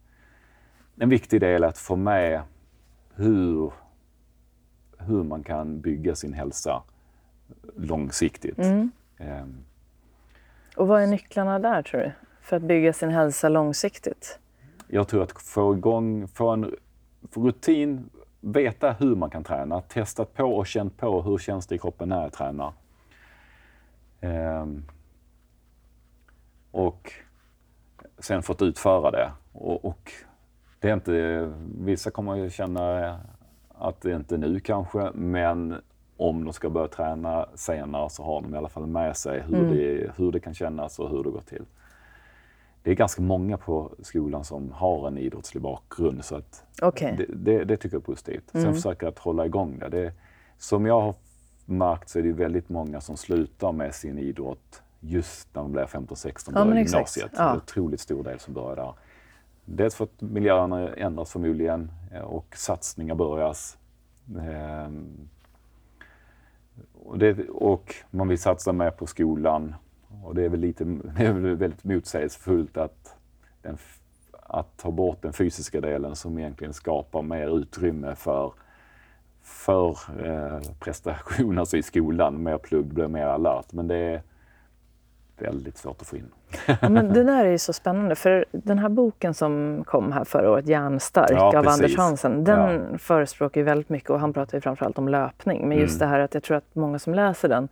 en 0.96 1.08
viktig 1.08 1.40
del 1.40 1.64
är 1.64 1.68
att 1.68 1.78
få 1.78 1.96
med 1.96 2.42
hur, 3.14 3.73
hur 4.99 5.23
man 5.23 5.42
kan 5.42 5.81
bygga 5.81 6.14
sin 6.14 6.33
hälsa 6.33 6.83
långsiktigt. 7.77 8.59
Mm. 8.59 8.90
Um, 9.18 9.64
Och 10.77 10.88
vad 10.88 11.03
är 11.03 11.07
nycklarna 11.07 11.59
där 11.59 11.83
tror 11.83 12.01
du? 12.01 12.12
För 12.40 12.57
att 12.57 12.62
bygga 12.62 12.92
sin 12.92 13.11
hälsa 13.11 13.49
långsiktigt? 13.49 14.38
Jag 14.88 15.09
tror 15.09 15.23
att 15.23 15.42
få 15.42 15.75
igång, 15.75 16.29
få 16.29 16.49
en 16.49 16.75
få 17.31 17.46
rutin, 17.46 18.11
veta 18.40 18.92
hur 18.92 19.16
man 19.16 19.31
kan 19.31 19.44
träna, 19.44 19.81
testat 19.81 20.35
på 20.35 20.44
och 20.44 20.66
känt 20.66 20.96
på 20.96 21.23
hur 21.23 21.38
känns 21.38 21.66
det 21.66 21.75
i 21.75 21.79
kroppen 21.79 22.09
när 22.09 22.23
jag 22.23 22.33
tränar. 22.33 22.73
Ehm, 24.20 24.85
och 26.70 27.12
sen 28.18 28.42
fått 28.42 28.62
utföra 28.62 29.11
det. 29.11 29.33
Och, 29.53 29.85
och, 29.85 30.12
det 30.80 30.88
är 30.88 30.94
inte, 30.94 31.52
vissa 31.78 32.10
kommer 32.10 32.36
ju 32.36 32.50
känna 32.50 33.18
att 33.68 34.00
det 34.00 34.16
inte 34.16 34.34
är 34.34 34.38
nu 34.38 34.60
kanske, 34.60 35.10
men 35.14 35.74
om 36.16 36.44
de 36.44 36.52
ska 36.52 36.70
börja 36.70 36.88
träna 36.88 37.48
senare 37.54 38.10
så 38.10 38.22
har 38.22 38.42
de 38.42 38.54
i 38.54 38.58
alla 38.58 38.68
fall 38.68 38.86
med 38.86 39.16
sig 39.16 39.40
hur, 39.40 39.58
mm. 39.58 39.76
det, 39.76 40.10
hur 40.16 40.32
det 40.32 40.40
kan 40.40 40.54
kännas 40.54 40.98
och 40.98 41.10
hur 41.10 41.24
det 41.24 41.30
går 41.30 41.40
till. 41.40 41.64
Det 42.82 42.90
är 42.90 42.94
ganska 42.94 43.22
många 43.22 43.56
på 43.56 43.92
skolan 44.02 44.44
som 44.44 44.72
har 44.72 45.08
en 45.08 45.18
idrottslig 45.18 45.62
bakgrund 45.62 46.24
så 46.24 46.36
att 46.36 46.64
okay. 46.82 47.16
det, 47.16 47.26
det, 47.28 47.64
det, 47.64 47.76
tycker 47.76 47.96
jag 47.96 48.00
är 48.00 48.04
positivt. 48.04 48.54
Mm. 48.54 48.64
Sen 48.64 48.74
försöker 48.74 49.06
jag 49.06 49.12
att 49.12 49.18
hålla 49.18 49.46
igång 49.46 49.78
det. 49.78 49.88
det. 49.88 50.12
Som 50.58 50.86
jag 50.86 51.00
har 51.00 51.14
märkt 51.64 52.08
så 52.08 52.18
är 52.18 52.22
det 52.22 52.32
väldigt 52.32 52.68
många 52.68 53.00
som 53.00 53.16
slutar 53.16 53.72
med 53.72 53.94
sin 53.94 54.18
idrott 54.18 54.82
just 55.00 55.54
när 55.54 55.62
de 55.62 55.72
blir 55.72 55.84
15-16 55.84 56.52
ja, 56.54 56.64
börjar 56.64 56.82
gymnasiet. 56.82 57.30
Ja. 57.32 57.42
Det 57.42 57.48
är 57.48 57.50
en 57.50 57.56
otroligt 57.56 58.00
stor 58.00 58.24
del 58.24 58.38
som 58.38 58.54
börjar 58.54 58.76
där. 58.76 58.94
Dels 59.72 59.94
för 59.94 60.04
att 60.04 60.20
miljöerna 60.20 60.94
ändras 60.94 61.33
förmodligen 61.33 61.90
eh, 62.12 62.20
och 62.20 62.56
satsningar 62.56 63.14
börjas. 63.14 63.78
Ehm, 64.38 65.28
och, 66.92 67.18
det, 67.18 67.48
och, 67.48 67.94
man 68.11 68.28
vill 68.28 68.38
satsa 68.38 68.72
mer 68.72 68.90
på 68.90 69.06
skolan. 69.06 69.74
Och 70.24 70.35
det 70.35 70.44
är 70.44 70.48
väl, 70.48 70.61
lite, 70.61 70.85
det 71.16 71.26
är 71.26 71.33
väl 71.33 71.56
väldigt 71.56 71.85
motsägelsefullt 71.85 72.76
att, 72.76 73.16
den, 73.62 73.78
att 74.42 74.76
ta 74.76 74.90
bort 74.90 75.22
den 75.22 75.33
fysiska 75.33 75.80
delen 75.80 76.16
som 76.16 76.38
egentligen 76.38 76.72
skapar 76.72 77.22
mer 77.22 77.59
utrymme 77.59 78.14
för, 78.14 78.52
för 79.42 79.98
eh, 80.26 80.61
prestation 80.80 81.59
alltså 81.59 81.76
i 81.76 81.83
skolan. 81.83 82.42
Mer 82.42 82.59
plugg, 82.59 82.87
blir 82.87 83.09
mer 83.09 83.26
alert. 83.26 83.72
Men 83.72 83.88
det 83.88 83.96
är, 83.96 84.22
väldigt 85.40 85.79
svårt 85.79 86.00
att 86.00 86.07
få 86.07 86.16
in. 86.16 86.31
Ja, 86.66 86.88
men 86.88 87.12
det 87.12 87.24
där 87.24 87.44
är 87.44 87.50
ju 87.50 87.59
så 87.59 87.72
spännande, 87.72 88.14
för 88.14 88.44
den 88.53 88.79
här 88.79 88.88
boken 88.88 89.35
som 89.35 89.85
kom 89.87 90.12
här 90.12 90.24
förra 90.24 90.50
året, 90.50 90.66
Järnstark 90.66 91.31
ja, 91.31 91.59
av 91.59 91.68
Anders 91.68 91.96
Hansen, 91.96 92.44
den 92.44 92.88
ja. 92.92 92.98
förespråkar 92.98 93.61
ju 93.61 93.64
väldigt 93.64 93.88
mycket 93.88 94.11
och 94.11 94.20
han 94.20 94.33
pratar 94.33 94.59
ju 94.59 94.62
framförallt 94.62 94.98
om 94.98 95.09
löpning. 95.09 95.68
Men 95.68 95.79
just 95.79 96.00
mm. 96.00 96.09
det 96.09 96.16
här 96.16 96.20
att 96.24 96.35
jag 96.35 96.42
tror 96.42 96.57
att 96.57 96.74
många 96.74 96.98
som 96.98 97.14
läser 97.14 97.48
den 97.48 97.68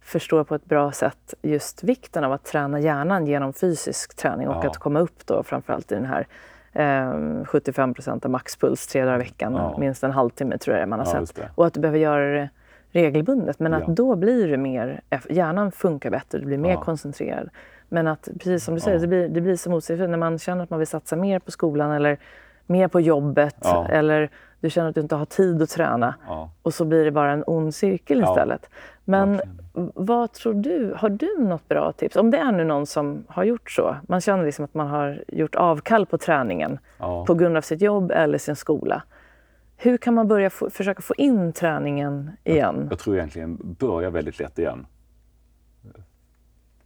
förstår 0.00 0.44
på 0.44 0.54
ett 0.54 0.64
bra 0.64 0.92
sätt 0.92 1.34
just 1.42 1.84
vikten 1.84 2.24
av 2.24 2.32
att 2.32 2.44
träna 2.44 2.80
hjärnan 2.80 3.26
genom 3.26 3.52
fysisk 3.52 4.16
träning 4.16 4.48
och 4.48 4.64
ja. 4.64 4.70
att 4.70 4.76
komma 4.76 5.00
upp 5.00 5.26
då 5.26 5.42
framförallt 5.42 5.92
i 5.92 5.94
den 5.94 6.06
här 6.06 6.26
eh, 6.72 7.44
75 7.44 7.94
procent 7.94 8.24
av 8.24 8.30
maxpuls 8.30 8.86
tre 8.86 9.04
dagar 9.04 9.16
i 9.16 9.18
veckan, 9.18 9.74
minst 9.78 10.04
en 10.04 10.10
halvtimme 10.10 10.58
tror 10.58 10.76
jag 10.76 10.88
man 10.88 10.98
har 10.98 11.06
sett. 11.06 11.40
Och 11.54 11.66
att 11.66 11.74
du 11.74 11.80
behöver 11.80 11.98
göra 11.98 12.32
det 12.32 12.48
regelbundet. 12.92 13.58
Men 13.58 13.74
att 13.74 13.84
ja. 13.86 13.94
då 13.94 14.16
blir 14.16 14.48
det 14.48 14.56
mer, 14.56 15.00
hjärnan 15.28 15.72
funkar 15.72 16.10
bättre, 16.10 16.38
du 16.38 16.46
blir 16.46 16.58
mer 16.58 16.70
ja. 16.70 16.80
koncentrerad. 16.80 17.48
Men 17.88 18.06
att 18.06 18.28
precis 18.32 18.64
som 18.64 18.74
du 18.74 18.80
säger, 18.80 18.96
ja. 18.96 19.00
det, 19.00 19.06
blir, 19.06 19.28
det 19.28 19.40
blir 19.40 19.56
så 19.56 19.70
motsägelsefullt 19.70 20.10
när 20.10 20.18
man 20.18 20.38
känner 20.38 20.64
att 20.64 20.70
man 20.70 20.78
vill 20.78 20.88
satsa 20.88 21.16
mer 21.16 21.38
på 21.38 21.50
skolan 21.50 21.90
eller 21.90 22.18
mer 22.66 22.88
på 22.88 23.00
jobbet 23.00 23.66
eller 23.90 24.30
du 24.60 24.70
känner 24.70 24.88
att 24.88 24.94
du 24.94 25.00
inte 25.00 25.14
har 25.14 25.24
tid 25.24 25.62
att 25.62 25.70
träna 25.70 26.14
och 26.62 26.74
så 26.74 26.84
blir 26.84 27.04
det 27.04 27.10
bara 27.10 27.32
en 27.32 27.44
ond 27.46 27.74
cirkel 27.74 28.22
istället. 28.22 28.70
Men 29.04 29.34
okay. 29.34 29.46
vad 29.94 30.32
tror 30.32 30.54
du, 30.54 30.94
har 30.96 31.08
du 31.08 31.38
något 31.38 31.68
bra 31.68 31.92
tips? 31.92 32.16
Om 32.16 32.30
det 32.30 32.38
är 32.38 32.52
nu 32.52 32.64
någon 32.64 32.86
som 32.86 33.24
har 33.28 33.44
gjort 33.44 33.70
så, 33.70 33.96
man 34.08 34.20
känner 34.20 34.44
liksom 34.44 34.64
att 34.64 34.74
man 34.74 34.86
har 34.86 35.24
gjort 35.28 35.54
avkall 35.54 36.06
på 36.06 36.18
träningen 36.18 36.78
på 37.26 37.34
grund 37.34 37.56
av 37.56 37.60
sitt 37.60 37.82
jobb 37.82 38.10
eller 38.10 38.38
sin 38.38 38.56
skola. 38.56 39.02
Hur 39.82 39.96
kan 39.96 40.14
man 40.14 40.28
börja 40.28 40.50
få, 40.50 40.70
försöka 40.70 41.02
få 41.02 41.14
in 41.14 41.52
träningen 41.52 42.30
igen? 42.44 42.76
Jag, 42.76 42.92
jag 42.92 42.98
tror 42.98 43.16
egentligen 43.16 43.76
börja 43.78 44.10
väldigt 44.10 44.38
lätt 44.38 44.58
igen. 44.58 44.86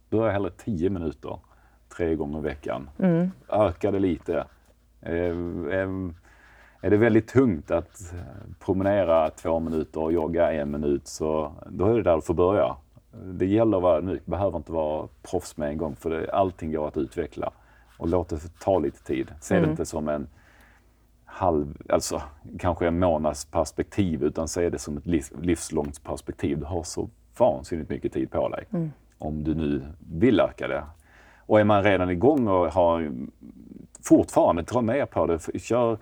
Börja 0.09 0.31
hellre 0.31 0.51
10 0.57 0.89
minuter 0.89 1.39
tre 1.97 2.15
gånger 2.15 2.39
i 2.39 2.41
veckan. 2.41 2.89
Mm. 2.99 3.31
Öka 3.49 3.91
det 3.91 3.99
lite. 3.99 4.45
Är 6.81 6.89
det 6.89 6.97
väldigt 6.97 7.27
tungt 7.27 7.71
att 7.71 8.13
promenera 8.59 9.29
två 9.29 9.59
minuter 9.59 10.01
och 10.01 10.13
jogga 10.13 10.51
en 10.51 10.71
minut 10.71 11.07
så 11.07 11.51
då 11.69 11.85
är 11.85 11.93
det 11.93 12.03
där 12.03 12.15
du 12.15 12.21
får 12.21 12.33
börja. 12.33 12.75
Det 13.23 13.45
gäller 13.45 13.77
att 13.77 13.83
vara 13.83 13.97
ödmjuk, 13.97 14.25
behöver 14.25 14.57
inte 14.57 14.71
vara 14.71 15.07
proffs 15.31 15.57
med 15.57 15.69
en 15.69 15.77
gång 15.77 15.95
för 15.95 16.09
det, 16.09 16.31
allting 16.31 16.71
går 16.71 16.87
att 16.87 16.97
utveckla. 16.97 17.51
Och 17.97 18.07
låt 18.07 18.29
det 18.29 18.59
ta 18.59 18.79
lite 18.79 19.03
tid. 19.03 19.31
Se 19.41 19.55
mm. 19.55 19.65
det 19.65 19.71
inte 19.71 19.85
som 19.85 20.09
en 20.09 20.27
halv, 21.35 21.77
alltså 21.89 22.21
kanske 22.59 22.87
en 22.87 22.99
månads 22.99 23.45
perspektiv 23.45 24.23
utan 24.23 24.47
se 24.47 24.69
det 24.69 24.79
som 24.79 24.97
ett 24.97 25.05
livslångt 25.41 26.03
perspektiv. 26.03 26.59
Du 26.59 26.65
har 26.65 26.83
så 26.83 27.09
vansinnigt 27.37 27.89
mycket 27.89 28.13
tid 28.13 28.31
på 28.31 28.49
dig 28.49 28.65
mm. 28.71 28.91
om 29.17 29.43
du 29.43 29.55
nu 29.55 29.85
vill 30.11 30.39
öka 30.39 30.67
det. 30.67 30.83
Och 31.39 31.59
är 31.59 31.63
man 31.63 31.83
redan 31.83 32.09
igång 32.09 32.47
och 32.47 32.71
har 32.71 33.11
fortfarande, 34.01 34.61
dra 34.61 34.81
ner 34.81 35.05
på 35.05 35.25
det. 35.25 35.59
Kör 35.59 35.97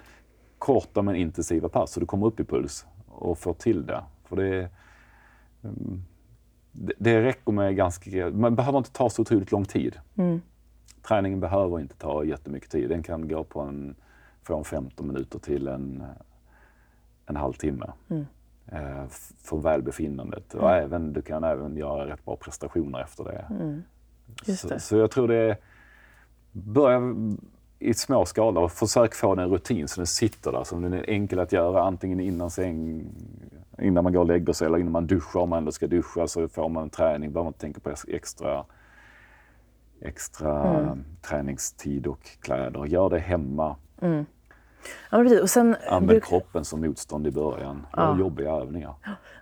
korta 0.58 1.02
men 1.02 1.16
intensiva 1.16 1.70
pass 1.70 1.92
så 1.92 2.00
du 2.00 2.06
kommer 2.06 2.28
upp 2.28 2.40
i 2.40 2.44
puls 2.44 2.86
och 3.08 3.38
får 3.38 3.54
till 3.54 3.86
det. 3.86 4.04
För 4.26 4.36
det, 4.36 4.70
mm, 5.64 6.04
det, 6.72 6.94
det 6.98 7.24
räcker 7.24 7.52
med 7.52 7.76
ganska, 7.76 8.30
man 8.30 8.56
behöver 8.56 8.78
inte 8.78 8.92
ta 8.92 9.10
så 9.10 9.22
otroligt 9.22 9.52
lång 9.52 9.66
tid. 9.66 9.98
Mm. 10.16 10.42
Träningen 11.08 11.40
behöver 11.40 11.80
inte 11.80 11.96
ta 11.96 12.24
jättemycket 12.24 12.72
tid. 12.72 12.90
Den 12.90 13.04
kan 13.04 13.28
gå 13.28 13.44
på 13.44 13.62
en 13.62 13.96
från 14.44 14.66
15 14.66 15.08
minuter 15.08 15.40
till 15.40 15.68
en, 15.68 16.04
en 17.26 17.36
halvtimme. 17.36 17.92
Mm. 18.10 18.26
Eh, 18.68 19.08
för 19.38 19.58
välbefinnandet. 19.58 20.54
Mm. 20.54 20.66
Och 20.66 20.72
även, 20.72 21.14
du 21.14 21.22
kan 21.22 21.44
även 21.44 21.78
göra 21.78 22.08
rätt 22.08 22.26
bra 22.26 22.36
prestationer 22.36 23.02
efter 23.02 23.24
det. 23.24 23.46
Mm. 23.50 23.84
Så, 24.58 24.80
så, 24.80 24.98
jag 24.98 25.12
tror 25.12 25.28
det 25.28 25.36
är, 25.36 25.58
börja 26.52 27.02
i 27.80 27.94
små 27.94 28.26
skala 28.26 28.60
och 28.60 28.72
försök 28.72 29.16
få 29.16 29.36
den 29.36 29.50
rutin 29.50 29.88
så 29.88 30.00
den 30.00 30.08
sitter 30.08 30.52
där, 30.52 30.64
så 30.64 30.76
den 30.76 30.94
är 30.94 31.10
enkel 31.10 31.40
att 31.40 31.52
göra 31.52 31.84
antingen 31.84 32.20
innan 32.20 32.50
säng, 32.50 33.06
innan 33.80 34.04
man 34.04 34.14
går 34.14 34.20
och 34.20 34.28
lägger 34.28 34.54
sig 34.54 34.68
eller 34.68 34.78
innan 34.78 34.92
man 34.92 35.08
duschar 35.08 35.40
om 35.40 35.50
man 35.50 35.58
ändå 35.58 35.72
ska 35.72 35.88
duscha 35.88 36.28
så 36.28 36.48
får 36.48 36.70
man 36.70 36.90
träning, 36.90 37.32
behöver 37.32 37.44
man 37.44 37.50
inte 37.50 37.60
tänka 37.60 37.80
på 37.80 37.94
extra 38.08 38.66
extra 40.04 40.80
mm. 40.80 41.04
träningstid 41.22 42.08
och 42.08 42.24
kläder. 42.42 42.86
Gör 42.86 43.10
det 43.10 43.20
hemma. 43.20 43.76
Mm. 44.02 44.26
Ja, 45.10 45.18
precis. 45.18 45.42
Och 45.42 45.50
sen, 45.50 45.76
Använd 45.88 46.08
bruk... 46.08 46.26
kroppen 46.26 46.66
som 46.66 46.82
motstånd 46.82 47.28
i 47.28 47.32
början. 47.32 47.86
Ja. 47.96 48.18
jobbiga 48.20 48.52
övningar. 48.52 48.94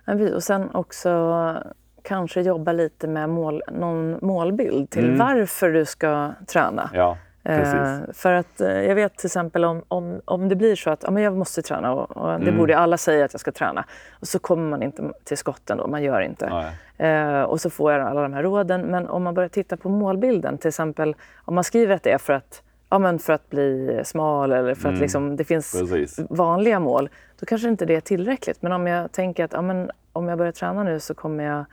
Ja, 0.04 0.12
precis. 0.12 0.34
Och 0.34 0.42
sen 0.42 0.70
också 0.74 1.54
kanske 2.02 2.40
jobba 2.40 2.72
lite 2.72 3.08
med 3.08 3.30
mål, 3.30 3.62
någon 3.72 4.18
målbild 4.22 4.90
till 4.90 5.04
mm. 5.04 5.18
varför 5.18 5.70
du 5.70 5.84
ska 5.84 6.32
träna. 6.46 6.90
Ja, 6.94 7.16
eh, 7.44 7.98
för 8.12 8.32
att 8.32 8.60
eh, 8.60 8.68
jag 8.68 8.94
vet 8.94 9.16
till 9.16 9.26
exempel 9.26 9.64
om, 9.64 9.82
om, 9.88 10.20
om 10.24 10.48
det 10.48 10.56
blir 10.56 10.76
så 10.76 10.90
att 10.90 11.02
ja, 11.02 11.10
men 11.10 11.22
jag 11.22 11.36
måste 11.36 11.62
träna 11.62 11.92
och, 11.92 12.16
och 12.16 12.28
det 12.28 12.46
mm. 12.46 12.58
borde 12.58 12.78
alla 12.78 12.96
säga 12.96 13.24
att 13.24 13.34
jag 13.34 13.40
ska 13.40 13.52
träna. 13.52 13.84
Och 14.20 14.28
så 14.28 14.38
kommer 14.38 14.70
man 14.70 14.82
inte 14.82 15.12
till 15.24 15.38
skotten 15.38 15.78
då, 15.78 15.86
man 15.86 16.02
gör 16.02 16.20
inte. 16.20 16.72
Eh, 16.98 17.42
och 17.42 17.60
så 17.60 17.70
får 17.70 17.92
jag 17.92 18.00
alla 18.00 18.22
de 18.22 18.32
här 18.32 18.42
råden. 18.42 18.82
Men 18.82 19.08
om 19.08 19.22
man 19.22 19.34
börjar 19.34 19.48
titta 19.48 19.76
på 19.76 19.88
målbilden, 19.88 20.58
till 20.58 20.68
exempel 20.68 21.16
om 21.44 21.54
man 21.54 21.64
skriver 21.64 21.94
att 21.94 22.02
det 22.02 22.10
är 22.10 22.18
för 22.18 22.32
att 22.32 22.62
ja, 22.92 22.98
men 22.98 23.18
för 23.18 23.32
att 23.32 23.50
bli 23.50 24.00
smal 24.04 24.52
eller 24.52 24.74
för 24.74 24.88
att 24.88 24.92
mm. 24.92 25.00
liksom, 25.00 25.36
det 25.36 25.44
finns 25.44 25.72
Precis. 25.72 26.20
vanliga 26.30 26.80
mål, 26.80 27.08
då 27.40 27.46
kanske 27.46 27.68
inte 27.68 27.86
det 27.86 27.94
är 27.94 28.00
tillräckligt. 28.00 28.62
Men 28.62 28.72
om 28.72 28.86
jag 28.86 29.12
tänker 29.12 29.44
att 29.44 29.52
ja, 29.52 29.62
men, 29.62 29.90
om 30.12 30.28
jag 30.28 30.38
börjar 30.38 30.52
träna 30.52 30.82
nu 30.82 31.00
så 31.00 31.14
kommer 31.14 31.44
jag 31.44 31.64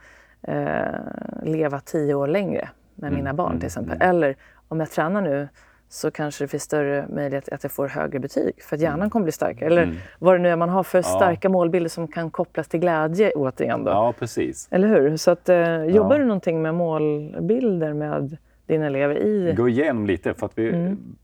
eh, 0.42 0.94
leva 1.42 1.80
tio 1.80 2.14
år 2.14 2.26
längre 2.26 2.68
med 2.94 3.08
mm. 3.08 3.18
mina 3.18 3.34
barn 3.34 3.50
till 3.50 3.56
mm. 3.56 3.66
exempel. 3.66 3.96
Mm. 3.96 4.08
Eller 4.08 4.36
om 4.68 4.80
jag 4.80 4.90
tränar 4.90 5.20
nu 5.20 5.48
så 5.88 6.10
kanske 6.10 6.44
det 6.44 6.48
finns 6.48 6.62
större 6.62 7.06
möjlighet 7.08 7.48
att 7.48 7.62
jag 7.62 7.72
får 7.72 7.88
högre 7.88 8.18
betyg 8.18 8.62
för 8.62 8.76
att 8.76 8.82
hjärnan 8.82 9.00
mm. 9.00 9.10
kommer 9.10 9.24
bli 9.24 9.32
starkare. 9.32 9.66
Eller 9.66 9.94
vad 10.18 10.34
det 10.34 10.38
nu 10.38 10.48
är 10.48 10.56
man 10.56 10.68
har 10.68 10.82
för 10.82 10.98
ja. 10.98 11.02
starka 11.02 11.48
målbilder 11.48 11.90
som 11.90 12.08
kan 12.08 12.30
kopplas 12.30 12.68
till 12.68 12.80
glädje 12.80 13.32
återigen. 13.32 13.84
Då. 13.84 13.90
Ja, 13.90 14.14
precis. 14.18 14.68
Eller 14.70 14.88
hur? 14.88 15.16
Så 15.16 15.30
att, 15.30 15.48
eh, 15.48 15.84
jobbar 15.84 16.14
ja. 16.14 16.18
du 16.18 16.24
någonting 16.24 16.62
med 16.62 16.74
målbilder 16.74 17.92
med 17.92 18.36
dina 18.70 18.86
elever 18.86 19.14
i... 19.14 19.54
Gå 19.56 19.68
igenom 19.68 20.06
lite 20.06 20.34
för 20.34 20.46
att 20.46 20.58
vi... 20.58 20.68
Mm. 20.68 21.16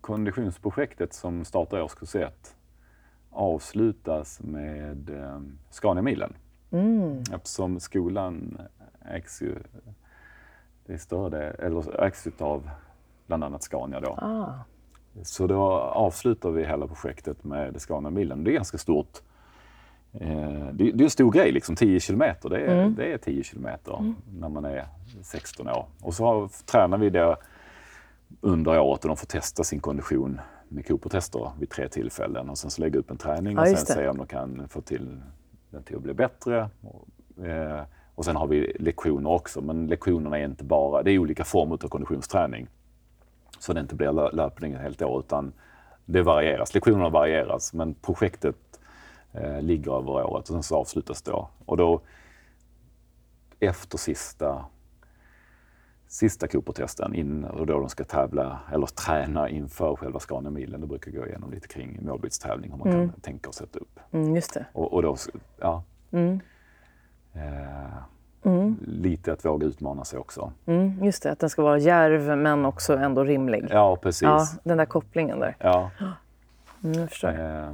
Konditionsprojektet 0.00 1.12
som 1.12 1.44
startar 1.44 1.78
i 1.78 1.80
årskurs 1.80 2.14
1 2.14 2.56
avslutas 3.30 4.40
med 4.40 5.10
eh, 5.10 5.40
Scaniamilen. 5.70 6.34
Mm. 6.70 7.18
Eftersom 7.34 7.80
skolan 7.80 8.60
ägs 9.04 9.42
ju, 9.42 9.54
det 10.86 10.92
är 10.92 10.98
större, 10.98 11.50
eller 11.50 12.04
ägs 12.04 12.26
av 12.38 12.70
bland 13.26 13.44
annat 13.44 13.62
Scania 13.62 14.00
då. 14.00 14.18
Ah. 14.22 14.54
Så 15.22 15.46
då 15.46 15.62
avslutar 15.80 16.50
vi 16.50 16.64
hela 16.64 16.86
projektet 16.86 17.44
med 17.44 17.80
Scania-milen. 17.80 18.44
Det 18.44 18.50
är 18.50 18.52
ganska 18.52 18.78
stort. 18.78 19.22
Eh, 20.12 20.66
det, 20.72 20.92
det, 20.92 21.02
är 21.02 21.04
en 21.04 21.10
stor 21.10 21.32
grej, 21.32 21.52
liksom 21.52 21.76
10 21.76 22.00
kilometer. 22.00 22.48
Det 22.48 22.60
är, 22.60 22.82
mm. 22.82 22.94
det 22.94 23.12
är 23.12 23.18
10 23.18 23.44
kilometer 23.44 23.98
mm. 23.98 24.14
när 24.38 24.48
man 24.48 24.64
är 24.64 24.86
16 25.22 25.68
år. 25.68 25.86
Och 26.00 26.14
så 26.14 26.24
har, 26.24 26.48
tränar 26.66 26.98
vi 26.98 27.10
det 27.10 27.36
under 28.40 28.80
året 28.80 29.04
och 29.04 29.08
de 29.08 29.16
får 29.16 29.26
testa 29.26 29.64
sin 29.64 29.80
kondition 29.80 30.40
med 30.68 30.86
Cooper-tester 30.86 31.50
vid 31.58 31.70
tre 31.70 31.88
tillfällen 31.88 32.50
och 32.50 32.58
sen 32.58 32.70
så 32.70 32.80
lägga 32.80 32.98
upp 32.98 33.10
en 33.10 33.16
träning 33.16 33.56
ja, 33.56 33.62
och 33.62 33.68
sen 33.68 33.86
se 33.86 34.08
om 34.08 34.16
de 34.16 34.26
kan 34.26 34.68
få 34.68 34.80
till 34.80 35.20
den 35.70 35.82
till 35.82 35.96
att 35.96 36.02
bli 36.02 36.14
bättre. 36.14 36.68
Och, 36.80 37.46
eh, 37.46 37.82
och 38.14 38.24
sen 38.24 38.36
har 38.36 38.46
vi 38.46 38.76
lektioner 38.78 39.30
också, 39.30 39.60
men 39.60 39.86
lektionerna 39.86 40.38
är 40.38 40.44
inte 40.44 40.64
bara, 40.64 41.02
det 41.02 41.10
är 41.10 41.18
olika 41.18 41.44
former 41.44 41.74
av 41.74 41.88
konditionsträning. 41.88 42.68
Så 43.58 43.72
det 43.72 43.80
inte 43.80 43.94
blir 43.94 44.34
löpning 44.34 44.72
ett 44.72 44.80
helt 44.80 45.02
år 45.02 45.20
utan 45.20 45.52
det 46.04 46.22
varieras. 46.22 46.74
Lektionerna 46.74 47.08
varieras 47.08 47.72
men 47.72 47.94
projektet 47.94 48.56
eh, 49.32 49.62
ligger 49.62 49.92
över 49.92 50.10
året 50.10 50.48
och 50.48 50.54
sen 50.54 50.62
så 50.62 50.76
avslutas 50.76 51.22
då. 51.22 51.48
Och 51.66 51.76
då 51.76 52.00
efter 53.60 53.98
sista 53.98 54.64
sista 56.10 56.48
Cooper-testen 56.48 57.14
in 57.14 57.44
och 57.44 57.66
då 57.66 57.80
de 57.80 57.88
ska 57.88 58.04
tävla 58.04 58.60
eller 58.72 58.86
träna 58.86 59.48
inför 59.48 59.96
själva 59.96 60.20
Scania-milen. 60.20 60.80
Då 60.80 60.86
brukar 60.86 61.10
gå 61.10 61.26
igenom 61.26 61.50
lite 61.50 61.68
kring 61.68 61.98
målbytstävling, 62.06 62.70
hur 62.70 62.78
man 62.78 62.88
mm. 62.88 63.10
kan 63.10 63.20
tänka 63.20 63.48
och 63.48 63.54
sätta 63.54 63.78
upp. 63.78 64.00
Mm, 64.10 64.34
just 64.34 64.54
det. 64.54 64.66
Och, 64.72 64.92
och 64.92 65.02
då, 65.02 65.16
ja. 65.60 65.82
Mm. 66.10 66.40
Eh, 67.32 67.92
mm. 68.42 68.76
lite 68.86 69.32
att 69.32 69.44
våga 69.44 69.66
utmana 69.66 70.04
sig 70.04 70.18
också. 70.18 70.52
Mm, 70.66 71.04
just 71.04 71.22
det, 71.22 71.32
att 71.32 71.38
den 71.38 71.50
ska 71.50 71.62
vara 71.62 71.78
järv 71.78 72.38
men 72.38 72.64
också 72.64 72.96
ändå 72.96 73.24
rimlig. 73.24 73.66
Ja, 73.70 73.96
precis. 73.96 74.22
Ja, 74.22 74.46
den 74.64 74.78
där 74.78 74.86
kopplingen 74.86 75.40
där. 75.40 75.56
Ja. 75.58 75.90
Mm, 76.84 77.00
jag 77.00 77.08
förstår. 77.08 77.28
Eh. 77.28 77.70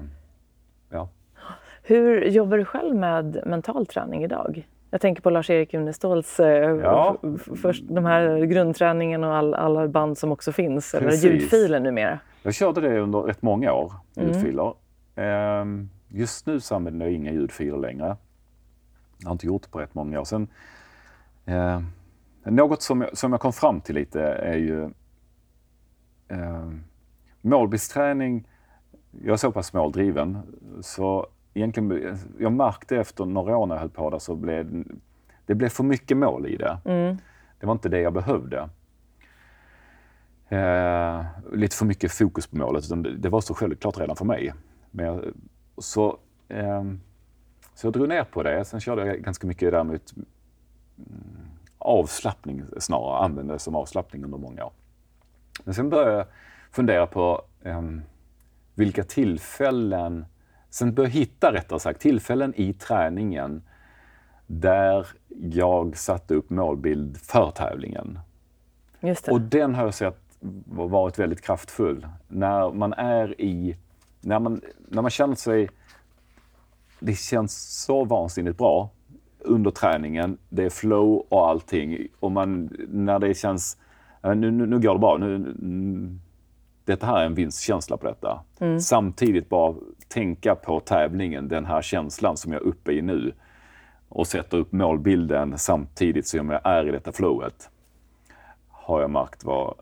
Hur 1.89 2.25
jobbar 2.25 2.59
du 2.59 2.65
själv 2.65 2.97
med 2.97 3.43
mental 3.47 3.87
träning 3.87 4.25
idag? 4.25 4.69
Jag 4.91 5.01
tänker 5.01 5.23
på 5.23 5.31
Lars-Erik 5.31 5.75
Uneståls 5.75 6.41
eh, 6.41 6.77
ja. 6.77 7.17
först, 7.57 7.85
de 7.89 8.05
här 8.05 8.39
grundträningen 8.39 9.25
och 9.25 9.35
all, 9.35 9.55
alla 9.55 9.89
band 9.89 10.19
som 10.19 10.33
också 10.33 10.53
finns, 10.53 10.93
Precis. 10.93 11.25
eller 11.25 11.33
ljudfiler 11.33 11.81
numera. 11.81 12.19
Jag 12.43 12.55
körde 12.55 12.81
det 12.81 13.01
under 13.01 13.19
rätt 13.19 13.43
många 13.43 13.73
år, 13.73 13.93
mm. 14.17 14.29
ljudfiler. 14.29 14.75
Mm. 15.15 15.89
just 16.09 16.47
nu 16.47 16.61
så 16.61 16.75
använder 16.75 17.07
jag 17.07 17.15
inga 17.15 17.33
ljudfiler 17.33 17.79
längre. 17.79 18.17
Jag 19.19 19.27
har 19.29 19.33
inte 19.33 19.47
gjort 19.47 19.63
det 19.63 19.69
på 19.69 19.79
rätt 19.79 19.95
många 19.95 20.21
år. 20.21 20.25
Sen, 20.25 20.49
eh, 21.45 21.81
något 22.45 22.83
som 22.83 23.01
jag, 23.01 23.17
som 23.17 23.33
jag 23.33 23.41
kom 23.41 23.53
fram 23.53 23.81
till 23.81 23.95
lite 23.95 24.23
är 24.23 24.57
ju 24.57 24.85
eh, 26.29 26.71
målbildsträning. 27.41 28.49
Jag 29.11 29.33
är 29.33 29.37
så 29.37 29.53
pass 29.53 29.73
måldriven 29.73 30.39
så 30.81 31.27
egentligen, 31.57 32.19
jag 32.39 32.53
märkte 32.53 32.97
efter 32.97 33.25
några 33.25 33.57
år 33.57 33.67
när 33.67 33.75
jag 33.75 33.81
höll 33.81 33.91
på 33.91 34.11
där 34.11 34.19
så 34.19 34.35
blev 34.35 34.85
det 35.47 35.55
blev 35.55 35.69
för 35.69 35.85
mycket 35.85 36.17
mål 36.17 36.47
i 36.47 36.57
det. 36.57 36.79
Mm. 36.85 37.17
Det 37.61 37.67
var 37.67 37.73
inte 37.73 37.89
det 37.89 38.01
jag 38.01 38.13
behövde. 38.13 38.69
Eh, 40.49 41.25
lite 41.53 41.77
för 41.77 41.85
mycket 41.85 42.13
fokus 42.13 42.47
på 42.47 42.57
målet. 42.57 42.85
Utan 42.85 43.03
det, 43.03 43.29
var 43.29 43.41
så 43.41 43.55
självklart 43.55 43.99
redan 43.99 44.17
för 44.17 44.25
mig. 44.25 44.53
Men 44.91 45.07
jag, 45.07 45.25
så, 45.79 46.19
eh, 46.49 46.85
så 47.75 47.87
jag 47.87 47.93
drog 47.93 48.09
ner 48.09 48.25
på 48.25 48.43
det. 48.43 48.65
Sen 48.65 48.81
körde 48.81 49.07
jag 49.07 49.21
ganska 49.21 49.47
mycket 49.47 49.73
däremot 49.73 50.15
mm, 50.17 50.27
avslappning 51.79 52.63
snarare. 52.79 53.25
Använde 53.25 53.53
det 53.53 53.59
som 53.59 53.75
avslappning 53.75 54.25
under 54.25 54.39
många 54.39 54.65
år. 54.65 54.73
Men 55.65 55.75
sen 55.75 55.91
började 55.91 56.17
jag 56.17 56.27
fundera 56.71 57.07
på 57.07 57.43
eh, 57.63 57.83
vilka 58.75 59.05
tillfällen 59.05 60.27
Sen 60.77 60.95
bör 60.95 61.07
hitta, 61.07 61.53
rättare 61.53 61.81
sagt, 61.81 62.01
tillfällen 62.01 62.55
i 62.57 62.73
träningen 62.73 63.63
där 64.47 65.07
jag 65.29 65.97
satte 65.97 66.35
upp 66.35 66.51
målbild 66.51 67.17
för 67.17 67.51
tävlingen. 67.51 68.19
Och 69.31 69.41
den 69.41 69.75
har 69.75 69.85
jag 69.85 69.95
sett 69.95 70.21
varit 70.67 71.19
väldigt 71.19 71.43
kraftfull. 71.43 72.07
När 72.29 72.73
man 72.73 72.93
är 72.93 73.41
i... 73.41 73.77
När 74.21 74.39
man, 74.39 74.61
när 74.89 75.03
man 75.03 75.11
känner 75.11 75.35
sig... 75.35 75.69
Det 77.01 77.15
känns 77.15 77.83
så 77.85 78.05
vansinnigt 78.05 78.59
bra 78.59 78.91
under 79.39 79.71
träningen. 79.71 80.39
Det 80.49 80.65
är 80.65 80.71
flow 80.71 81.27
och 81.29 81.49
allting. 81.49 82.09
Och 82.21 82.33
man, 82.33 82.77
när 82.89 83.19
det 83.19 83.35
känns... 83.35 83.79
Nu, 84.23 84.35
nu, 84.35 84.67
nu 84.67 84.81
går 84.81 84.93
det 84.93 84.99
bra. 84.99 85.17
Nu, 85.17 85.55
detta 86.87 87.07
här 87.07 87.21
är 87.21 87.27
en 87.27 87.35
vinstkänsla 87.35 87.97
på 87.97 88.07
detta. 88.07 88.41
Mm. 88.59 88.81
Samtidigt 88.81 89.49
bara 89.49 89.75
tänka 90.09 90.55
på 90.55 90.81
tävlingen, 90.81 91.49
den 91.49 91.65
här 91.65 91.83
känslan 91.83 92.37
som 92.37 92.53
jag 92.53 92.63
är 92.63 92.67
uppe 92.67 92.93
i 92.93 93.03
nu 93.03 93.33
och 94.09 94.27
sätta 94.27 94.57
upp 94.57 94.73
målbilden 94.73 95.59
samtidigt 95.59 96.27
som 96.27 96.51
jag 96.51 96.61
är 96.65 96.89
i 96.89 96.91
detta 96.91 97.13
flowet 97.13 97.71
har 98.69 99.01
jag 99.01 99.11
märkt 99.11 99.45
var, 99.45 99.75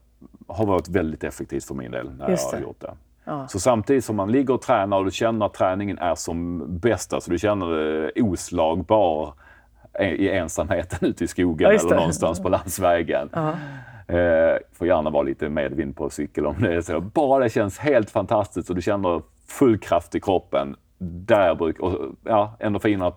har 0.47 0.67
varit 0.67 0.89
väldigt 0.89 1.25
effektivt 1.25 1.65
för 1.65 1.75
min 1.75 1.91
del 1.91 2.11
när 2.19 2.31
jag 2.31 2.39
har 2.53 2.61
gjort 2.61 2.81
det. 2.81 2.95
Ja. 3.25 3.49
Så 3.49 3.61
samtidigt 3.61 4.05
som 4.05 4.17
man 4.17 4.33
ligger 4.33 4.55
och 4.55 4.63
tränar 4.63 4.99
och 4.99 5.05
du 5.05 5.11
känner 5.11 5.47
att 5.47 5.55
träningen 5.55 5.99
är 5.99 6.15
som 6.15 6.65
bäst, 6.79 7.13
alltså 7.13 7.31
du 7.31 7.39
känner 7.39 7.67
dig 7.67 8.23
oslagbar 8.23 9.35
i 10.01 10.29
ensamheten 10.29 11.09
ute 11.09 11.25
i 11.25 11.27
skogen 11.27 11.71
eller 11.71 11.97
någonstans 11.97 12.43
på 12.43 12.49
landsvägen. 12.49 13.29
Ja. 13.33 13.55
Eh, 14.07 14.59
får 14.73 14.87
gärna 14.87 15.11
vara 15.11 15.23
lite 15.23 15.49
medvind 15.49 15.97
på 15.97 16.11
cykel 16.11 16.47
om 16.47 16.57
det 16.59 16.75
är 16.75 16.81
så. 16.81 17.01
Bara 17.01 17.45
det 17.45 17.51
känns 17.51 17.79
helt 17.79 18.11
fantastiskt 18.11 18.71
och 18.71 18.77
du 18.77 18.83
känner 18.83 19.23
full 19.49 19.79
kraft 19.79 20.15
i 20.15 20.21
kroppen. 20.21 20.77
Där 20.99 21.55
brukar, 21.55 21.85
och, 21.85 22.15
ja, 22.25 22.57
endorfinerna 22.61 23.13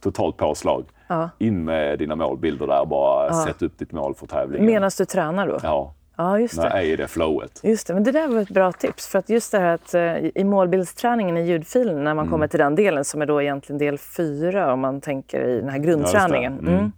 totalt 0.00 0.36
påslag. 0.36 0.84
Ja. 1.08 1.30
In 1.38 1.64
med 1.64 1.98
dina 1.98 2.16
målbilder 2.16 2.66
där, 2.66 2.84
bara 2.86 3.26
ja. 3.26 3.44
sätt 3.46 3.62
upp 3.62 3.78
ditt 3.78 3.92
mål 3.92 4.14
för 4.14 4.26
tävlingen. 4.26 4.66
Medan 4.66 4.90
du 4.98 5.04
tränar 5.04 5.46
då? 5.46 5.58
Ja. 5.62 5.94
Ja, 6.16 6.38
just 6.38 6.56
det. 6.56 6.62
När 6.62 6.76
är 6.76 6.82
i 6.82 6.96
det 6.96 7.08
flowet. 7.08 7.60
Just 7.62 7.86
det, 7.86 7.94
men 7.94 8.04
det 8.04 8.12
där 8.12 8.28
var 8.28 8.40
ett 8.40 8.50
bra 8.50 8.72
tips. 8.72 9.08
För 9.08 9.18
att 9.18 9.28
just 9.28 9.52
det 9.52 9.58
här 9.58 9.74
att 9.74 9.94
eh, 9.94 10.16
i 10.34 10.44
målbildsträningen 10.44 11.36
i 11.36 11.42
ljudfilen, 11.42 12.04
när 12.04 12.14
man 12.14 12.18
mm. 12.18 12.30
kommer 12.30 12.46
till 12.46 12.58
den 12.58 12.74
delen 12.74 13.04
som 13.04 13.22
är 13.22 13.26
då 13.26 13.42
egentligen 13.42 13.78
del 13.78 13.98
fyra 13.98 14.72
om 14.72 14.80
man 14.80 15.00
tänker 15.00 15.44
i 15.48 15.60
den 15.60 15.68
här 15.68 15.78
grundträningen. 15.78 16.66
Ja. 16.66 16.90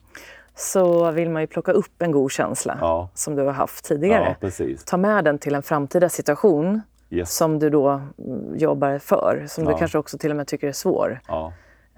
Så 0.56 1.10
vill 1.10 1.30
man 1.30 1.42
ju 1.42 1.46
plocka 1.46 1.72
upp 1.72 2.02
en 2.02 2.10
god 2.10 2.30
känsla 2.30 2.78
ja. 2.80 3.08
som 3.14 3.36
du 3.36 3.42
har 3.42 3.52
haft 3.52 3.84
tidigare. 3.84 4.36
Ja, 4.40 4.48
Ta 4.86 4.96
med 4.96 5.24
den 5.24 5.38
till 5.38 5.54
en 5.54 5.62
framtida 5.62 6.08
situation 6.08 6.82
yes. 7.10 7.36
som 7.36 7.58
du 7.58 7.70
då 7.70 7.88
mm, 7.88 8.56
jobbar 8.56 8.98
för, 8.98 9.44
som 9.48 9.64
du 9.64 9.74
kanske 9.78 9.98
också 9.98 10.18
till 10.18 10.30
och 10.30 10.36
med 10.36 10.46
tycker 10.46 10.68
är 10.68 10.72
svår. 10.72 11.20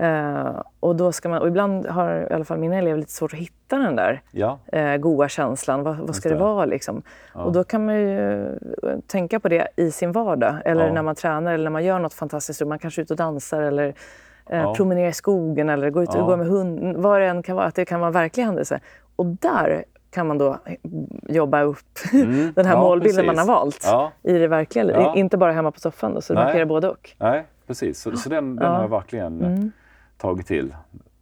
Uh, 0.01 0.63
och, 0.81 0.97
då 0.97 1.13
ska 1.13 1.29
man, 1.29 1.43
och 1.43 1.49
ibland 1.49 1.87
har 1.87 2.29
i 2.31 2.35
alla 2.35 2.45
fall 2.45 2.59
mina 2.59 2.77
elever 2.77 2.99
lite 2.99 3.13
svårt 3.13 3.33
att 3.33 3.39
hitta 3.39 3.79
den 3.79 3.97
där 3.97 4.23
ja. 4.31 4.59
uh, 4.77 4.97
goda 4.97 5.29
känslan. 5.29 5.83
Vad, 5.83 5.97
vad 5.97 6.17
ska 6.17 6.29
det. 6.29 6.35
det 6.35 6.41
vara? 6.41 6.65
Liksom? 6.65 7.03
Ja. 7.35 7.41
Och 7.41 7.53
då 7.53 7.65
kan 7.65 7.87
man 7.87 7.95
ju 7.95 8.47
eh, 8.47 8.99
tänka 9.07 9.41
på 9.41 9.49
det 9.49 9.69
i 9.77 9.91
sin 9.91 10.13
vardag 10.13 10.57
eller 10.65 10.87
ja. 10.87 10.93
när 10.93 11.03
man 11.03 11.15
tränar 11.15 11.55
eller 11.55 11.65
när 11.65 11.71
man 11.71 11.85
gör 11.85 11.99
något 11.99 12.15
fantastiskt. 12.15 12.67
Man 12.67 12.79
kanske 12.79 13.01
är 13.01 13.03
ute 13.03 13.13
och 13.13 13.17
dansar 13.17 13.63
eller 13.63 13.95
uh, 14.53 14.75
promenerar 14.75 15.09
i 15.09 15.13
skogen 15.13 15.69
eller 15.69 15.91
går 15.91 16.03
ut 16.03 16.15
och 16.15 16.27
går 16.27 16.37
med 16.37 16.47
hund. 16.47 16.97
Vad 16.97 17.21
det 17.21 17.27
än 17.27 17.43
kan 17.43 17.57
vara, 17.57 17.67
att 17.67 17.75
det 17.75 17.85
kan 17.85 18.01
vara 18.01 18.09
en 18.09 18.13
verklig 18.13 18.45
händelse. 18.45 18.81
Och 19.17 19.27
där 19.27 19.85
kan 20.11 20.27
man 20.27 20.39
då 20.39 20.59
jobba 21.29 21.63
upp 21.63 21.99
mm. 22.13 22.53
den 22.55 22.67
här 22.67 22.75
ja, 22.75 22.81
målbilden 22.81 23.25
precis. 23.25 23.37
man 23.37 23.49
har 23.49 23.55
valt 23.55 23.81
ja. 23.85 24.13
i 24.23 24.33
det 24.33 24.49
verkliga 24.49 24.85
livet. 24.85 25.17
Inte 25.17 25.37
bara 25.37 25.53
hemma 25.53 25.71
på 25.71 25.81
soffan 25.81 26.15
då, 26.15 26.21
så 26.21 26.35
det 26.35 26.45
markerar 26.45 26.65
både 26.65 26.89
och. 26.89 27.11
Nej, 27.19 27.45
precis. 27.67 28.01
Så, 28.01 28.17
så 28.17 28.29
den, 28.29 28.57
den 28.57 28.73
har 28.73 28.83
jag 28.83 28.89
verkligen 28.89 29.41
mm 29.41 29.73
tagit 30.19 30.47
till 30.47 30.75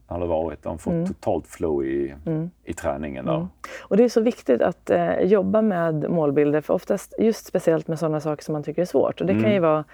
när 0.08 0.20
det 0.20 0.26
varit. 0.26 0.62
De 0.62 0.78
får 0.78 0.90
mm. 0.90 1.06
totalt 1.06 1.46
flow 1.46 1.84
i, 1.84 2.14
mm. 2.26 2.50
i 2.64 2.72
träningen. 2.72 3.24
Där. 3.24 3.34
Mm. 3.34 3.48
Och 3.80 3.96
det 3.96 4.04
är 4.04 4.08
så 4.08 4.20
viktigt 4.20 4.62
att 4.62 4.90
eh, 4.90 5.20
jobba 5.20 5.62
med 5.62 6.10
målbilder, 6.10 6.60
för 6.60 6.74
oftast 6.74 7.14
just 7.18 7.46
speciellt 7.46 7.88
med 7.88 7.98
sådana 7.98 8.20
saker 8.20 8.44
som 8.44 8.52
man 8.52 8.62
tycker 8.62 8.82
är 8.82 8.86
svårt. 8.86 9.20
Och 9.20 9.26
det 9.26 9.32
kan 9.32 9.50
ju 9.50 9.56
mm. 9.56 9.62
vara 9.62 9.84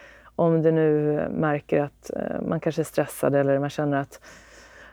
om 0.41 0.63
du 0.63 0.73
nu 0.73 1.25
märker 1.31 1.83
att 1.83 2.11
eh, 2.17 2.41
man 2.49 2.61
kanske 2.61 2.83
är 2.83 2.85
stressad 2.85 3.35
eller 3.35 3.59
man 3.59 3.71
känner 3.71 4.01
att 4.01 4.21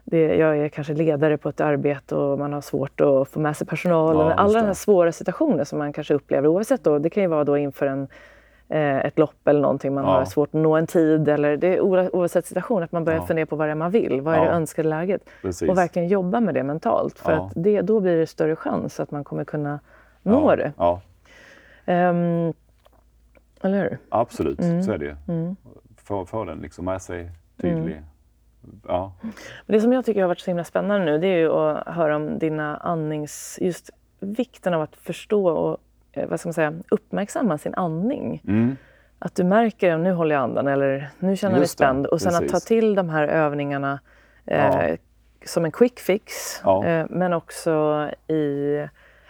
det, 0.03 0.35
jag 0.35 0.57
är 0.57 0.69
kanske 0.69 0.93
ledare 0.93 1.37
på 1.37 1.49
ett 1.49 1.61
arbete 1.61 2.15
och 2.15 2.39
man 2.39 2.53
har 2.53 2.61
svårt 2.61 3.01
att 3.01 3.29
få 3.29 3.39
med 3.39 3.57
sig 3.57 3.67
personalen. 3.67 4.27
Ja, 4.27 4.33
Alla 4.33 4.59
de 4.59 4.65
här 4.65 4.73
svåra 4.73 5.11
situationer 5.11 5.63
som 5.63 5.79
man 5.79 5.93
kanske 5.93 6.13
upplever 6.13 6.47
oavsett 6.47 6.83
då, 6.83 6.99
det 6.99 7.09
kan 7.09 7.23
ju 7.23 7.29
vara 7.29 7.43
då 7.43 7.57
inför 7.57 7.87
en 7.87 8.07
Eh, 8.69 9.05
ett 9.05 9.19
lopp 9.19 9.47
eller 9.47 9.59
någonting, 9.59 9.93
man 9.93 10.03
ja. 10.03 10.09
har 10.09 10.25
svårt 10.25 10.49
att 10.49 10.53
nå 10.53 10.75
en 10.75 10.87
tid 10.87 11.27
eller 11.29 11.57
det 11.57 11.75
är 11.75 11.81
oavsett 12.15 12.45
situation 12.45 12.83
att 12.83 12.91
man 12.91 13.05
börjar 13.05 13.19
ja. 13.19 13.25
fundera 13.25 13.45
på 13.45 13.55
vad 13.55 13.67
det 13.67 13.71
är 13.71 13.75
man 13.75 13.91
vill, 13.91 14.21
vad 14.21 14.33
är 14.33 14.37
ja. 14.37 14.43
det 14.43 14.49
önskade 14.49 14.89
läget? 14.89 15.21
Precis. 15.41 15.69
Och 15.69 15.77
verkligen 15.77 16.07
jobba 16.07 16.39
med 16.39 16.53
det 16.53 16.63
mentalt 16.63 17.19
för 17.19 17.31
att 17.31 17.51
det, 17.55 17.81
då 17.81 17.99
blir 17.99 18.17
det 18.17 18.27
större 18.27 18.55
chans 18.55 18.99
att 18.99 19.11
man 19.11 19.23
kommer 19.23 19.43
kunna 19.43 19.79
nå 20.23 20.55
det. 20.55 20.71
Um, 21.85 22.53
eller 23.61 23.81
hur? 23.81 23.97
Absolut, 24.09 24.59
mm. 24.59 24.83
så 24.83 24.91
är 24.91 24.97
det 24.97 25.17
mm. 25.27 25.55
Få, 25.97 26.25
få 26.25 26.45
den 26.45 26.59
liksom 26.59 26.85
med 26.85 27.01
sig 27.01 27.31
tydlig. 27.61 27.93
Mm. 27.93 28.03
Ja. 28.87 29.13
Det 29.65 29.81
som 29.81 29.93
jag 29.93 30.05
tycker 30.05 30.21
har 30.21 30.27
varit 30.27 30.39
så 30.39 30.51
himla 30.51 30.63
spännande 30.63 31.05
nu 31.05 31.17
det 31.17 31.27
är 31.27 31.37
ju 31.37 31.51
att 31.51 31.95
höra 31.95 32.15
om 32.15 32.39
dina 32.39 32.77
andnings... 32.77 33.59
Just 33.61 33.89
vikten 34.19 34.73
av 34.73 34.81
att 34.81 34.95
förstå 34.95 35.47
och 35.47 35.77
Eh, 36.17 36.27
vad 36.27 36.39
ska 36.39 36.47
man 36.47 36.53
säga, 36.53 36.73
uppmärksamma 36.89 37.57
sin 37.57 37.73
andning. 37.75 38.41
Mm. 38.47 38.77
att 39.19 39.35
du 39.35 39.43
märker 39.43 39.93
att 39.93 39.99
nu 39.99 40.11
håller 40.11 40.35
jag 40.35 40.43
andan 40.43 40.67
eller 40.67 41.09
nu 41.19 41.35
känner 41.35 41.55
jag 41.55 41.59
mig 41.59 41.67
spänd. 41.67 42.05
Och 42.05 42.21
sen 42.21 42.31
precis. 42.31 42.53
att 42.53 42.61
ta 42.61 42.67
till 42.67 42.95
de 42.95 43.09
här 43.09 43.27
övningarna 43.27 43.99
eh, 44.45 44.89
ja. 44.89 44.97
som 45.45 45.65
en 45.65 45.71
quick 45.71 45.99
fix 45.99 46.61
ja. 46.63 46.85
eh, 46.85 47.05
men 47.09 47.33
också 47.33 48.05
i 48.27 48.77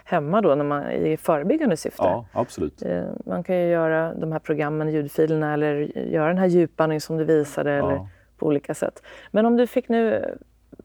hemma 0.08 0.41
då 0.41 0.55
när 0.55 0.64
man, 0.64 0.91
i 0.91 1.18
förebyggande 1.18 1.78
syfte. 1.78 2.03
Ja, 2.03 2.26
absolut. 2.32 2.82
Eh, 2.82 3.03
man 3.26 3.43
kan 3.43 3.55
ju 3.55 3.68
göra 3.68 4.14
de 4.14 4.32
här 4.32 4.39
programmen, 4.39 4.91
ljudfilerna 4.91 5.53
eller 5.53 5.74
göra 5.97 6.28
den 6.28 6.38
här 6.38 6.47
djupandning 6.47 7.01
som 7.01 7.18
du 7.18 7.24
visade 7.24 7.72
ja. 7.72 7.78
eller 7.78 8.08
på 8.38 8.45
olika 8.45 8.74
sätt. 8.74 9.03
Men 9.32 9.45
om 9.45 9.58
du 9.58 9.68
fick 9.68 9.89
nu 9.89 10.38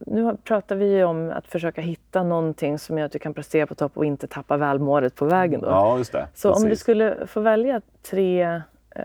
nu 0.07 0.37
pratar 0.45 0.77
vi 0.77 0.97
ju 0.97 1.05
om 1.05 1.31
att 1.31 1.47
försöka 1.47 1.81
hitta 1.81 2.23
någonting 2.23 2.79
som 2.79 2.99
gör 2.99 3.07
att 3.07 3.13
du 3.13 3.19
kan 3.19 3.35
prestera 3.35 3.67
på 3.67 3.75
topp 3.75 3.93
och 3.95 4.05
inte 4.05 4.27
tappa 4.27 4.57
välmåendet 4.57 5.15
på 5.15 5.25
vägen. 5.25 5.61
Då. 5.61 5.67
Ja, 5.67 5.99
just 5.99 6.13
det. 6.13 6.29
Så 6.35 6.49
Precis. 6.49 6.65
om 6.65 6.71
du 6.71 6.77
skulle 6.77 7.27
få 7.27 7.41
välja 7.41 7.81
tre, 8.11 8.63
eh, 8.91 9.03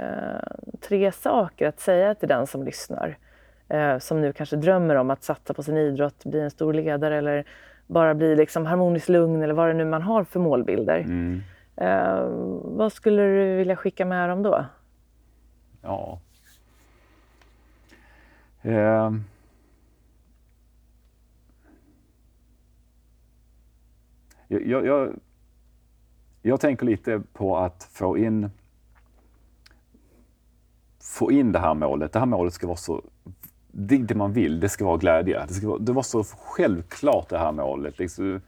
tre 0.82 1.12
saker 1.12 1.68
att 1.68 1.80
säga 1.80 2.16
till 2.16 2.30
den 2.30 2.48
som 2.48 2.64
lyssnar, 2.64 3.18
eh, 3.70 3.98
som 3.98 4.22
nu 4.22 4.34
kanske 4.34 4.56
drömmer 4.56 4.96
om 4.96 5.10
att 5.10 5.24
satsa 5.24 5.54
på 5.54 5.64
sin 5.64 5.78
idrott, 5.78 6.26
bli 6.26 6.40
en 6.40 6.52
stor 6.52 6.74
ledare 6.74 7.18
eller 7.18 7.46
bara 7.88 8.16
bli 8.16 8.36
liksom 8.36 8.66
harmoniskt 8.66 9.10
lugn 9.10 9.42
eller 9.42 9.54
vad 9.54 9.68
det 9.68 9.74
nu 9.74 9.86
man 9.86 10.02
har 10.02 10.24
för 10.24 10.40
målbilder. 10.40 11.00
Mm. 11.00 11.42
Eh, 11.76 12.28
vad 12.64 12.94
skulle 12.94 13.22
du 13.22 13.56
vilja 13.58 13.76
skicka 13.76 14.06
med 14.06 14.30
dem 14.30 14.44
då? 14.44 14.66
Ja. 15.82 16.20
Eh. 18.62 19.12
Jag, 24.48 24.86
jag, 24.86 25.20
jag, 26.42 26.60
tänker 26.60 26.86
lite 26.86 27.22
på 27.34 27.58
att 27.58 27.84
få 27.84 28.18
in, 28.18 28.50
få 31.18 31.32
in 31.32 31.52
det 31.52 31.60
här 31.60 31.74
målet. 31.74 32.14
Det 32.14 32.20
här 32.20 32.26
målet 32.26 32.54
ska 32.54 32.68
vara 32.68 32.78
så 32.78 33.02
det, 33.80 33.98
det 33.98 34.16
man 34.16 34.34
vill, 34.34 34.60
det 34.60 34.70
ska 34.70 34.86
vara 34.86 34.98
glädje. 34.98 35.46
Det 35.48 35.54
ska 35.54 35.68
vara, 35.68 35.80
det 35.80 35.92
var 35.92 36.04
så 36.04 36.24
självklart 36.24 37.30
det 37.30 37.38
här 37.38 37.52
målet. 37.52 38.00
Liksom, 38.00 38.42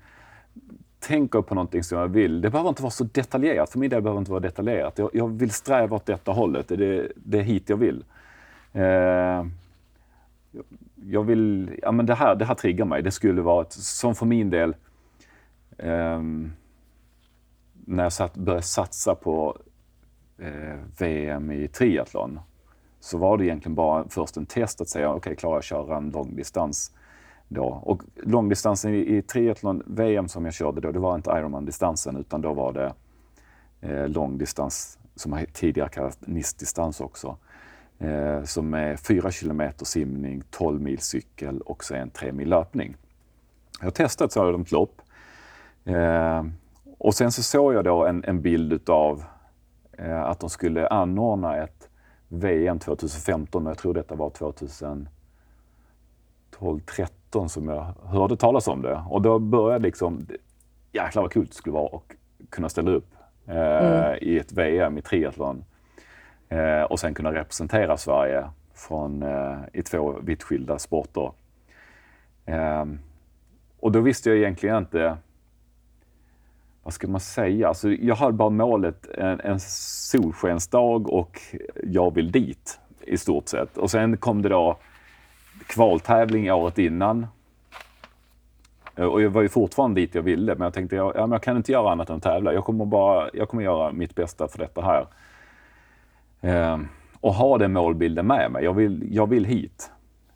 tänker 0.99 1.41
på 1.41 1.55
någonting 1.55 1.83
som 1.83 1.97
jag 1.97 2.07
vill. 2.07 2.41
Det 2.41 2.49
behöver 2.49 2.69
inte 2.69 2.81
vara 2.81 2.91
så 2.91 3.03
detaljerat. 3.03 3.69
För 3.69 3.79
min 3.79 3.89
del 3.89 4.01
behöver 4.01 4.17
det 4.17 4.21
inte 4.21 4.31
vara 4.31 4.39
detaljerat. 4.41 4.97
Jag, 4.97 5.09
jag 5.13 5.27
vill 5.27 5.51
sträva 5.51 5.95
åt 5.95 6.05
detta 6.05 6.31
hållet. 6.31 6.67
Det, 6.67 7.11
det 7.15 7.39
är 7.39 7.43
hit 7.43 7.69
jag 7.69 7.77
vill. 7.77 8.05
Eh, 8.73 9.45
jag 10.95 11.23
vill, 11.23 11.71
ja 11.81 11.91
men 11.91 12.05
det 12.05 12.15
här, 12.15 12.35
det 12.35 12.45
här 12.45 12.55
triggar 12.55 12.85
mig. 12.85 13.01
Det 13.01 13.11
skulle 13.11 13.41
vara, 13.41 13.61
ett, 13.61 13.73
som 13.73 14.15
för 14.15 14.25
min 14.25 14.49
del, 14.49 14.75
eh, 15.77 16.21
när 17.85 18.03
jag 18.03 18.13
satt, 18.13 18.35
började 18.35 18.63
satsa 18.63 19.15
på 19.15 19.57
eh, 20.37 20.77
VM 20.97 21.51
i 21.51 21.67
triathlon 21.67 22.39
så 22.99 23.17
var 23.17 23.37
det 23.37 23.45
egentligen 23.45 23.75
bara 23.75 24.05
först 24.09 24.37
en 24.37 24.45
test 24.45 24.81
att 24.81 24.89
säga 24.89 25.09
okej, 25.09 25.17
okay, 25.17 25.35
klarar 25.35 25.53
jag 25.53 25.59
att 25.59 25.65
köra 25.65 25.97
en 25.97 26.09
långdistans 26.09 26.91
då? 27.47 27.65
Och 27.65 28.03
långdistansen 28.15 28.93
i, 28.93 29.17
i 29.17 29.21
triathlon-VM 29.21 30.27
som 30.27 30.45
jag 30.45 30.53
körde 30.53 30.81
då, 30.81 30.91
det 30.91 30.99
var 30.99 31.15
inte 31.15 31.29
Ironman-distansen 31.29 32.17
utan 32.17 32.41
då 32.41 32.53
var 32.53 32.73
det 32.73 32.93
eh, 33.81 34.07
långdistans 34.07 34.99
som 35.15 35.45
tidigare 35.53 35.89
kallats 35.89 36.19
NIS-distans 36.21 37.01
också. 37.01 37.37
Eh, 37.99 38.43
som 38.43 38.73
är 38.73 38.95
4 38.95 39.31
kilometer 39.31 39.85
simning, 39.85 40.43
12 40.49 40.81
mil 40.81 40.99
cykel 40.99 41.61
och 41.61 41.83
sen 41.83 42.09
3 42.09 42.31
mil 42.31 42.49
löpning. 42.49 42.95
Jag 43.79 43.85
har 43.85 43.91
testat 43.91 44.25
ett 44.25 44.31
sådant 44.31 44.71
lopp. 44.71 45.01
Eh, 45.85 46.45
och 46.97 47.13
sen 47.13 47.31
så 47.31 47.43
såg 47.43 47.73
jag 47.73 47.83
då 47.83 48.05
en, 48.05 48.23
en 48.23 48.41
bild 48.41 48.73
utav 48.73 49.23
eh, 49.91 50.21
att 50.21 50.39
de 50.39 50.49
skulle 50.49 50.87
anordna 50.87 51.57
ett 51.57 51.88
VM 52.29 52.79
2015 52.79 53.67
och 53.67 53.71
jag 53.71 53.77
tror 53.77 53.93
detta 53.93 54.15
var 54.15 54.29
2012, 54.29 55.07
13 56.95 57.49
som 57.49 57.67
jag 57.67 57.93
hörde 58.03 58.37
talas 58.37 58.67
om 58.67 58.81
det. 58.81 59.03
Och 59.09 59.21
då 59.21 59.39
började 59.39 59.83
liksom, 59.83 60.27
jäklar 60.91 61.21
vad 61.21 61.31
kul 61.31 61.45
det 61.45 61.53
skulle 61.53 61.73
vara 61.73 61.95
att 61.95 62.03
kunna 62.49 62.69
ställa 62.69 62.91
upp 62.91 63.15
eh, 63.45 63.55
mm. 63.55 64.17
i 64.21 64.37
ett 64.37 64.51
VM 64.51 64.97
i 64.97 65.01
triathlon 65.01 65.65
eh, 66.49 66.81
och 66.81 66.99
sen 66.99 67.13
kunna 67.13 67.33
representera 67.33 67.97
Sverige 67.97 68.49
från, 68.73 69.23
eh, 69.23 69.57
i 69.73 69.81
två 69.81 70.19
vitt 70.21 70.43
skilda 70.43 70.79
sporter. 70.79 71.31
Eh, 72.45 72.85
och 73.79 73.91
då 73.91 73.99
visste 73.99 74.29
jag 74.29 74.37
egentligen 74.37 74.77
inte 74.77 75.17
vad 76.89 76.93
ska 76.93 77.07
man 77.07 77.19
säga? 77.19 77.67
Alltså, 77.67 77.89
jag 77.89 78.15
hade 78.15 78.33
bara 78.33 78.49
målet 78.49 79.07
en, 79.17 79.39
en 79.39 79.59
solskensdag 79.59 81.09
och 81.09 81.39
jag 81.83 82.13
vill 82.13 82.31
dit 82.31 82.79
i 83.01 83.17
stort 83.17 83.47
sett. 83.47 83.77
Och 83.77 83.91
sen 83.91 84.17
kom 84.17 84.41
det 84.41 84.49
då 84.49 84.77
kvaltävling 85.67 86.51
året 86.51 86.77
innan. 86.77 87.27
Och 88.95 89.21
jag 89.21 89.29
var 89.29 89.41
ju 89.41 89.49
fortfarande 89.49 90.01
dit 90.01 90.15
jag 90.15 90.21
ville, 90.21 90.55
men 90.55 90.61
jag 90.61 90.73
tänkte 90.73 90.95
ja, 90.95 91.13
men 91.15 91.31
jag 91.31 91.43
kan 91.43 91.57
inte 91.57 91.71
göra 91.71 91.91
annat 91.91 92.09
än 92.09 92.21
tävla. 92.21 92.53
Jag 92.53 92.65
kommer, 92.65 92.85
bara, 92.85 93.29
jag 93.33 93.49
kommer 93.49 93.63
göra 93.63 93.91
mitt 93.91 94.15
bästa 94.15 94.47
för 94.47 94.57
detta 94.57 94.81
här. 94.81 95.05
Eh, 96.41 96.79
och 97.21 97.33
ha 97.33 97.57
den 97.57 97.73
målbilden 97.73 98.27
med 98.27 98.51
mig. 98.51 98.63
Jag 98.63 98.73
vill, 98.73 99.07
jag 99.11 99.29
vill 99.29 99.45
hit 99.45 99.91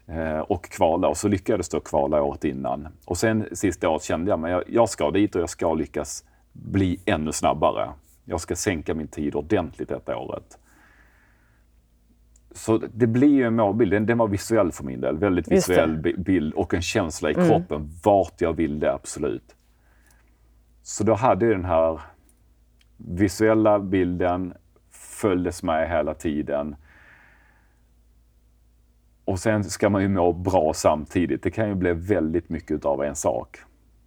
eh, 0.08 0.39
och 0.39 0.64
kvala. 0.64 1.08
Och 1.08 1.18
så 1.18 1.28
lyckades 1.28 1.74
jag 1.74 1.84
kvala 1.84 2.22
året 2.22 2.43
innan. 2.43 2.88
Och 3.06 3.18
sen 3.18 3.47
sista 3.51 3.89
året 3.89 4.04
kände 4.04 4.32
jag, 4.32 4.45
att 4.45 4.51
jag, 4.51 4.64
jag 4.68 4.89
ska 4.89 5.12
dit 5.12 5.36
och 5.36 5.41
jag 5.41 5.49
ska 5.49 5.74
lyckas 5.74 6.24
bli 6.54 6.99
ännu 7.06 7.32
snabbare. 7.32 7.93
Jag 8.26 8.41
ska 8.41 8.56
sänka 8.56 8.93
min 8.93 9.08
tid 9.08 9.36
ordentligt 9.36 9.89
detta 9.89 10.18
året. 10.18 10.60
Så 12.51 12.78
det 12.78 13.08
blir 13.08 13.34
ju 13.34 13.43
en 13.43 13.56
målbild. 13.56 13.91
Den, 13.91 14.06
den 14.06 14.18
var 14.18 14.28
visuell 14.28 14.72
för 14.72 14.84
min 14.84 15.01
del. 15.01 15.18
Väldigt 15.18 15.51
visuell 15.51 16.14
bild 16.18 16.54
och 16.54 16.74
en 16.74 16.82
känsla 16.82 17.32
i 17.32 17.34
mm. 17.34 17.47
kroppen 17.47 17.89
vart 18.04 18.41
jag 18.41 18.54
ville 18.54 18.91
absolut. 18.91 19.56
Så 20.84 21.04
då 21.04 21.14
hade 21.14 21.45
jag 21.45 21.56
den 21.56 21.66
här 21.66 22.01
visuella 22.97 23.80
bilden, 23.80 24.54
följdes 24.91 25.64
med 25.64 25.89
hela 25.89 26.14
tiden. 26.14 26.76
Och 29.26 29.39
sen 29.39 29.64
ska 29.64 29.89
man 29.89 30.01
ju 30.01 30.08
må 30.08 30.34
bra 30.34 30.74
samtidigt. 30.76 31.43
Det 31.43 31.51
kan 31.51 31.68
ju 31.68 31.76
bli 31.76 31.93
väldigt 31.93 32.49
mycket 32.49 32.86
av 32.86 33.04
en 33.04 33.16
sak. 33.16 33.58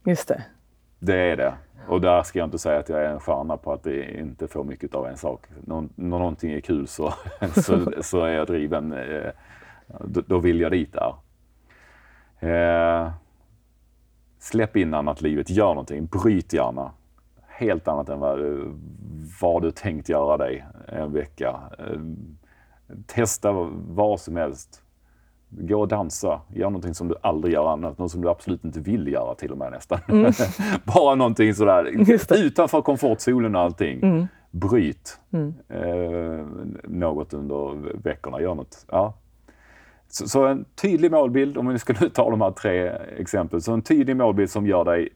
Just 0.04 0.28
det. 0.28 0.44
Det 0.98 1.16
är 1.16 1.36
det. 1.36 1.54
Och 1.88 2.00
där 2.00 2.22
ska 2.22 2.38
jag 2.38 2.46
inte 2.46 2.58
säga 2.58 2.78
att 2.78 2.88
jag 2.88 3.04
är 3.04 3.08
en 3.08 3.20
stjärna 3.20 3.56
på 3.56 3.72
att 3.72 3.82
det 3.82 4.18
inte 4.20 4.48
får 4.48 4.64
mycket 4.64 4.94
av 4.94 5.06
en 5.06 5.16
sak. 5.16 5.46
Någon, 5.64 5.88
när 5.94 6.18
någonting 6.18 6.52
är 6.52 6.60
kul 6.60 6.86
så, 6.86 7.14
så, 7.54 7.92
så, 8.02 8.24
är 8.24 8.32
jag 8.32 8.46
driven. 8.46 8.92
Eh, 8.92 9.30
då, 10.00 10.20
då, 10.26 10.38
vill 10.38 10.60
jag 10.60 10.72
dit 10.72 10.92
där. 10.92 11.14
Eh, 12.40 13.10
släpp 14.38 14.76
in 14.76 14.94
annat 14.94 15.20
livet, 15.20 15.50
gör 15.50 15.68
någonting, 15.68 16.06
bryt 16.06 16.52
gärna. 16.52 16.90
Helt 17.46 17.88
annat 17.88 18.08
än 18.08 18.20
vad, 18.20 18.38
vad 19.40 19.62
du 19.62 19.70
tänkt 19.70 20.08
göra 20.08 20.36
dig 20.36 20.64
en 20.88 21.12
vecka. 21.12 21.60
Eh, 21.78 22.00
testa 23.06 23.52
vad 23.72 24.20
som 24.20 24.36
helst. 24.36 24.82
Gå 25.48 25.80
och 25.80 25.88
dansa, 25.88 26.40
gör 26.54 26.66
någonting 26.66 26.94
som 26.94 27.08
du 27.08 27.14
aldrig 27.20 27.54
gör 27.54 27.72
annat, 27.72 27.98
något 27.98 28.10
som 28.10 28.20
du 28.20 28.28
absolut 28.28 28.64
inte 28.64 28.80
vill 28.80 29.08
göra 29.08 29.34
till 29.34 29.52
och 29.52 29.58
med 29.58 29.72
nästan. 29.72 29.98
Mm. 30.08 30.32
Bara 30.84 31.14
någonting 31.14 31.54
sådär 31.54 31.84
utanför 32.30 32.82
komfortzonen 32.82 33.54
och 33.54 33.60
allting. 33.60 34.02
Mm. 34.02 34.26
Bryt 34.50 35.18
mm. 35.32 35.54
Eh, 35.68 36.46
något 36.84 37.34
under 37.34 37.92
veckorna, 38.02 38.40
gör 38.40 38.54
något. 38.54 38.86
Ja. 38.90 39.14
Så, 40.08 40.28
så, 40.28 40.46
en 40.46 40.64
tydlig 40.74 41.10
målbild, 41.10 41.58
om 41.58 41.68
vi 41.68 41.78
ska 41.78 41.94
ta 42.14 42.30
de 42.30 42.40
här 42.40 42.50
tre 42.50 42.88
exemplen, 43.18 43.60
så 43.60 43.72
en 43.72 43.82
tydlig 43.82 44.16
målbild 44.16 44.50
som 44.50 44.66
gör 44.66 44.84
dig 44.84 45.08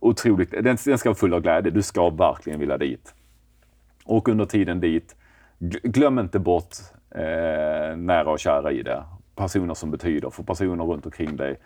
otroligt, 0.00 0.50
den, 0.50 0.76
den 0.84 0.98
ska 0.98 1.08
vara 1.08 1.14
full 1.14 1.34
av 1.34 1.40
glädje, 1.40 1.70
du 1.70 1.82
ska 1.82 2.10
verkligen 2.10 2.60
vilja 2.60 2.78
dit. 2.78 3.14
Och 4.04 4.28
under 4.28 4.44
tiden 4.44 4.80
dit, 4.80 5.16
glöm 5.82 6.18
inte 6.18 6.38
bort 6.38 6.76
eh, 7.10 7.96
nära 7.96 8.30
och 8.30 8.38
kära 8.38 8.72
i 8.72 8.82
det 8.82 9.04
personer 9.38 9.74
som 9.74 9.90
betyder 9.90 10.30
för 10.30 10.42
personer 10.42 10.84
runt 10.84 11.06
omkring 11.06 11.36
dig. 11.36 11.60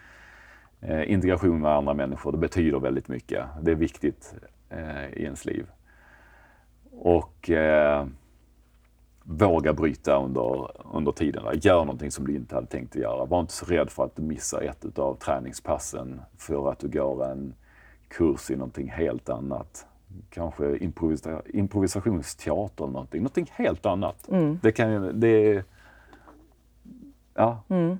Eh, 0.81 1.13
integration 1.13 1.61
med 1.61 1.73
andra 1.73 1.95
människor, 1.95 2.33
det 2.33 2.39
betyder 2.39 2.79
väldigt 2.79 3.09
mycket. 3.09 3.45
Det 3.63 3.71
är 3.71 3.75
viktigt 3.75 4.35
eh, 4.71 5.07
i 5.13 5.23
ens 5.23 5.45
liv. 5.45 5.67
Och 6.91 7.51
eh, 7.51 8.07
våga 9.25 9.73
bryta 9.73 10.17
under, 10.17 10.71
under 10.95 11.13
tiden. 11.13 11.45
Gör 11.55 11.85
någonting 11.85 12.11
som 12.11 12.27
du 12.27 12.35
inte 12.35 12.55
hade 12.55 12.67
tänkt 12.67 12.97
att 12.97 13.03
göra. 13.03 13.25
Var 13.25 13.41
inte 13.41 13.53
så 13.53 13.67
rädd 13.67 13.91
för 13.91 14.05
att 14.05 14.17
du 14.17 14.23
missar 14.23 14.61
ett 14.61 14.99
av 14.99 15.15
träningspassen 15.15 16.21
för 16.39 16.71
att 16.71 16.79
du 16.79 16.89
går 16.89 17.25
en 17.25 17.55
kurs 18.09 18.51
i 18.51 18.57
någonting 18.57 18.91
helt 18.91 19.29
annat. 19.29 19.87
Kanske 20.31 20.77
improvisa 20.77 21.43
improvisationsteater 21.47 22.85
eller 22.85 22.93
någonting. 22.93 23.23
Någonting 23.23 23.51
helt 23.53 23.87
annat. 23.87 24.29
Mm. 24.29 24.59
Det, 24.63 24.73
kan, 24.73 25.21
det, 25.21 25.65
Ja. 27.43 27.63
Mm. 27.69 27.99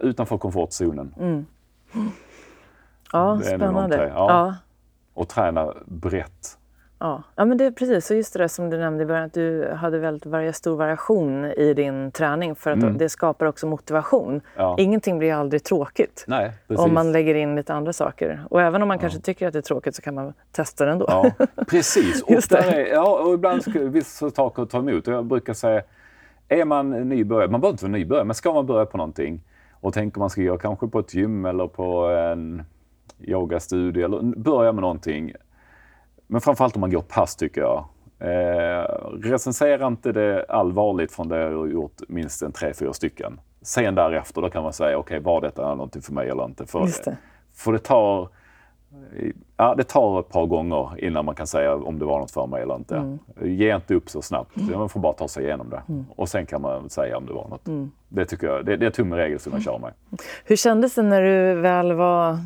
Utanför 0.00 0.38
komfortzonen. 0.38 1.14
Mm. 1.18 1.46
Ja, 3.12 3.40
spännande. 3.40 3.96
Ja. 3.96 4.12
ja. 4.14 4.54
Och 5.14 5.28
träna 5.28 5.74
brett. 5.86 6.58
Ja, 6.98 7.22
ja 7.36 7.44
men 7.44 7.58
det 7.58 7.64
är 7.64 7.70
precis. 7.70 8.06
Så 8.06 8.14
just 8.14 8.32
det 8.32 8.38
där 8.38 8.48
som 8.48 8.70
du 8.70 8.78
nämnde 8.78 9.02
i 9.02 9.06
början, 9.06 9.24
att 9.24 9.34
du 9.34 9.72
hade 9.72 9.98
väldigt 9.98 10.26
varia, 10.26 10.52
stor 10.52 10.76
variation 10.76 11.44
i 11.44 11.74
din 11.74 12.10
träning 12.10 12.54
för 12.54 12.70
att 12.70 12.82
mm. 12.82 12.98
det 12.98 13.08
skapar 13.08 13.46
också 13.46 13.66
motivation. 13.66 14.40
Ja. 14.56 14.76
Ingenting 14.78 15.18
blir 15.18 15.34
aldrig 15.34 15.64
tråkigt 15.64 16.24
Nej, 16.28 16.52
om 16.68 16.94
man 16.94 17.12
lägger 17.12 17.34
in 17.34 17.56
lite 17.56 17.74
andra 17.74 17.92
saker. 17.92 18.44
Och 18.50 18.62
även 18.62 18.82
om 18.82 18.88
man 18.88 18.96
ja. 18.96 19.00
kanske 19.00 19.20
tycker 19.20 19.46
att 19.46 19.52
det 19.52 19.58
är 19.58 19.62
tråkigt 19.62 19.94
så 19.94 20.02
kan 20.02 20.14
man 20.14 20.32
testa 20.52 20.84
det 20.84 20.90
ändå. 20.92 21.06
Ja, 21.08 21.30
precis. 21.68 22.22
och, 22.26 22.42
där 22.48 22.72
är, 22.72 22.86
ja, 22.86 23.18
och 23.18 23.34
ibland 23.34 23.62
ska 23.62 23.78
vissa 23.78 24.30
saker 24.30 24.64
ta 24.64 24.78
emot. 24.78 25.06
Jag 25.06 25.24
brukar 25.24 25.54
säga, 25.54 25.82
är 26.50 26.64
man 26.64 26.90
nybörjare, 26.90 27.50
man 27.50 27.60
behöver 27.60 27.74
inte 27.74 27.84
vara 27.84 27.92
nybörjare, 27.92 28.24
men 28.24 28.34
ska 28.34 28.52
man 28.52 28.66
börja 28.66 28.86
på 28.86 28.96
någonting 28.96 29.40
och 29.72 29.94
tänker 29.94 30.18
man 30.18 30.30
ska 30.30 30.42
göra 30.42 30.58
kanske 30.58 30.88
på 30.88 30.98
ett 30.98 31.14
gym 31.14 31.44
eller 31.44 31.66
på 31.66 32.06
en 32.06 32.62
yogastudio 33.20 34.04
eller 34.04 34.22
börja 34.22 34.72
med 34.72 34.82
någonting 34.82 35.32
men 36.30 36.40
framförallt 36.40 36.76
om 36.76 36.80
man 36.80 36.90
går 36.90 37.02
pass 37.02 37.36
tycker 37.36 37.60
jag. 37.60 37.84
Eh, 38.18 38.84
recensera 39.22 39.86
inte 39.86 40.12
det 40.12 40.46
allvarligt 40.48 41.12
från 41.12 41.28
det 41.28 41.48
du 41.48 41.56
har 41.56 41.66
gjort 41.66 42.00
minst 42.08 42.42
en 42.42 42.52
tre, 42.52 42.74
fyra 42.74 42.92
stycken. 42.92 43.40
Sen 43.62 43.94
därefter 43.94 44.42
då 44.42 44.50
kan 44.50 44.62
man 44.62 44.72
säga, 44.72 44.98
okej, 44.98 45.18
okay, 45.18 45.32
var 45.32 45.40
detta 45.40 45.74
någonting 45.74 46.02
för 46.02 46.12
mig 46.12 46.28
eller 46.28 46.44
inte? 46.44 46.66
För, 46.66 46.80
det. 47.04 47.16
för 47.54 47.72
det 47.72 47.78
tar 47.78 48.28
Ja, 49.56 49.74
det 49.74 49.84
tar 49.84 50.20
ett 50.20 50.28
par 50.28 50.46
gånger 50.46 51.04
innan 51.04 51.24
man 51.24 51.34
kan 51.34 51.46
säga 51.46 51.74
om 51.74 51.98
det 51.98 52.04
var 52.04 52.18
något 52.18 52.30
för 52.30 52.46
mig 52.46 52.62
eller 52.62 52.76
inte. 52.76 52.96
Mm. 52.96 53.18
Ge 53.42 53.74
inte 53.74 53.94
upp 53.94 54.10
så 54.10 54.22
snabbt. 54.22 54.56
Mm. 54.56 54.78
Man 54.78 54.88
får 54.88 55.00
bara 55.00 55.12
ta 55.12 55.28
sig 55.28 55.44
igenom 55.44 55.70
det. 55.70 55.82
Mm. 55.88 56.04
Och 56.16 56.28
sen 56.28 56.46
kan 56.46 56.62
man 56.62 56.90
säga 56.90 57.16
om 57.16 57.26
det 57.26 57.32
var 57.32 57.48
något. 57.48 57.68
Mm. 57.68 57.90
Det 58.08 58.24
tycker 58.24 58.46
jag 58.46 58.66
det, 58.66 58.76
det 58.76 58.86
är 58.86 58.90
tumregel 58.90 59.40
som 59.40 59.52
jag 59.52 59.62
kör 59.62 59.78
med. 59.78 59.92
Hur 60.44 60.56
kändes 60.56 60.94
det 60.94 61.02
när 61.02 61.22
du 61.22 61.54
väl 61.54 61.92
var, 61.92 62.38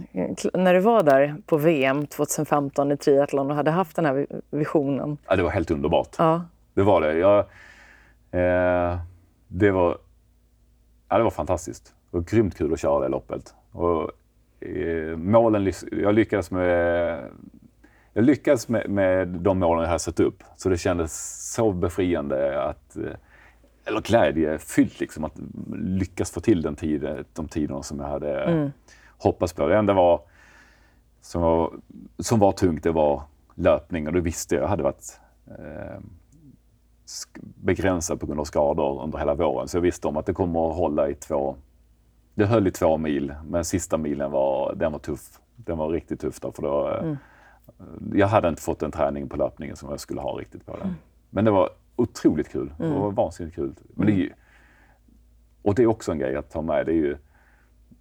när 0.59 0.75
du 0.75 0.81
var 0.81 1.03
där 1.03 1.35
på 1.47 1.57
VM 1.57 2.07
2015 2.07 2.93
i 2.93 2.97
triathlon 2.97 3.51
och 3.51 3.57
hade 3.57 3.71
haft 3.71 3.97
den 3.97 4.05
här 4.05 4.27
visionen? 4.51 5.19
Ja, 5.29 5.37
det 5.37 5.43
var 5.43 5.51
helt 5.51 5.71
underbart. 5.71 6.15
Ja. 6.19 6.43
Det 6.75 6.83
var 6.83 7.01
det. 7.01 7.19
Jag, 7.19 7.39
eh, 8.31 8.99
det, 9.49 9.71
var, 9.71 9.99
ja, 11.09 11.19
det 11.19 11.25
var 11.25 11.31
fantastiskt. 11.31 11.95
Det 12.11 12.17
var 12.17 12.25
grymt 12.25 12.59
kul 12.59 12.73
att 12.73 12.81
köra 12.81 13.01
det 13.01 13.09
loppet. 13.09 13.55
Och 13.73 14.11
målen, 15.17 15.73
jag 15.93 16.15
lyckades 16.15 16.51
med 16.51 17.31
jag 18.17 18.25
lyckades 18.25 18.69
med, 18.69 18.91
med 18.91 19.29
de 19.29 19.59
målen 19.59 19.83
jag 19.83 19.89
hade 19.89 19.99
satt 19.99 20.21
upp. 20.21 20.43
Så 20.57 20.69
det 20.69 20.79
kändes 20.79 21.53
så 21.55 21.73
befriande 21.73 22.63
att, 22.63 22.97
eh, 22.97 23.13
eller 23.85 24.01
glädjefyllt 24.01 25.01
liksom, 25.01 25.25
att 25.25 25.39
lyckas 25.75 26.31
få 26.31 26.41
till 26.41 26.63
den 26.63 26.77
tid, 26.77 27.25
de 27.33 27.49
tiderna 27.49 27.83
som 27.83 28.01
jag 28.01 28.07
hade 28.07 28.45
mm. 28.45 28.73
hoppats 29.19 29.53
på. 29.53 29.69
Det 29.69 29.77
enda 29.77 29.93
var, 29.93 30.21
som, 31.21 31.43
var, 31.43 31.73
som 32.19 32.39
var 32.41 32.53
tungt, 32.53 32.83
det 32.83 32.91
var 32.91 33.23
löpning 33.55 34.07
och 34.07 34.13
det 34.13 34.21
visste 34.21 34.55
jag 34.55 34.69
hade 34.69 34.83
varit 34.83 35.21
eh, 35.47 36.01
begränsad 37.39 38.21
på 38.21 38.27
grund 38.27 38.41
av 38.41 38.45
skador 38.45 39.03
under 39.03 39.19
hela 39.19 39.35
våren. 39.35 39.69
Så 39.69 39.77
jag 39.77 39.83
visste 39.83 40.09
om 40.09 40.17
att 40.17 40.27
det 40.27 40.33
kommer 40.33 40.71
att 40.71 40.77
hålla 40.77 41.09
i 41.09 41.15
två, 41.15 41.57
det 42.35 42.47
höll 42.47 42.67
i 42.67 42.71
två 42.71 42.97
mil, 42.97 43.35
men 43.47 43.65
sista 43.65 43.99
milen 43.99 44.31
var, 44.31 44.75
den 44.75 44.93
var 44.93 44.99
tuff. 44.99 45.41
Den 45.57 45.79
var 45.79 45.89
riktigt 45.89 46.21
tuff 46.21 46.41
där, 46.41 46.51
för 46.51 46.63
då, 46.63 46.89
mm. 46.89 47.17
jag 48.15 48.27
hade 48.27 48.49
inte 48.49 48.63
fått 48.63 48.79
den 48.79 48.91
träning 48.91 49.29
på 49.29 49.37
löpningen 49.37 49.77
som 49.77 49.91
jag 49.91 50.01
skulle 50.01 50.21
ha 50.21 50.39
riktigt 50.39 50.67
på 50.67 50.73
den. 50.73 50.83
Mm. 50.83 50.95
Men 51.31 51.45
det 51.45 51.51
var 51.51 51.71
otroligt 51.97 52.49
kul. 52.49 52.73
Mm. 52.79 52.93
Det 52.93 52.99
var 52.99 53.11
vansinnigt 53.11 53.57
kul. 53.57 53.75
Men 53.95 54.07
det 54.07 54.13
är 54.13 54.17
ju, 54.17 54.33
och 55.63 55.75
det 55.75 55.83
är 55.83 55.87
också 55.87 56.13
en 56.13 56.19
grej 56.19 56.37
att 56.37 56.51
ta 56.51 56.63
med. 56.63 56.87
Det 56.87 56.93
är 56.93 56.97
ju 56.97 57.17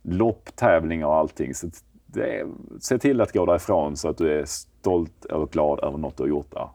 lopp, 0.01 0.55
tävlingar 0.55 1.07
och 1.07 1.15
allting. 1.15 1.53
Så 1.53 1.67
är, 2.15 2.47
se 2.79 2.97
till 2.97 3.21
att 3.21 3.33
gå 3.33 3.45
därifrån 3.45 3.97
så 3.97 4.09
att 4.09 4.17
du 4.17 4.39
är 4.39 4.45
stolt 4.45 5.25
och 5.25 5.51
glad 5.51 5.79
över 5.83 5.97
något 5.97 6.17
du 6.17 6.23
har 6.23 6.27
gjort 6.27 6.51
där. 6.51 6.69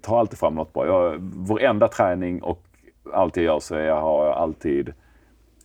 Ta 0.00 0.18
alltid 0.18 0.38
fram 0.38 0.54
något 0.54 0.72
bra. 0.72 0.86
Jag, 0.86 1.18
varenda 1.20 1.88
träning 1.88 2.42
och 2.42 2.62
allt 3.12 3.36
jag 3.36 3.44
gör 3.44 3.60
så 3.60 3.74
jag 3.74 4.00
har 4.00 4.26
jag 4.26 4.36
alltid 4.36 4.92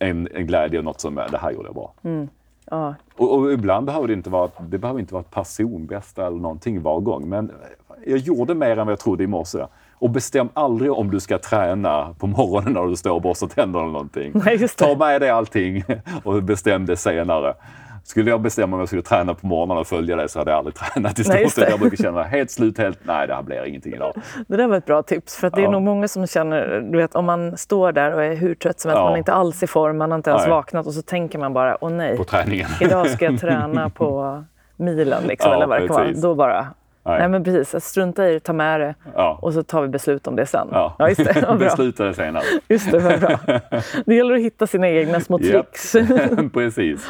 en, 0.02 0.28
en 0.34 0.46
glädje 0.46 0.78
och 0.78 0.84
något 0.84 1.00
som 1.00 1.14
det 1.14 1.38
här 1.38 1.50
gjorde 1.50 1.68
jag 1.68 1.74
bra. 1.74 1.92
Mm. 2.02 2.28
Ja. 2.70 2.94
Och, 3.16 3.34
och, 3.34 3.52
ibland 3.52 3.86
behöver 3.86 4.08
det 4.08 4.14
inte 4.14 4.30
vara, 4.30 4.50
det 4.60 4.78
behöver 4.78 5.00
inte 5.00 5.14
vara 5.14 5.24
personbästa 5.24 6.26
eller 6.26 6.38
någonting 6.38 6.82
var 6.82 7.00
gång. 7.00 7.28
Men 7.28 7.50
jag 8.06 8.18
gjorde 8.18 8.54
mer 8.54 8.70
än 8.70 8.86
vad 8.86 8.92
jag 8.92 8.98
trodde 8.98 9.24
i 9.24 9.26
morse. 9.26 9.66
Och 9.92 10.10
bestäm 10.10 10.48
aldrig 10.54 10.92
om 10.92 11.10
du 11.10 11.20
ska 11.20 11.38
träna 11.38 12.14
på 12.18 12.26
morgonen 12.26 12.72
när 12.72 12.86
du 12.86 12.96
står 12.96 13.10
och 13.10 13.22
borstar 13.22 13.46
tänderna 13.46 13.84
eller 13.84 13.92
någonting. 13.92 14.32
Nej, 14.44 14.68
Ta 14.68 14.96
med 14.96 15.20
dig 15.20 15.30
allting 15.30 15.84
och 16.24 16.42
bestäm 16.42 16.86
det 16.86 16.96
senare. 16.96 17.54
Skulle 18.04 18.30
jag 18.30 18.40
bestämma 18.40 18.76
om 18.76 18.80
jag 18.80 18.88
skulle 18.88 19.02
träna 19.02 19.34
på 19.34 19.46
morgonen 19.46 19.76
och 19.76 19.86
följa 19.86 20.16
det 20.16 20.28
så 20.28 20.38
hade 20.38 20.50
jag 20.50 20.58
aldrig 20.58 20.74
tränat 20.94 21.18
i 21.18 21.24
stort 21.24 21.52
sett. 21.52 21.70
Jag 21.70 21.80
brukar 21.80 21.96
känna 21.96 22.22
helt 22.22 22.50
slut, 22.50 22.78
helt 22.78 22.98
nej 23.02 23.26
det 23.26 23.34
här 23.34 23.42
blir 23.42 23.64
ingenting 23.64 23.94
idag. 23.94 24.14
Det 24.48 24.56
där 24.56 24.66
var 24.66 24.76
ett 24.76 24.86
bra 24.86 25.02
tips 25.02 25.36
för 25.36 25.50
det 25.50 25.60
är 25.60 25.62
ja. 25.62 25.70
nog 25.70 25.82
många 25.82 26.08
som 26.08 26.26
känner, 26.26 26.80
du 26.80 26.98
vet 26.98 27.14
om 27.14 27.24
man 27.24 27.56
står 27.56 27.92
där 27.92 28.14
och 28.14 28.24
är 28.24 28.34
hur 28.34 28.54
trött 28.54 28.80
som 28.80 28.88
helst, 28.88 28.98
ja. 28.98 29.04
man 29.04 29.12
är 29.12 29.18
inte 29.18 29.32
alls 29.32 29.62
i 29.62 29.66
form, 29.66 29.98
man 29.98 30.10
har 30.10 30.18
inte 30.18 30.30
ens 30.30 30.42
nej. 30.42 30.50
vaknat 30.50 30.86
och 30.86 30.94
så 30.94 31.02
tänker 31.02 31.38
man 31.38 31.52
bara, 31.52 31.84
åh 31.84 31.90
nej, 31.90 32.16
på 32.16 32.24
träningen. 32.24 32.68
idag 32.80 33.10
ska 33.10 33.24
jag 33.24 33.40
träna 33.40 33.90
på 33.90 34.44
milen 34.76 35.22
liksom, 35.24 35.50
ja, 35.50 35.56
eller 35.56 35.66
vad 35.66 35.80
det 35.80 35.86
kan 35.88 35.96
vara. 35.96 36.12
Då 36.12 36.34
bara, 36.34 36.66
Nej. 37.04 37.18
Nej 37.18 37.28
men 37.28 37.44
precis, 37.44 37.84
strunta 37.84 38.28
i 38.28 38.32
det, 38.32 38.40
ta 38.40 38.52
med 38.52 38.80
det 38.80 38.94
ja. 39.14 39.38
och 39.42 39.54
så 39.54 39.62
tar 39.62 39.82
vi 39.82 39.88
beslut 39.88 40.26
om 40.26 40.36
det 40.36 40.46
sen. 40.46 40.68
Ja, 40.70 40.96
ja 40.98 41.08
just 41.08 41.24
det. 41.24 41.56
Besluta 41.58 42.04
det 42.04 42.14
senare. 42.14 42.44
Just 42.68 42.90
det, 42.90 42.98
vad 42.98 43.20
bra. 43.20 43.38
Det 44.06 44.14
gäller 44.14 44.34
att 44.34 44.40
hitta 44.40 44.66
sina 44.66 44.88
egna 44.88 45.20
små 45.20 45.38
tricks. 45.38 45.92
precis. 46.52 47.08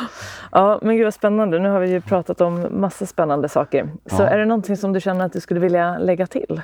Ja, 0.53 0.79
men 0.83 0.97
gud 0.97 1.05
vad 1.05 1.15
spännande. 1.15 1.59
Nu 1.59 1.69
har 1.69 1.81
vi 1.81 1.91
ju 1.91 2.01
pratat 2.01 2.41
om 2.41 2.67
massa 2.71 3.07
spännande 3.07 3.49
saker. 3.49 3.89
Så 4.07 4.23
ja. 4.23 4.27
är 4.27 4.39
det 4.39 4.45
någonting 4.45 4.77
som 4.77 4.93
du 4.93 5.01
känner 5.01 5.25
att 5.25 5.33
du 5.33 5.41
skulle 5.41 5.61
vilja 5.61 5.99
lägga 5.99 6.27
till? 6.27 6.63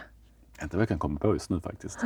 Inte 0.63 0.77
vad 0.77 0.83
jag 0.83 0.89
kan 0.89 0.99
komma 0.99 1.19
på 1.19 1.33
just 1.33 1.51
nu 1.51 1.61
faktiskt. 1.61 2.01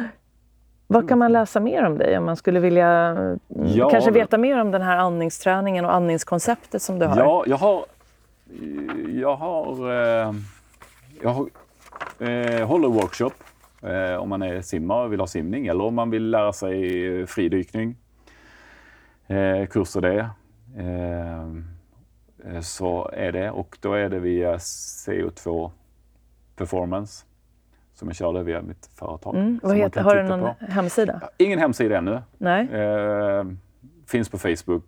Vad 0.86 1.08
kan 1.08 1.18
man 1.18 1.32
läsa 1.32 1.60
mer 1.60 1.84
om 1.84 1.98
dig 1.98 2.18
om 2.18 2.24
man 2.24 2.36
skulle 2.36 2.60
vilja 2.60 2.88
mm, 2.88 3.38
ja, 3.64 3.90
kanske 3.90 4.10
veta 4.10 4.38
mer 4.38 4.60
om 4.60 4.70
den 4.70 4.82
här 4.82 4.96
andningsträningen 4.96 5.84
och 5.84 5.94
andningskonceptet 5.94 6.82
som 6.82 6.98
du 6.98 7.06
har? 7.06 7.16
Ja, 7.16 7.44
jag 7.46 7.56
har, 7.56 7.84
jag 9.08 9.36
har 9.36 9.92
eh 10.24 10.32
jag 11.22 11.50
eh, 12.18 12.66
håller 12.66 12.88
workshop 12.88 13.32
eh, 13.82 14.14
om 14.14 14.28
man 14.28 14.42
är 14.42 14.62
simmare 14.62 15.04
och 15.04 15.12
vill 15.12 15.20
ha 15.20 15.26
simning 15.26 15.66
eller 15.66 15.84
om 15.84 15.94
man 15.94 16.10
vill 16.10 16.30
lära 16.30 16.52
sig 16.52 17.26
fridykning. 17.26 17.96
Eh, 19.26 19.66
kurser 19.66 20.00
det. 20.00 20.30
Eh, 20.76 22.60
så 22.60 23.10
är 23.12 23.32
det 23.32 23.50
och 23.50 23.78
då 23.80 23.94
är 23.94 24.08
det 24.08 24.18
via 24.18 24.56
CO2 24.56 25.70
Performance 26.56 27.24
som 27.94 28.08
jag 28.08 28.16
körde 28.16 28.42
via 28.42 28.62
mitt 28.62 28.86
företag. 28.94 29.34
Mm. 29.36 29.60
Vad 29.62 29.76
heter, 29.76 30.00
har 30.00 30.16
du 30.16 30.22
någon 30.22 30.40
på. 30.40 30.54
hemsida? 30.68 31.20
Ingen 31.36 31.58
hemsida 31.58 31.98
ännu. 31.98 32.22
Nej. 32.38 32.68
Eh, 32.72 33.44
finns 34.06 34.28
på 34.28 34.38
Facebook, 34.38 34.84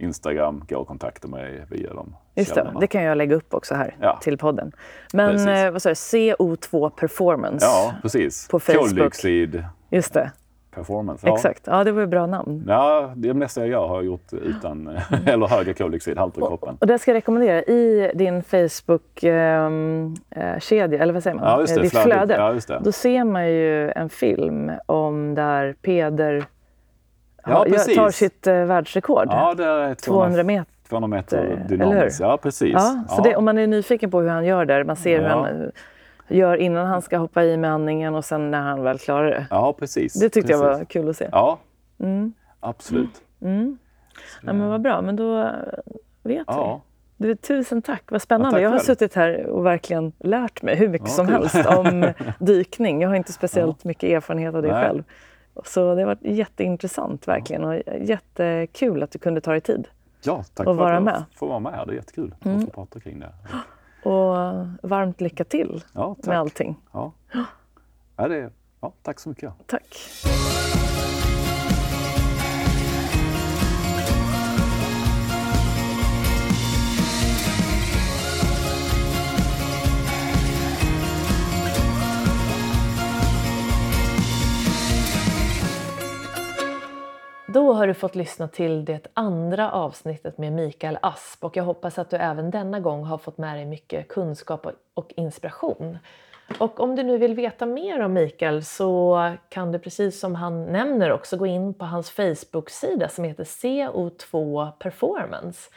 Instagram, 0.00 0.64
gå 0.68 0.76
och 0.76 0.88
kontakta 0.88 1.28
mig 1.28 1.64
via 1.70 1.94
dem. 1.94 2.16
Just 2.34 2.54
det, 2.54 2.72
det 2.80 2.86
kan 2.86 3.02
jag 3.02 3.18
lägga 3.18 3.36
upp 3.36 3.54
också 3.54 3.74
här 3.74 3.96
ja. 4.00 4.18
till 4.22 4.38
podden. 4.38 4.72
Men 5.12 5.48
eh, 5.48 5.70
vad 5.70 5.82
sa 5.82 5.88
du, 5.88 5.94
CO2 5.94 6.90
Performance 6.90 7.66
Ja, 7.66 7.94
precis. 8.02 8.48
På 8.48 8.60
Facebook. 8.60 8.88
Koldioxid. 8.88 9.64
Just 9.90 10.14
det. 10.14 10.32
Performance. 10.74 11.26
Ja. 11.26 11.34
Exakt, 11.34 11.62
ja 11.66 11.84
det 11.84 11.92
var 11.92 12.02
ett 12.02 12.08
bra 12.08 12.26
namn. 12.26 12.64
Ja, 12.68 13.12
det 13.16 13.34
mesta 13.34 13.60
jag 13.60 13.68
gör 13.68 13.88
har 13.88 13.96
jag 13.96 14.04
gjort 14.04 14.32
utan, 14.32 14.98
eller 15.26 15.46
högre 15.46 15.74
koldioxidhalt 15.74 16.38
i 16.38 16.40
kroppen. 16.40 16.76
Och 16.80 16.86
det 16.86 16.98
ska 16.98 17.10
jag 17.10 17.16
rekommendera, 17.16 17.62
i 17.62 18.12
din 18.14 18.42
Facebook-kedja, 18.42 19.66
ehm, 19.66 20.14
eh, 20.30 21.00
eller 21.00 21.12
vad 21.12 21.22
säger 21.22 21.36
man? 21.36 21.44
Ja, 21.44 21.60
just 21.60 21.74
det, 21.74 21.82
Ditt 21.82 21.90
flöde. 21.90 22.04
flöde. 22.04 22.34
Ja, 22.34 22.52
just 22.52 22.68
det. 22.68 22.80
Då 22.84 22.92
ser 22.92 23.24
man 23.24 23.48
ju 23.48 23.90
en 23.90 24.08
film 24.08 24.72
om 24.86 25.34
där 25.34 25.74
Peder 25.82 26.46
ja, 27.44 27.64
precis. 27.68 27.96
tar 27.96 28.10
sitt 28.10 28.46
eh, 28.46 28.64
världsrekord. 28.64 29.28
Ja, 29.30 29.54
det 29.54 29.64
är 29.64 29.94
200 29.94 30.42
meter 30.42 30.80
200 30.90 31.08
meter 31.16 31.64
dynamiskt. 31.68 32.20
Ja, 32.20 32.36
precis. 32.36 32.72
Ja, 32.72 33.04
så. 33.08 33.22
Det, 33.22 33.36
om 33.36 33.44
man 33.44 33.58
är 33.58 33.66
nyfiken 33.66 34.10
på 34.10 34.20
hur 34.20 34.28
han 34.28 34.44
gör 34.44 34.64
där, 34.64 34.84
man 34.84 34.96
ser 34.96 35.20
hur 35.20 35.28
han 35.28 35.44
eh, 35.44 35.68
gör 36.28 36.56
innan 36.56 36.86
han 36.86 37.02
ska 37.02 37.18
hoppa 37.18 37.44
i 37.44 37.56
med 37.56 37.70
andningen 37.70 38.14
och 38.14 38.24
sen 38.24 38.50
när 38.50 38.60
han 38.60 38.82
väl 38.82 38.98
klarar 38.98 39.30
det. 39.30 39.46
Ja, 39.50 39.72
precis. 39.78 40.14
Det 40.14 40.28
tyckte 40.28 40.52
precis. 40.52 40.62
jag 40.62 40.78
var 40.78 40.84
kul 40.84 41.08
att 41.08 41.16
se. 41.16 41.28
Ja, 41.32 41.58
mm. 42.00 42.32
absolut. 42.60 43.22
Mm. 43.42 43.78
Ja, 44.42 44.52
men 44.52 44.68
vad 44.68 44.80
bra, 44.80 45.02
men 45.02 45.16
då 45.16 45.50
vet 46.22 46.44
ja. 46.46 46.80
vi. 47.16 47.26
Du, 47.26 47.34
tusen 47.34 47.82
tack, 47.82 48.02
vad 48.10 48.22
spännande. 48.22 48.58
Ja, 48.58 48.62
jag 48.62 48.70
har 48.70 48.78
själv. 48.78 48.86
suttit 48.86 49.14
här 49.14 49.46
och 49.46 49.66
verkligen 49.66 50.12
lärt 50.18 50.62
mig 50.62 50.76
hur 50.76 50.88
mycket 50.88 51.10
som 51.10 51.26
kul. 51.26 51.34
helst 51.34 51.66
om 51.66 52.12
dykning. 52.38 53.02
Jag 53.02 53.08
har 53.08 53.16
inte 53.16 53.32
speciellt 53.32 53.84
mycket 53.84 54.10
erfarenhet 54.10 54.54
av 54.54 54.62
det 54.62 54.72
Nej. 54.72 54.84
själv. 54.84 55.02
Så 55.64 55.94
det 55.94 56.00
har 56.00 56.06
varit 56.06 56.22
jätteintressant 56.22 57.28
verkligen 57.28 57.64
och 57.64 57.82
jättekul 58.00 59.02
att 59.02 59.10
du 59.10 59.18
kunde 59.18 59.40
ta 59.40 59.50
dig 59.50 59.60
tid. 59.60 59.88
Ja, 60.22 60.44
tack 60.54 60.64
för 60.64 60.72
vara 60.74 60.98
att 60.98 61.04
jag 61.04 61.24
får 61.34 61.48
vara 61.48 61.58
med. 61.58 61.84
Det 61.86 61.92
är 61.92 61.96
jättekul 61.96 62.34
mm. 62.44 62.58
att 62.58 62.64
få 62.64 62.70
prata 62.70 63.00
kring 63.00 63.20
det. 63.20 63.32
Och 64.08 64.36
varmt 64.90 65.20
lycka 65.20 65.44
till 65.44 65.84
ja, 65.92 66.16
med 66.22 66.38
allting. 66.38 66.76
Ja. 66.92 67.12
Ja, 68.16 68.28
det, 68.28 68.50
ja, 68.80 68.92
tack 69.02 69.20
så 69.20 69.28
mycket. 69.28 69.52
Tack. 69.66 69.96
Då 87.54 87.72
har 87.72 87.86
du 87.86 87.94
fått 87.94 88.14
lyssna 88.14 88.48
till 88.48 88.84
det 88.84 89.06
andra 89.14 89.70
avsnittet 89.70 90.38
med 90.38 90.52
Mikael 90.52 90.98
Asp 91.02 91.44
och 91.44 91.56
jag 91.56 91.64
hoppas 91.64 91.98
att 91.98 92.10
du 92.10 92.16
även 92.16 92.50
denna 92.50 92.80
gång 92.80 93.04
har 93.04 93.18
fått 93.18 93.38
med 93.38 93.56
dig 93.56 93.66
mycket 93.66 94.08
kunskap 94.08 94.66
och 94.94 95.12
inspiration. 95.16 95.98
Och 96.58 96.80
om 96.80 96.96
du 96.96 97.02
nu 97.02 97.18
vill 97.18 97.34
veta 97.34 97.66
mer 97.66 98.00
om 98.00 98.12
Mikael 98.12 98.64
så 98.64 99.32
kan 99.48 99.72
du 99.72 99.78
precis 99.78 100.20
som 100.20 100.34
han 100.34 100.64
nämner 100.64 101.12
också 101.12 101.36
gå 101.36 101.46
in 101.46 101.74
på 101.74 101.84
hans 101.84 102.10
Facebook-sida 102.10 103.08
som 103.08 103.24
heter 103.24 103.44
CO2 103.44 104.70
Performance. 104.78 105.70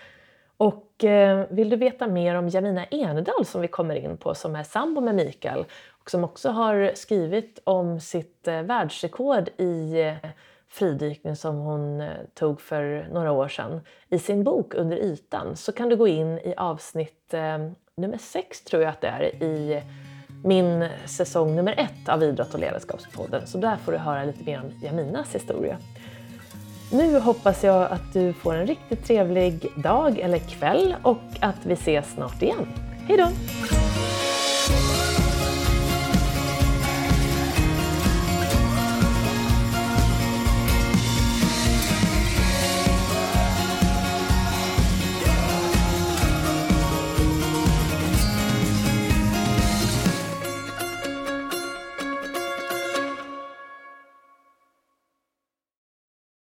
Och 0.57 1.03
eh, 1.03 1.45
vill 1.49 1.69
du 1.69 1.75
veta 1.75 2.07
mer 2.07 2.35
om 2.35 2.49
Jamina 2.49 2.85
Enedal 2.85 3.45
som 3.45 3.61
vi 3.61 3.67
kommer 3.67 3.95
in 3.95 4.17
på 4.17 4.35
som 4.35 4.55
är 4.55 4.63
sambo 4.63 5.01
med 5.01 5.15
Mikael 5.15 5.65
och 5.89 6.11
som 6.11 6.23
också 6.23 6.49
har 6.49 6.91
skrivit 6.95 7.59
om 7.63 7.99
sitt 7.99 8.47
eh, 8.47 8.61
världsrekord 8.61 9.49
i 9.57 10.01
eh, 10.01 10.29
fridykning 10.73 11.35
som 11.35 11.55
hon 11.55 12.01
eh, 12.01 12.09
tog 12.33 12.61
för 12.61 13.07
några 13.11 13.31
år 13.31 13.47
sedan 13.47 13.81
i 14.09 14.19
sin 14.19 14.43
bok 14.43 14.73
Under 14.73 14.97
ytan 14.97 15.55
så 15.55 15.71
kan 15.71 15.89
du 15.89 15.95
gå 15.95 16.07
in 16.07 16.37
i 16.37 16.53
avsnitt 16.57 17.33
eh, 17.33 17.57
nummer 17.97 18.17
sex 18.17 18.61
tror 18.61 18.81
jag 18.81 18.89
att 18.89 19.01
det 19.01 19.07
är 19.07 19.43
i 19.43 19.83
min 20.43 20.87
säsong 21.05 21.55
nummer 21.55 21.75
ett 21.77 22.09
av 22.09 22.23
Idrott 22.23 22.53
och 22.53 22.59
ledarskapspodden. 22.59 23.47
Så 23.47 23.57
där 23.57 23.75
får 23.75 23.91
du 23.91 23.97
höra 23.97 24.23
lite 24.23 24.43
mer 24.43 24.59
om 24.59 24.71
Jaminas 24.83 25.35
historia. 25.35 25.77
Nu 26.91 27.19
hoppas 27.19 27.63
jag 27.63 27.91
att 27.91 28.13
du 28.13 28.33
får 28.33 28.55
en 28.55 28.67
riktigt 28.67 29.05
trevlig 29.05 29.71
dag 29.75 30.19
eller 30.19 30.39
kväll 30.39 30.95
och 31.03 31.21
att 31.39 31.65
vi 31.65 31.73
ses 31.73 32.13
snart 32.13 32.41
igen. 32.41 32.67
Hej 33.07 33.17
då! 33.17 33.27